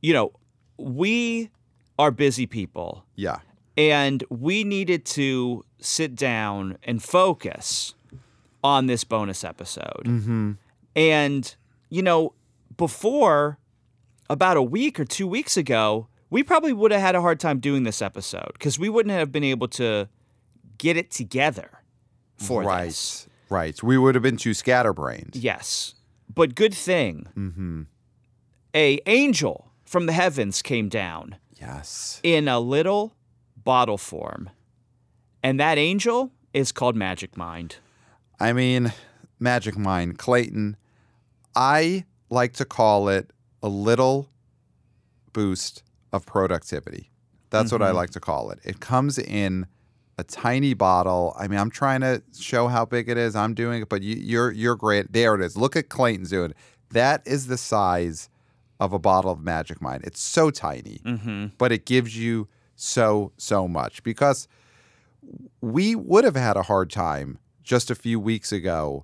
you 0.01 0.13
know, 0.13 0.31
we 0.77 1.49
are 1.97 2.11
busy 2.11 2.45
people, 2.45 3.03
Yeah. 3.15 3.37
and 3.75 4.23
we 4.29 4.63
needed 4.63 5.05
to 5.05 5.65
sit 5.79 6.15
down 6.15 6.77
and 6.83 7.01
focus 7.01 7.95
on 8.63 8.85
this 8.85 9.03
bonus 9.03 9.43
episode. 9.43 10.03
Mm-hmm. 10.05 10.51
And, 10.95 11.55
you 11.89 12.01
know, 12.03 12.33
before 12.77 13.57
about 14.29 14.57
a 14.57 14.61
week 14.61 14.99
or 14.99 15.05
two 15.05 15.27
weeks 15.27 15.57
ago, 15.57 16.07
we 16.29 16.43
probably 16.43 16.73
would 16.73 16.91
have 16.91 17.01
had 17.01 17.15
a 17.15 17.21
hard 17.21 17.39
time 17.39 17.59
doing 17.59 17.83
this 17.83 18.01
episode 18.01 18.51
because 18.53 18.77
we 18.77 18.89
wouldn't 18.89 19.13
have 19.13 19.31
been 19.31 19.43
able 19.43 19.67
to 19.69 20.07
get 20.77 20.95
it 20.97 21.09
together 21.09 21.81
for 22.37 22.63
right. 22.63 22.85
this. 22.85 23.27
Right. 23.49 23.81
We 23.81 23.97
would 23.97 24.13
have 24.15 24.21
been 24.21 24.37
too 24.37 24.53
scatterbrained. 24.53 25.31
Yes. 25.35 25.95
But 26.33 26.53
good 26.53 26.73
thing, 26.73 27.27
Mm-hmm. 27.35 27.81
A 28.77 28.99
angel 29.07 29.71
from 29.85 30.05
the 30.05 30.13
heavens 30.13 30.61
came 30.61 30.87
down 30.87 31.35
Yes. 31.59 32.19
in 32.23 32.47
a 32.47 32.59
little 32.59 33.15
bottle 33.63 33.97
form. 33.97 34.49
And 35.43 35.59
that 35.59 35.77
angel 35.79 36.31
is 36.53 36.71
called 36.71 36.95
Magic 36.95 37.35
Mind. 37.35 37.77
I 38.39 38.53
mean, 38.53 38.93
Magic 39.39 39.77
Mind, 39.77 40.17
Clayton. 40.19 40.77
I 41.55 42.05
like 42.29 42.53
to 42.53 42.65
call 42.65 43.09
it 43.09 43.31
a 43.63 43.67
little 43.69 44.29
boost 45.33 45.83
of 46.13 46.25
productivity. 46.25 47.09
That's 47.49 47.71
what 47.71 47.81
I 47.81 47.91
Mhm. 47.91 47.95
like 47.95 48.09
to 48.11 48.19
call 48.19 48.51
it. 48.51 48.59
It 48.63 48.79
comes 48.79 49.17
in 49.17 49.65
a 50.17 50.23
tiny 50.23 50.73
bottle. 50.73 51.33
I 51.37 51.47
mean, 51.47 51.59
I'm 51.59 51.69
trying 51.69 52.01
to 52.01 52.21
show 52.37 52.67
how 52.67 52.85
big 52.85 53.07
it 53.09 53.17
is. 53.17 53.35
I'm 53.35 53.53
doing 53.53 53.81
it, 53.83 53.89
but 53.89 54.01
you, 54.01 54.15
you're 54.15 54.51
you're 54.51 54.75
great. 54.75 55.13
There 55.13 55.33
it 55.35 55.41
is. 55.41 55.55
Look 55.57 55.75
at 55.75 55.89
Clayton's 55.89 56.29
doing. 56.29 56.51
it. 56.51 56.57
That 56.91 57.21
is 57.25 57.47
the 57.47 57.57
size 57.57 58.29
of 58.79 58.93
a 58.93 58.99
bottle 58.99 59.31
of 59.31 59.41
Magic 59.41 59.81
Mind. 59.81 60.03
It's 60.03 60.21
so 60.21 60.51
tiny 60.51 60.99
Mm-hmm. 61.05 61.47
but 61.57 61.71
it 61.71 61.85
gives 61.85 62.17
you 62.17 62.47
so 62.75 63.31
so 63.37 63.67
much 63.67 64.03
because 64.03 64.47
we 65.61 65.95
would 65.95 66.23
have 66.23 66.35
had 66.35 66.57
a 66.57 66.63
hard 66.63 66.89
time 66.89 67.39
just 67.63 67.89
a 67.91 67.95
few 67.95 68.19
weeks 68.19 68.51
ago 68.51 69.03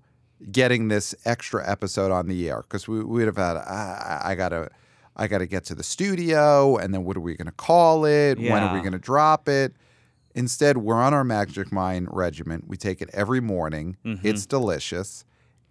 getting 0.51 0.87
this 0.89 1.15
extra 1.25 1.67
episode 1.69 2.11
on 2.11 2.27
the 2.27 2.49
air 2.49 2.61
because 2.61 2.87
we 2.87 3.03
would 3.03 3.25
have 3.25 3.37
had 3.37 3.57
I, 3.57 4.21
I 4.25 4.35
gotta 4.35 4.69
I 5.15 5.27
gotta 5.27 5.45
get 5.47 5.65
to 5.65 5.75
the 5.75 5.83
studio 5.83 6.77
and 6.77 6.93
then 6.93 7.03
what 7.03 7.17
are 7.17 7.21
we 7.21 7.35
gonna 7.35 7.51
call 7.51 8.05
it 8.05 8.37
when 8.37 8.51
are 8.63 8.73
we 8.73 8.81
gonna 8.81 8.99
drop 8.99 9.47
it 9.49 9.73
instead 10.35 10.77
we're 10.77 10.95
on 11.01 11.13
our 11.13 11.23
magic 11.23 11.71
mind 11.71 12.07
regiment 12.11 12.67
we 12.67 12.77
take 12.77 13.01
it 13.01 13.09
every 13.13 13.39
morning 13.39 13.97
Mhm. 14.05 14.19
it's 14.23 14.45
delicious 14.45 15.23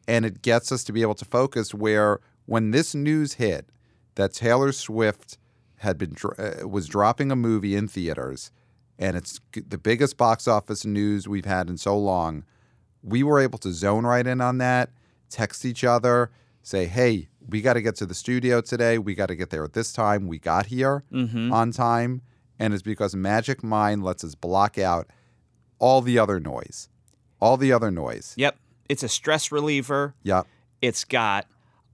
and 0.08 0.24
it 0.24 0.42
gets 0.42 0.72
us 0.72 0.82
to 0.84 0.92
be 0.92 1.02
able 1.02 1.14
to 1.14 1.24
focus 1.24 1.72
where 1.74 2.20
when 2.46 2.70
this 2.72 2.94
news 2.94 3.34
hit 3.34 3.68
that 4.16 4.32
Taylor 4.34 4.72
Swift 4.72 5.38
had 5.76 5.98
been 5.98 6.16
uh, 6.38 6.66
was 6.68 6.86
dropping 6.86 7.30
a 7.32 7.36
movie 7.36 7.74
in 7.74 7.88
theaters 7.88 8.50
and 8.98 9.16
it's 9.16 9.40
the 9.52 9.78
biggest 9.78 10.16
box 10.16 10.46
office 10.46 10.84
news 10.84 11.26
we've 11.26 11.44
had 11.46 11.68
in 11.68 11.76
so 11.76 11.98
long 11.98 12.44
we 13.02 13.22
were 13.24 13.40
able 13.40 13.58
to 13.58 13.72
zone 13.72 14.04
right 14.06 14.26
in 14.26 14.40
on 14.40 14.58
that 14.58 14.90
text 15.28 15.64
each 15.64 15.82
other 15.82 16.30
say 16.62 16.86
hey 16.86 17.28
we 17.48 17.60
got 17.60 17.72
to 17.72 17.82
get 17.82 17.96
to 17.96 18.06
the 18.06 18.14
studio 18.14 18.60
today 18.60 18.96
we 18.98 19.14
got 19.14 19.26
to 19.26 19.34
get 19.34 19.50
there 19.50 19.64
at 19.64 19.72
this 19.72 19.92
time 19.92 20.28
we 20.28 20.38
got 20.38 20.66
here 20.66 21.02
Mm-hmm. 21.12 21.52
on 21.52 21.72
time 21.72 22.22
and 22.60 22.72
it's 22.72 22.82
because 22.82 23.16
magic 23.16 23.64
mind 23.64 24.04
lets 24.04 24.22
us 24.22 24.36
block 24.36 24.78
out 24.78 25.08
all 25.80 26.00
the 26.00 26.16
other 26.18 26.38
noise 26.38 26.88
all 27.40 27.56
the 27.56 27.72
other 27.72 27.90
noise 27.90 28.34
Yep. 28.36 28.56
It's 28.88 29.02
a 29.02 29.08
stress 29.08 29.50
reliever. 29.50 30.14
yep 30.22 30.46
It's 30.80 31.02
got 31.02 31.46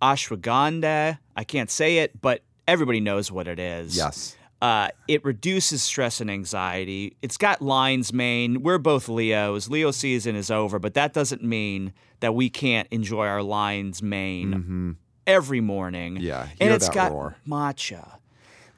ashwagandha. 0.02 1.18
I 1.36 1.44
can't 1.44 1.70
say 1.70 1.98
it, 1.98 2.20
but 2.20 2.42
everybody 2.66 3.00
knows 3.00 3.30
what 3.32 3.48
it 3.48 3.58
is. 3.58 3.96
yes 3.96 4.36
Uh, 4.60 4.88
it 5.06 5.24
reduces 5.24 5.82
stress 5.82 6.20
and 6.20 6.28
anxiety. 6.30 7.16
It's 7.22 7.36
got 7.36 7.62
lion's 7.62 8.12
mane. 8.12 8.62
We're 8.64 8.78
both 8.78 9.08
Leos. 9.08 9.68
Leo 9.68 9.92
season 9.92 10.34
is 10.34 10.50
over, 10.50 10.80
but 10.80 10.94
that 10.94 11.12
doesn't 11.12 11.44
mean 11.44 11.92
that 12.20 12.34
we 12.34 12.50
can't 12.50 12.88
enjoy 12.90 13.26
our 13.26 13.42
lion's 13.42 14.02
mane 14.02 14.52
hmm 14.52 14.90
every 15.28 15.60
morning. 15.60 16.16
yeah 16.16 16.48
and 16.58 16.72
it's 16.72 16.88
got 16.88 17.12
roar 17.12 17.36
matcha, 17.46 18.16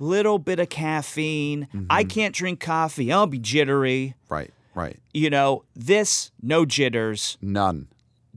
little 0.00 0.38
bit 0.38 0.58
of 0.58 0.68
caffeine. 0.68 1.68
Mm-hmm. 1.72 1.86
I 1.88 2.02
can't 2.04 2.34
drink 2.34 2.58
coffee. 2.60 3.12
I'll 3.12 3.26
be 3.28 3.38
jittery. 3.38 4.14
right 4.28 4.52
right 4.74 4.98
You 5.14 5.30
know, 5.30 5.64
this 5.74 6.30
no 6.42 6.64
jitters, 6.66 7.38
none 7.40 7.88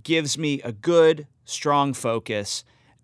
gives 0.03 0.37
me 0.37 0.61
a 0.61 0.71
good, 0.71 1.27
strong 1.45 1.93
focus 1.93 2.63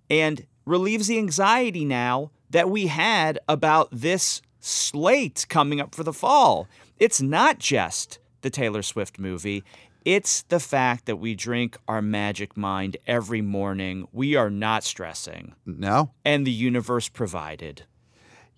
and 0.10 0.46
relieves 0.66 1.08
the 1.08 1.18
anxiety 1.18 1.86
now 1.86 2.32
that 2.50 2.70
we 2.70 2.88
had 2.88 3.40
about 3.48 3.90
this 3.92 4.42
slate 4.60 5.46
coming 5.50 5.80
up 5.80 5.96
for 5.96 6.04
the 6.04 6.14
fall. 6.14 6.68
It's 6.98 7.22
not 7.22 7.60
just 7.60 8.20
the 8.42 8.50
Taylor 8.50 8.82
Swift 8.82 9.20
movie. 9.20 9.64
It's 10.06 10.44
the 10.44 10.60
fact 10.60 11.06
that 11.06 11.18
we 11.18 11.36
drink 11.36 11.78
our 11.88 12.02
magic 12.02 12.58
mind 12.58 12.98
every 13.06 13.42
morning. 13.42 14.08
We 14.12 14.36
are 14.36 14.50
not 14.50 14.84
stressing. 14.84 15.56
No? 15.66 16.12
And 16.26 16.48
the 16.48 16.52
universe 16.52 17.10
provided. 17.10 17.84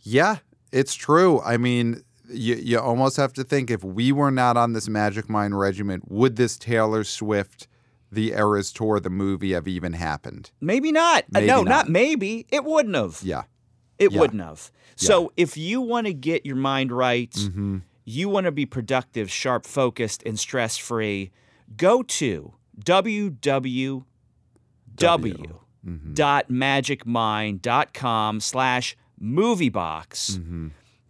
Yeah, 0.01 0.37
it's 0.71 0.95
true. 0.95 1.41
I 1.41 1.57
mean, 1.57 2.03
you, 2.29 2.55
you 2.55 2.79
almost 2.79 3.17
have 3.17 3.33
to 3.33 3.43
think 3.43 3.69
if 3.69 3.83
we 3.83 4.11
were 4.11 4.31
not 4.31 4.57
on 4.57 4.73
this 4.73 4.87
Magic 4.87 5.29
Mind 5.29 5.57
regiment, 5.57 6.09
would 6.09 6.35
this 6.35 6.57
Taylor 6.57 7.03
Swift 7.03 7.67
the 8.11 8.31
Eras 8.33 8.71
Tour, 8.73 8.99
the 8.99 9.09
movie, 9.09 9.53
have 9.53 9.67
even 9.67 9.93
happened? 9.93 10.51
Maybe 10.59 10.91
not. 10.91 11.23
Uh, 11.23 11.27
Maybe 11.39 11.47
no, 11.47 11.57
not. 11.63 11.69
not 11.69 11.89
maybe. 11.89 12.45
It 12.51 12.63
wouldn't 12.65 12.95
have. 12.95 13.21
Yeah. 13.23 13.43
It 13.97 14.11
Yeah. 14.11 14.19
wouldn't 14.19 14.41
have. 14.41 14.71
So 14.95 15.31
if 15.37 15.55
you 15.57 15.79
want 15.81 16.07
to 16.07 16.13
get 16.13 16.45
your 16.45 16.55
mind 16.57 16.91
right, 16.91 17.31
Mm-hmm. 17.31 17.77
you 18.05 18.29
want 18.29 18.45
to 18.45 18.51
be 18.51 18.65
productive, 18.65 19.31
sharp, 19.31 19.65
focused, 19.65 20.23
and 20.25 20.37
stress 20.39 20.77
free, 20.77 21.31
go 21.77 22.03
to 22.03 22.53
www 22.83 24.03
Mm-hmm. 25.83 26.13
dot 26.13 26.47
magicmind.com 26.49 28.39
slash 28.39 28.95
moviebox 29.19 30.31
Mm-hmm. 30.37 30.67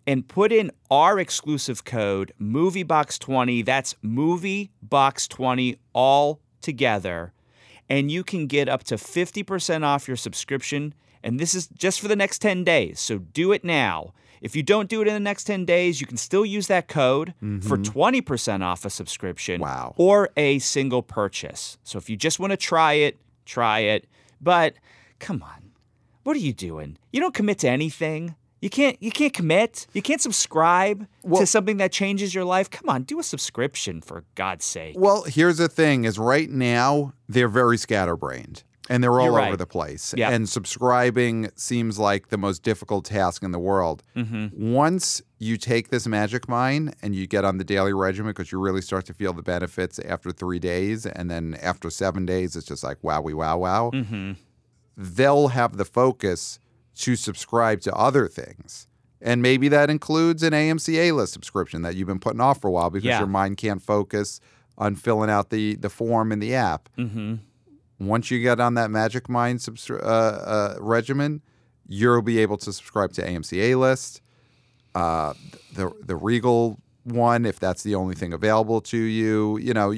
and 0.07 0.27
put 0.27 0.51
in 0.53 0.71
our 0.89 1.19
exclusive 1.19 1.83
code 1.83 2.31
moviebox20 2.41 3.65
that's 3.65 3.95
moviebox20 4.03 5.77
all 5.93 6.39
together 6.61 7.33
and 7.89 8.11
you 8.11 8.23
can 8.23 8.47
get 8.47 8.69
up 8.69 8.83
to 8.85 8.95
50% 8.95 9.83
off 9.83 10.07
your 10.07 10.17
subscription. 10.17 10.93
And 11.23 11.39
this 11.39 11.53
is 11.53 11.67
just 11.67 11.99
for 11.99 12.07
the 12.07 12.15
next 12.15 12.39
10 12.39 12.63
days 12.63 12.99
so 12.99 13.19
do 13.19 13.51
it 13.51 13.63
now. 13.63 14.13
If 14.41 14.55
you 14.55 14.63
don't 14.63 14.89
do 14.89 15.01
it 15.03 15.07
in 15.07 15.13
the 15.13 15.19
next 15.19 15.43
10 15.43 15.65
days 15.65 16.01
you 16.01 16.07
can 16.07 16.17
still 16.17 16.45
use 16.45 16.67
that 16.67 16.87
code 16.87 17.33
for 17.39 17.77
mm-hmm. 17.77 17.99
20% 17.99 18.63
off 18.63 18.85
a 18.85 18.89
subscription 18.89 19.61
Wow. 19.61 19.93
or 19.97 20.29
a 20.35 20.59
single 20.59 21.03
purchase. 21.03 21.77
So 21.83 21.97
if 21.97 22.09
you 22.09 22.17
just 22.17 22.39
want 22.39 22.51
to 22.51 22.57
try 22.57 22.93
it 22.93 23.17
try 23.45 23.79
it. 23.79 24.07
But 24.39 24.75
come 25.19 25.43
on 25.43 25.71
what 26.23 26.35
are 26.35 26.39
you 26.39 26.53
doing? 26.53 26.97
You 27.11 27.19
don't 27.19 27.33
commit 27.33 27.59
to 27.59 27.69
anything 27.69 28.35
you 28.61 28.69
can't 28.69 29.01
you 29.01 29.11
can't 29.11 29.33
commit 29.33 29.87
you 29.93 30.01
can't 30.01 30.21
subscribe 30.21 31.07
to 31.35 31.45
something 31.45 31.77
that 31.77 31.91
changes 31.91 32.33
your 32.33 32.45
life 32.45 32.69
come 32.69 32.89
on 32.89 33.03
do 33.03 33.19
a 33.19 33.23
subscription 33.23 34.01
for 34.01 34.23
god's 34.35 34.65
sake 34.65 34.95
Well, 34.97 35.23
here's 35.23 35.57
the 35.57 35.67
thing: 35.67 36.05
is 36.05 36.17
right 36.17 36.49
now 36.49 37.13
they're 37.27 37.47
very 37.47 37.77
scatterbrained 37.77 38.63
and 38.89 39.03
they're 39.03 39.19
all 39.21 39.35
over 39.37 39.55
the 39.55 39.65
place. 39.65 40.13
Yeah. 40.17 40.31
And 40.31 40.49
subscribing 40.49 41.49
seems 41.55 41.97
like 41.97 42.27
the 42.27 42.37
most 42.37 42.61
difficult 42.61 43.05
task 43.05 43.41
in 43.41 43.51
the 43.51 43.59
world. 43.59 44.03
Mm-hmm. 44.17 44.73
Once 44.73 45.21
you 45.39 45.55
take 45.55 45.89
this 45.89 46.07
Magic 46.07 46.49
Mind 46.49 46.95
and 47.01 47.15
you 47.15 47.25
get 47.25 47.45
on 47.45 47.57
the 47.57 47.63
daily 47.63 47.93
regimen, 47.93 48.31
because 48.31 48.51
you 48.51 48.59
really 48.59 48.81
start 48.81 49.05
to 49.05 49.13
feel 49.13 49.31
the 49.31 49.43
benefits 49.43 49.97
after 49.99 50.31
three 50.31 50.59
days, 50.59 51.05
and 51.05 51.31
then 51.31 51.57
after 51.61 51.89
seven 51.89 52.25
days, 52.25 52.55
it's 52.55 52.65
just 52.65 52.83
like 52.83 53.01
wowie 53.01 53.33
wow 53.33 53.57
wow. 53.57 53.91
Mm-hmm. 53.93 54.33
They'll 54.97 55.47
have 55.49 55.77
the 55.77 55.85
focus 55.85 56.59
to 57.01 57.15
subscribe 57.15 57.81
to 57.81 57.93
other 57.93 58.27
things. 58.27 58.87
And 59.21 59.41
maybe 59.41 59.67
that 59.69 59.89
includes 59.91 60.41
an 60.41 60.51
AMC 60.53 60.95
A 60.95 61.11
list 61.11 61.33
subscription 61.33 61.83
that 61.83 61.95
you've 61.95 62.07
been 62.07 62.19
putting 62.19 62.41
off 62.41 62.59
for 62.61 62.69
a 62.69 62.71
while 62.71 62.89
because 62.89 63.05
Yeah. 63.05 63.19
your 63.19 63.27
mind 63.27 63.57
can't 63.57 63.81
focus 63.81 64.39
on 64.77 64.95
filling 64.95 65.29
out 65.29 65.51
the, 65.51 65.75
the 65.75 65.89
form 65.89 66.31
in 66.31 66.39
the 66.39 66.55
app. 66.55 66.89
mm-hmm. 66.97 67.35
Once 67.99 68.31
you 68.31 68.41
get 68.41 68.59
on 68.59 68.73
that 68.73 68.89
Magic 68.89 69.29
Mind 69.29 69.63
uh, 69.91 69.93
uh, 69.95 70.75
regimen, 70.79 71.39
you'll 71.87 72.23
be 72.23 72.39
able 72.39 72.57
to 72.57 72.73
subscribe 72.73 73.13
to 73.13 73.21
AMC 73.21 73.59
A 73.59 73.75
list, 73.75 74.21
uh, 74.95 75.33
the 75.75 75.91
the 76.03 76.15
Regal 76.15 76.79
one 77.03 77.45
if 77.45 77.59
that's 77.59 77.83
the 77.83 77.95
only 77.95 78.15
thing 78.15 78.33
available 78.33 78.81
to 78.81 78.97
you. 78.97 79.57
You 79.57 79.73
know, 79.73 79.93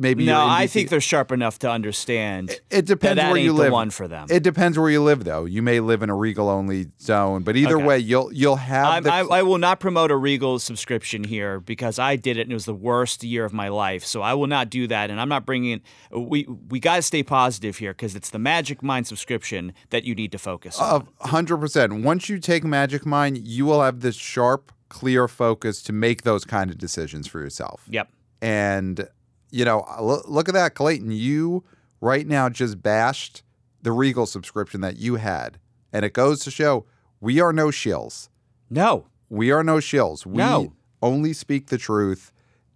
maybe 0.00 0.24
no 0.26 0.46
i 0.46 0.66
think 0.68 0.90
they're 0.90 1.00
sharp 1.00 1.32
enough 1.32 1.58
to 1.58 1.68
understand 1.68 2.50
it 2.70 2.86
depends 2.86 3.16
that, 3.16 3.24
that 3.24 3.32
where 3.32 3.40
you 3.40 3.48
the 3.52 3.62
live. 3.62 3.72
one 3.72 3.90
for 3.90 4.06
them 4.06 4.26
It 4.30 4.42
depends 4.44 4.78
where 4.78 4.88
you 4.90 5.02
live, 5.02 5.24
though. 5.24 5.44
You 5.44 5.60
may 5.60 5.80
live 5.80 6.02
in 6.02 6.10
a 6.10 6.14
Regal 6.14 6.48
only 6.48 6.86
zone, 7.00 7.42
but 7.42 7.56
either 7.56 7.76
Okay. 7.76 7.84
way, 7.84 7.98
you'll 7.98 8.32
you'll 8.32 8.56
have 8.56 9.02
the 9.04 9.12
I, 9.12 9.20
I 9.24 9.42
will 9.42 9.58
not 9.58 9.80
promote 9.80 10.10
a 10.10 10.16
Regal 10.16 10.58
subscription 10.60 11.24
here 11.24 11.58
because 11.58 11.98
I 11.98 12.14
did 12.16 12.36
it 12.36 12.42
and 12.42 12.52
it 12.52 12.54
was 12.54 12.64
the 12.66 12.74
worst 12.74 13.24
year 13.24 13.44
of 13.44 13.52
my 13.52 13.68
life. 13.68 14.04
So 14.04 14.22
I 14.22 14.34
will 14.34 14.46
not 14.46 14.70
do 14.70 14.86
that, 14.86 15.10
and 15.10 15.20
I'm 15.20 15.28
not 15.28 15.44
bringing. 15.44 15.80
We 16.12 16.46
we 16.68 16.78
got 16.80 16.96
to 16.96 17.02
stay 17.02 17.22
positive 17.22 17.78
here 17.78 17.92
because 17.92 18.14
it's 18.14 18.30
the 18.30 18.38
Magic 18.38 18.82
Mind 18.82 19.06
subscription 19.06 19.72
that 19.90 20.04
you 20.04 20.14
need 20.14 20.30
to 20.32 20.38
focus 20.38 20.78
on. 20.78 21.08
Hundred 21.20 21.58
percent. 21.58 22.04
Once 22.04 22.28
you 22.28 22.38
take 22.38 22.62
Magic 22.64 23.04
Mind, 23.04 23.38
you 23.38 23.64
will 23.66 23.82
have 23.82 24.00
this 24.00 24.16
sharp, 24.16 24.70
clear 24.88 25.28
focus 25.28 25.82
to 25.82 25.92
make 25.92 26.22
those 26.22 26.44
kind 26.44 26.70
of 26.70 26.78
decisions 26.78 27.26
for 27.26 27.40
yourself. 27.40 27.84
yep. 27.88 28.08
And 28.40 29.08
you 29.50 29.64
know, 29.64 29.84
lo- 30.00 30.22
look 30.26 30.48
at 30.48 30.54
that, 30.54 30.74
Clayton. 30.74 31.10
You 31.10 31.64
right 32.00 32.26
now 32.26 32.48
just 32.48 32.82
bashed 32.82 33.42
the 33.82 33.92
Regal 33.92 34.26
subscription 34.26 34.80
that 34.82 34.96
you 34.98 35.16
had, 35.16 35.58
and 35.92 36.04
it 36.04 36.12
goes 36.12 36.40
to 36.40 36.50
show 36.50 36.84
we 37.20 37.40
are 37.40 37.52
no 37.52 37.68
shills. 37.68 38.28
No. 38.70 39.06
We 39.30 39.50
are 39.50 39.64
no 39.64 39.76
shills. 39.76 40.24
We 40.26 40.36
No. 40.38 40.72
only 41.02 41.32
speak 41.32 41.66
the 41.68 41.78
truth. 41.78 42.30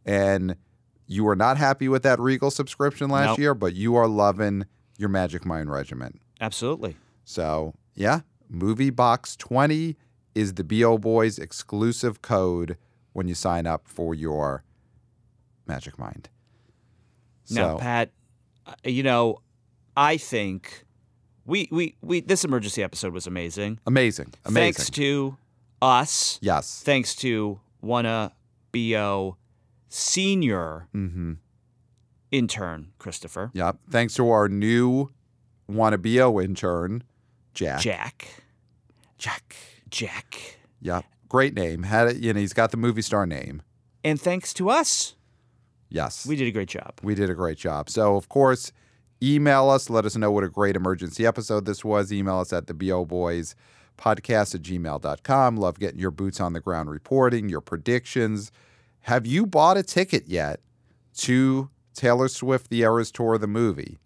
And 0.05 0.57
you 1.07 1.25
were 1.25 1.37
not 1.37 1.59
happy 1.59 1.89
with 1.89 2.03
that 2.03 2.19
Regal 2.19 2.51
subscription 2.51 3.09
last 3.11 3.29
Nope. 3.31 3.39
year, 3.39 3.55
but 3.55 3.75
you 3.75 3.95
are 3.97 4.09
loving 4.09 4.65
your 4.99 5.09
Magic 5.11 5.45
Mind 5.45 5.71
regiment. 5.71 6.21
Absolutely. 6.41 6.97
So, 7.25 7.75
yeah, 7.95 8.21
Movie 8.49 8.91
Box 8.91 9.37
20 9.37 9.97
is 10.35 10.55
the 10.55 10.64
BO 10.64 10.99
Boys 10.99 11.39
exclusive 11.39 12.22
code 12.22 12.76
when 13.12 13.28
you 13.28 13.35
sign 13.35 13.66
up 13.66 13.87
for 13.87 14.14
your 14.14 14.64
Magic 15.66 15.99
Mind. 15.99 16.28
Now, 17.51 17.76
Pat, 17.78 18.11
uh, 18.66 18.74
you 18.85 19.03
know, 19.03 19.39
I 19.97 20.16
think 20.16 20.85
we 21.45 21.68
we 21.70 21.97
we 22.01 22.20
this 22.20 22.45
emergency 22.45 22.83
episode 22.83 23.12
was 23.12 23.26
amazing. 23.26 23.78
amazing. 23.87 24.33
Amazing. 24.45 24.72
Thanks 24.74 24.91
to 24.91 25.37
us. 25.83 26.39
yes. 26.41 26.83
Thanks 26.85 27.14
to 27.16 27.61
Wanna 27.80 28.33
Bo 28.72 29.37
senior 29.89 30.87
Mm-hmm. 30.95 31.33
intern 32.30 32.93
Christopher 32.99 33.51
Yep. 33.53 33.76
Thanks 33.91 34.14
to 34.14 34.30
our 34.30 34.49
new 34.49 35.11
WannaBO 35.70 36.43
intern, 36.43 37.03
Jack. 37.55 37.80
Jack. 37.80 38.28
Jack. 39.18 39.57
Jack. 39.93 40.59
Yep. 40.80 41.05
Great 41.28 41.55
name. 41.55 41.84
Had 41.84 42.09
it, 42.09 42.16
you 42.16 42.32
know, 42.32 42.40
he's 42.40 42.53
got 42.53 42.72
the 42.72 42.76
movie 42.76 43.03
star 43.03 43.26
name. 43.26 43.62
And 44.03 44.20
thanks 44.20 44.53
to 44.55 44.68
us, 44.68 45.14
Yes. 45.88 46.26
we 46.26 46.34
did 46.34 46.49
a 46.49 46.51
great 46.51 46.68
job. 46.68 46.95
We 47.03 47.14
did 47.14 47.30
a 47.30 47.34
great 47.34 47.59
job. 47.59 47.88
So, 47.88 48.16
of 48.16 48.28
course, 48.28 48.72
email 49.22 49.70
us. 49.70 49.88
Let 49.88 50.05
us 50.05 50.16
know 50.16 50.32
what 50.32 50.43
a 50.43 50.49
great 50.49 50.74
emergency 50.74 51.24
episode 51.24 51.64
this 51.66 51.84
was. 51.84 52.12
Email 52.12 52.38
us 52.40 52.53
at 52.53 52.66
the 52.66 52.74
BO 52.74 53.05
Boys 53.05 53.55
podcast 53.97 54.55
at 54.57 54.62
gmail.com. 54.62 55.57
Love 55.57 55.78
getting 55.78 56.01
your 56.01 56.11
boots 56.11 56.40
on 56.40 56.55
the 56.55 56.61
ground 56.61 56.90
reporting, 56.90 57.49
your 57.49 57.61
predictions. 57.61 58.51
Have 59.03 59.26
you 59.26 59.47
bought 59.47 59.76
a 59.76 59.82
ticket 59.82 60.26
yet 60.26 60.61
to 61.18 61.68
Taylor 61.95 62.28
Swift, 62.28 62.70
the 62.70 62.80
Eras 62.80 63.12
Tour, 63.12 63.36
the 63.38 63.47
movie? 63.47 63.99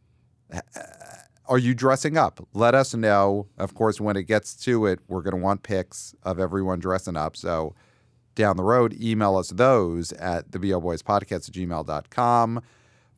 Are 1.49 1.59
you 1.59 1.75
dressing 1.75 2.17
up? 2.17 2.47
Let 2.55 2.75
us 2.75 2.95
know. 2.95 3.47
Of 3.57 3.75
course, 3.75 4.01
when 4.01 4.17
it 4.17 4.25
gets 4.25 4.55
to 4.65 4.87
it, 4.87 4.99
we're 5.07 5.23
going 5.23 5.37
to 5.37 5.43
want 5.43 5.63
pics 5.63 6.15
of 6.25 6.41
everyone 6.41 6.81
dressing 6.81 7.17
up. 7.17 7.37
So, 7.37 7.75
down 8.35 8.57
the 8.57 8.65
road, 8.65 8.95
email 9.01 9.37
us 9.37 9.51
those 9.51 10.13
at 10.13 10.53
the 10.53 10.59
BO 10.59 10.81
Boys 10.81 11.03
Podcast 11.03 11.49
at 11.49 11.55
gmail.com. 11.55 12.63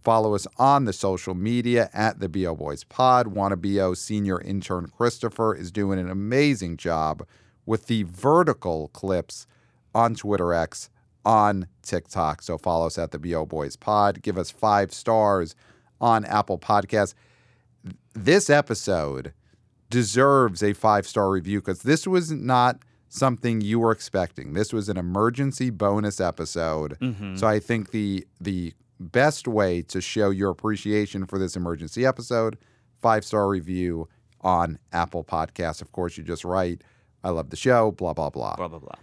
Follow 0.01 0.35
us 0.35 0.47
on 0.59 0.85
the 0.85 0.93
social 0.93 1.35
media 1.35 1.91
at 1.93 2.21
the 2.21 2.29
BO 2.29 2.55
Boys 2.55 2.85
Pod. 2.85 3.35
WannaBO 3.35 3.97
senior 3.97 4.41
intern 4.41 4.89
Christopher 4.97 5.55
is 5.55 5.73
doing 5.73 5.99
an 5.99 6.09
amazing 6.09 6.77
job 6.77 7.27
with 7.67 7.87
the 7.87 8.05
vertical 8.05 8.89
clips 8.89 9.47
on 9.95 10.15
Twitter 10.15 10.53
X, 10.53 10.89
on 11.25 11.67
TikTok. 11.83 12.43
So 12.43 12.57
follow 12.57 12.87
us 12.87 12.99
at 12.99 13.11
the 13.11 13.19
BO 13.19 13.45
Boys 13.45 13.75
Pod. 13.75 14.23
Give 14.23 14.39
us 14.39 14.51
five 14.51 14.93
stars 14.93 15.57
on 16.01 16.25
Apple 16.27 16.59
Podcasts. 16.59 17.15
This 18.15 18.51
episode 18.51 19.33
deserves 19.91 20.63
a 20.63 20.73
five 20.73 21.07
star 21.07 21.31
review 21.31 21.61
because 21.61 21.83
this 21.83 22.07
was 22.07 22.31
not 22.31 22.79
something 23.09 23.61
you 23.61 23.79
were 23.81 23.91
expecting. 23.93 24.53
This 24.53 24.73
was 24.73 24.89
an 24.89 24.97
emergency 24.97 25.71
bonus 25.71 26.21
episode. 26.21 26.97
So 27.39 27.47
I 27.47 27.59
think 27.59 27.91
the 27.91 28.27
the 28.41 28.75
best 29.01 29.47
way 29.47 29.83
to 29.83 30.01
show 30.01 30.31
your 30.31 30.51
appreciation 30.51 31.25
for 31.27 31.39
this 31.39 31.57
emergency 31.57 32.05
episode, 32.05 32.59
five 33.01 33.25
star 33.25 33.49
review 33.49 34.09
on 34.41 34.79
Apple 34.93 35.25
Podcasts. 35.25 35.81
Of 35.83 35.93
course, 35.93 36.17
you 36.17 36.25
just 36.25 36.45
write, 36.45 36.83
I 37.25 37.31
love 37.31 37.51
the 37.51 37.57
show, 37.57 37.93
blah, 37.93 38.13
blah, 38.13 38.31
blah. 38.31 38.57
Blah 38.57 38.69
blah 38.69 38.79
blah. 38.79 38.95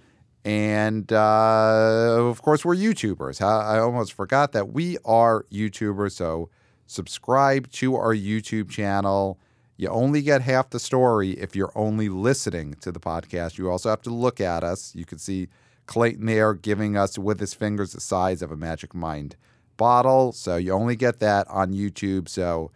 And 0.44 1.12
uh, 1.12 2.18
of 2.20 2.42
course, 2.44 2.64
we're 2.64 2.76
YouTubers. 2.76 3.42
I 3.42 3.80
almost 3.80 4.14
forgot 4.14 4.52
that 4.52 4.70
we 4.72 4.98
are 5.04 5.46
YouTubers. 5.52 6.12
So 6.12 6.50
subscribe 6.86 7.70
to 7.72 7.96
our 7.96 8.14
YouTube 8.16 8.70
channel. 8.70 9.40
You 9.78 9.90
only 9.90 10.22
get 10.22 10.42
half 10.42 10.70
the 10.70 10.80
story 10.80 11.32
if 11.32 11.56
you're 11.56 11.72
only 11.76 12.10
listening 12.10 12.76
to 12.82 12.92
the 12.92 13.00
podcast. 13.00 13.58
You 13.58 13.70
also 13.70 13.90
have 13.90 14.02
to 14.04 14.10
look 14.10 14.40
at 14.40 14.64
us. 14.64 14.94
You 14.96 15.06
can 15.06 15.18
see 15.18 15.50
Clayton 15.86 16.26
there 16.26 16.54
giving 16.54 16.96
us 16.98 17.18
with 17.18 17.40
his 17.40 17.54
fingers 17.54 17.92
the 17.94 18.02
size 18.02 18.42
of 18.42 18.52
a 18.52 18.58
Magic 18.58 18.96
Mind 18.96 19.36
bottle. 19.78 20.32
So 20.32 20.56
you 20.56 20.72
only 20.72 20.96
get 20.96 21.20
that 21.20 21.48
on 21.50 21.74
YouTube. 21.74 22.30
So 22.30 22.72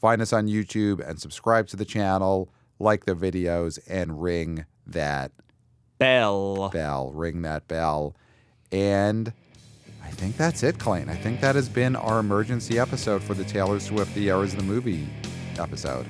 find 0.00 0.20
us 0.20 0.32
on 0.32 0.46
YouTube 0.48 1.06
and 1.06 1.20
subscribe 1.20 1.68
to 1.68 1.76
the 1.76 1.84
channel, 1.84 2.52
like 2.78 3.04
the 3.04 3.14
videos, 3.14 3.78
and 3.88 4.20
ring 4.20 4.64
that 4.86 5.32
Bell. 5.98 6.70
bell. 6.70 7.12
Ring 7.12 7.42
that 7.42 7.68
bell. 7.68 8.16
And 8.72 9.32
I 10.10 10.12
think 10.14 10.36
that's 10.36 10.62
it, 10.62 10.78
Clayton. 10.78 11.08
I 11.08 11.14
think 11.14 11.40
that 11.40 11.54
has 11.54 11.68
been 11.68 11.94
our 11.94 12.18
emergency 12.18 12.78
episode 12.78 13.22
for 13.22 13.34
the 13.34 13.44
Taylor 13.44 13.78
Swift 13.78 14.12
The 14.14 14.26
Eras 14.28 14.52
of 14.52 14.58
the 14.58 14.64
Movie 14.66 15.08
episode. 15.58 16.04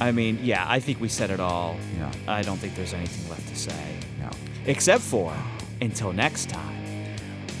I 0.00 0.10
mean, 0.10 0.38
yeah, 0.42 0.64
I 0.66 0.80
think 0.80 1.00
we 1.00 1.08
said 1.08 1.30
it 1.30 1.38
all. 1.38 1.76
Yeah. 1.98 2.10
I 2.26 2.42
don't 2.42 2.56
think 2.56 2.74
there's 2.74 2.94
anything 2.94 3.28
left 3.30 3.46
to 3.48 3.54
say. 3.54 3.96
Yeah. 4.18 4.30
Except 4.66 5.02
for, 5.02 5.32
until 5.80 6.12
next 6.12 6.48
time, 6.48 7.14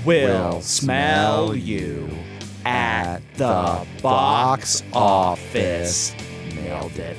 we'll, 0.04 0.50
We'll 0.50 0.60
smell 0.62 1.48
smell 1.48 1.56
you 1.56 2.08
at 2.64 3.18
the 3.34 3.86
box 4.02 4.82
office. 4.92 6.14
Nailed 6.54 6.98
it. 6.98 7.16